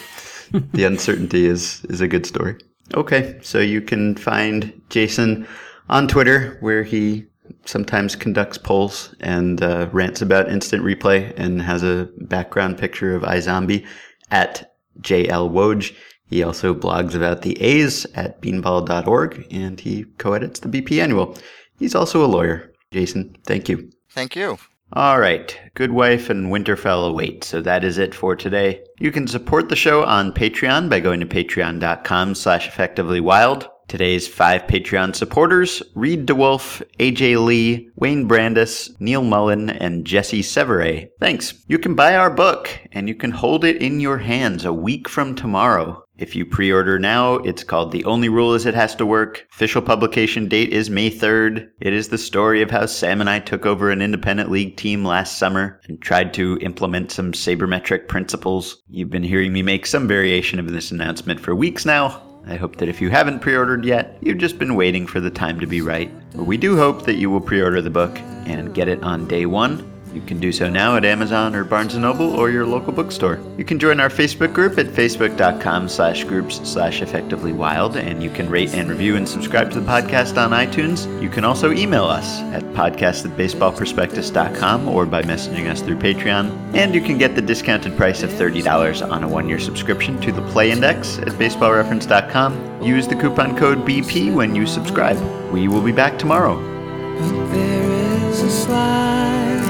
the 0.73 0.85
uncertainty 0.85 1.45
is 1.45 1.83
is 1.85 2.01
a 2.01 2.07
good 2.07 2.25
story. 2.25 2.55
Okay, 2.93 3.39
so 3.41 3.59
you 3.59 3.81
can 3.81 4.15
find 4.15 4.71
Jason 4.89 5.47
on 5.89 6.07
Twitter, 6.07 6.57
where 6.61 6.83
he 6.83 7.25
sometimes 7.65 8.15
conducts 8.15 8.57
polls 8.57 9.15
and 9.19 9.61
uh, 9.61 9.87
rants 9.91 10.21
about 10.21 10.49
instant 10.49 10.83
replay 10.83 11.33
and 11.37 11.61
has 11.61 11.83
a 11.83 12.09
background 12.21 12.77
picture 12.77 13.15
of 13.15 13.23
iZombie 13.23 13.85
at 14.31 14.75
JL 15.01 15.51
Woj. 15.51 15.95
He 16.27 16.43
also 16.43 16.73
blogs 16.73 17.13
about 17.13 17.43
the 17.43 17.61
A's 17.61 18.05
at 18.15 18.41
beanball.org 18.41 19.47
and 19.51 19.79
he 19.79 20.05
co-edits 20.17 20.59
the 20.59 20.69
BP 20.69 21.01
Annual. 21.01 21.37
He's 21.77 21.95
also 21.95 22.25
a 22.25 22.27
lawyer. 22.27 22.71
Jason, 22.91 23.35
thank 23.45 23.69
you. 23.69 23.91
Thank 24.09 24.35
you. 24.35 24.57
All 24.93 25.19
right. 25.19 25.59
Good 25.73 25.91
Wife 25.91 26.29
and 26.29 26.47
Winterfell 26.47 27.09
await. 27.09 27.43
So 27.43 27.59
that 27.61 27.83
is 27.83 27.97
it 27.97 28.15
for 28.15 28.35
today. 28.35 28.83
You 28.99 29.11
can 29.11 29.27
support 29.27 29.69
the 29.69 29.75
show 29.75 30.03
on 30.05 30.31
Patreon 30.31 30.89
by 30.89 30.99
going 30.99 31.19
to 31.19 31.25
patreon.com 31.25 32.35
slash 32.35 32.69
effectivelywild. 32.69 33.67
Today's 33.87 34.27
five 34.27 34.63
Patreon 34.63 35.15
supporters 35.15 35.83
Reed 35.93 36.25
DeWolf, 36.25 36.81
AJ 36.99 37.45
Lee, 37.45 37.89
Wayne 37.95 38.27
Brandis, 38.27 38.89
Neil 38.99 39.23
Mullen, 39.23 39.69
and 39.69 40.05
Jesse 40.05 40.41
Severe. 40.41 41.07
Thanks. 41.19 41.53
You 41.67 41.77
can 41.77 41.93
buy 41.93 42.15
our 42.15 42.31
book 42.31 42.69
and 42.91 43.07
you 43.07 43.15
can 43.15 43.31
hold 43.31 43.63
it 43.63 43.81
in 43.81 43.99
your 43.99 44.17
hands 44.17 44.65
a 44.65 44.73
week 44.73 45.07
from 45.07 45.35
tomorrow. 45.35 46.01
If 46.17 46.33
you 46.35 46.45
pre 46.45 46.71
order 46.71 46.97
now, 46.97 47.35
it's 47.35 47.63
called 47.63 47.91
The 47.91 48.05
Only 48.05 48.29
Rule 48.29 48.53
Is 48.53 48.65
It 48.65 48.73
Has 48.73 48.95
to 48.95 49.05
Work. 49.05 49.45
Official 49.51 49.81
publication 49.81 50.47
date 50.47 50.71
is 50.71 50.89
May 50.89 51.11
3rd. 51.11 51.69
It 51.81 51.93
is 51.93 52.07
the 52.07 52.17
story 52.17 52.61
of 52.61 52.71
how 52.71 52.85
Sam 52.85 53.19
and 53.19 53.29
I 53.29 53.39
took 53.39 53.65
over 53.65 53.91
an 53.91 54.01
independent 54.01 54.49
league 54.49 54.77
team 54.77 55.03
last 55.03 55.37
summer 55.37 55.81
and 55.89 56.01
tried 56.01 56.33
to 56.35 56.57
implement 56.61 57.11
some 57.11 57.33
sabermetric 57.33 58.07
principles. 58.07 58.81
You've 58.89 59.09
been 59.09 59.23
hearing 59.23 59.51
me 59.51 59.61
make 59.61 59.85
some 59.85 60.07
variation 60.07 60.57
of 60.57 60.71
this 60.71 60.89
announcement 60.89 61.41
for 61.41 61.53
weeks 61.53 61.85
now. 61.85 62.21
I 62.47 62.55
hope 62.55 62.75
that 62.77 62.89
if 62.89 63.01
you 63.01 63.09
haven't 63.09 63.39
pre 63.39 63.55
ordered 63.55 63.85
yet, 63.85 64.17
you've 64.21 64.37
just 64.37 64.59
been 64.59 64.75
waiting 64.75 65.07
for 65.07 65.19
the 65.19 65.31
time 65.31 65.59
to 65.59 65.67
be 65.67 65.81
right. 65.81 66.11
But 66.35 66.43
we 66.43 66.57
do 66.57 66.77
hope 66.77 67.05
that 67.05 67.15
you 67.15 67.29
will 67.29 67.41
pre 67.41 67.61
order 67.61 67.81
the 67.81 67.89
book 67.89 68.17
and 68.45 68.73
get 68.73 68.87
it 68.87 69.01
on 69.03 69.27
day 69.27 69.45
one 69.45 69.94
you 70.15 70.21
can 70.21 70.39
do 70.39 70.51
so 70.51 70.69
now 70.69 70.95
at 70.95 71.03
Amazon 71.03 71.53
or 71.55 71.63
Barnes 71.63 71.95
& 71.95 71.97
Noble 71.97 72.33
or 72.33 72.49
your 72.49 72.65
local 72.65 72.93
bookstore. 72.93 73.39
You 73.57 73.65
can 73.65 73.77
join 73.77 73.99
our 73.99 74.09
Facebook 74.09 74.53
group 74.53 74.77
at 74.77 74.87
facebook.com 74.87 75.89
slash 75.89 76.23
groups 76.23 76.61
slash 76.63 77.01
effectively 77.01 77.51
wild, 77.51 77.97
and 77.97 78.23
you 78.23 78.29
can 78.29 78.49
rate 78.49 78.73
and 78.73 78.89
review 78.89 79.15
and 79.17 79.27
subscribe 79.27 79.71
to 79.71 79.79
the 79.79 79.85
podcast 79.85 80.41
on 80.41 80.51
iTunes. 80.51 81.21
You 81.21 81.29
can 81.29 81.43
also 81.43 81.71
email 81.71 82.05
us 82.05 82.39
at 82.53 82.63
podcast 82.73 83.25
at 83.25 83.37
baseballprospectus.com 83.37 84.87
or 84.87 85.05
by 85.05 85.21
messaging 85.21 85.69
us 85.69 85.81
through 85.81 85.97
Patreon. 85.97 86.73
And 86.73 86.95
you 86.95 87.01
can 87.01 87.17
get 87.17 87.35
the 87.35 87.41
discounted 87.41 87.97
price 87.97 88.23
of 88.23 88.29
$30 88.29 89.11
on 89.11 89.23
a 89.23 89.27
one-year 89.27 89.59
subscription 89.59 90.19
to 90.21 90.31
the 90.31 90.41
Play 90.51 90.71
Index 90.71 91.17
at 91.19 91.29
baseballreference.com. 91.29 92.81
Use 92.81 93.07
the 93.07 93.15
coupon 93.15 93.57
code 93.57 93.79
BP 93.79 94.33
when 94.33 94.55
you 94.55 94.65
subscribe. 94.65 95.19
We 95.51 95.67
will 95.67 95.81
be 95.81 95.91
back 95.91 96.17
tomorrow 96.17 97.74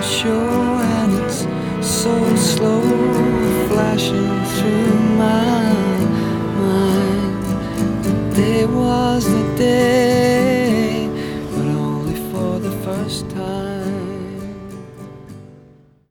and 0.06 1.14
it's 1.26 1.48
so 1.82 2.36
slow 2.36 2.82
flashing 3.70 4.46
through 4.54 5.00
my 5.18 5.74
mind. 6.60 7.44
The 8.36 8.66
was 8.68 9.26
the 9.26 9.58
day. 9.58 10.65